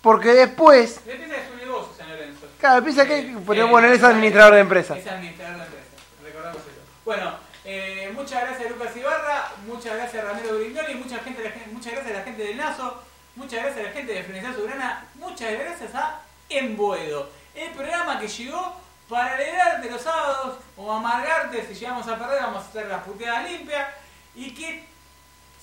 [0.00, 2.46] Porque después, Le piensa que es un negocio San Lorenzo.
[2.60, 3.18] claro, piensa que.
[3.18, 4.96] Eh, Pero eh, bueno, él es administrador de empresa.
[4.96, 5.86] Es administrador de empresa,
[6.24, 6.80] recordamos eso.
[7.04, 7.32] Bueno,
[7.66, 12.18] eh, muchas gracias Lucas Ibarra, muchas gracias Ramiro Brignoli, mucha gente, la muchas gracias a
[12.20, 13.02] la gente del Nazo,
[13.34, 18.28] muchas gracias a la gente de Frenesal Soberana, muchas gracias a Embuedo, el programa que
[18.28, 18.76] llegó
[19.08, 23.50] para alegrarte los sábados o amargarte si llegamos a perder, vamos a hacer las puteadas
[23.50, 23.88] limpias
[24.34, 24.84] y que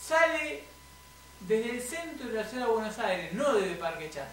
[0.01, 0.63] sale
[1.41, 4.27] desde el centro de la ciudad de Buenos Aires, no desde Parque Chas.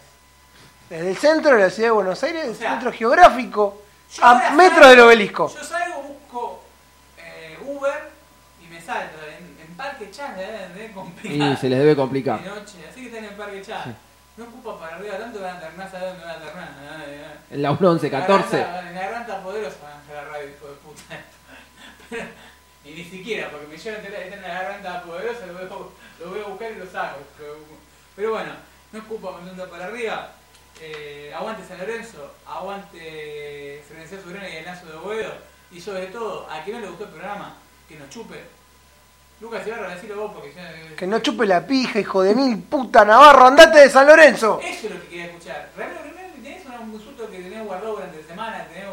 [0.89, 3.83] Desde el centro de la ciudad de Buenos Aires, O sea, centro geográfico,
[4.23, 5.55] a ahora metro salgo- del obelisco.
[5.55, 6.65] Yo salgo, busco
[7.65, 8.11] Uber
[8.63, 9.19] y me salto.
[9.27, 11.53] En, en Parque Chas debe, me debe complicar.
[11.53, 12.43] Y se les debe complicar.
[12.43, 13.87] De noche, así que están en Parque Chas.
[14.37, 17.39] No ocupa para arriba tanto, van a terminar saber dónde van a terminar.
[17.51, 18.61] En la 11, 14.
[18.61, 21.03] En la garganta poderosa van a radio, hijo de puta.
[22.09, 22.23] Pero,
[22.83, 26.41] Y ni siquiera, porque me llevan en la garganta poderosa, lo voy, a, lo voy
[26.41, 27.19] a buscar y lo saco.
[28.17, 28.53] Pero bueno,
[28.93, 30.33] no escupa mandando para arriba.
[30.81, 35.35] Eh, aguante San Lorenzo, aguante Florencia Sobrina y el Nazo de Boedo.
[35.73, 37.55] Y sobre todo, a quien no le gustó el programa,
[37.89, 38.43] que nos chupe.
[39.41, 40.97] Lucas Ibarra, decirlo vos porque ya...
[40.97, 44.61] Que no chupe la pija, hijo de mil puta Navarro, andate de San Lorenzo.
[44.63, 45.71] Eso es lo que quería escuchar.
[45.77, 48.91] Realmente, tenés un insulto que tenías guardado durante la semana, tenés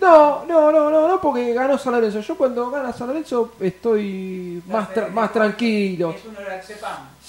[0.00, 2.20] no, no, no, no, no, porque ganó San Lorenzo.
[2.20, 6.10] Yo cuando gana San Lorenzo estoy más, más tranquilo.
[6.10, 6.34] Es un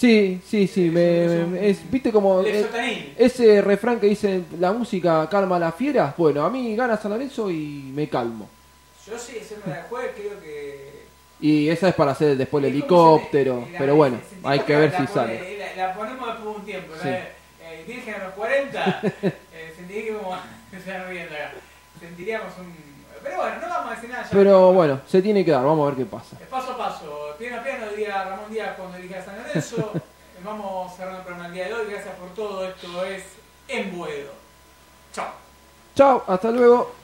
[0.04, 0.90] Sí, sí, sí.
[0.90, 6.14] Me, es, ¿Viste como ese refrán que dice la música calma a las fieras?
[6.18, 8.50] Bueno, a mí gana San Lorenzo y me calmo.
[9.08, 11.04] Yo sí, me la juego, creo que.
[11.40, 13.66] Y esa es para hacer después el helicóptero.
[13.78, 15.58] pero bueno, hay que ver si sale.
[15.78, 16.94] La, ponemos después de un tiempo.
[17.02, 17.08] Sí.
[17.08, 20.38] Eh, Virgen a los 40, eh, sentí que como
[20.70, 21.52] se están riendo acá
[22.04, 22.93] sentiríamos un...
[23.24, 24.28] Pero bueno, no vamos a decir nada.
[24.32, 26.38] Pero bueno, se tiene que dar, vamos a ver qué pasa.
[26.50, 29.92] Paso a paso, piano a piano, diría Ramón Díaz cuando dirige a San Lorenzo.
[30.44, 31.86] vamos cerrando el programa el día de hoy.
[31.90, 32.68] Gracias por todo.
[32.68, 33.24] Esto es
[33.68, 34.32] En Buedo.
[35.14, 35.32] Chao.
[35.96, 37.03] Chao, hasta luego.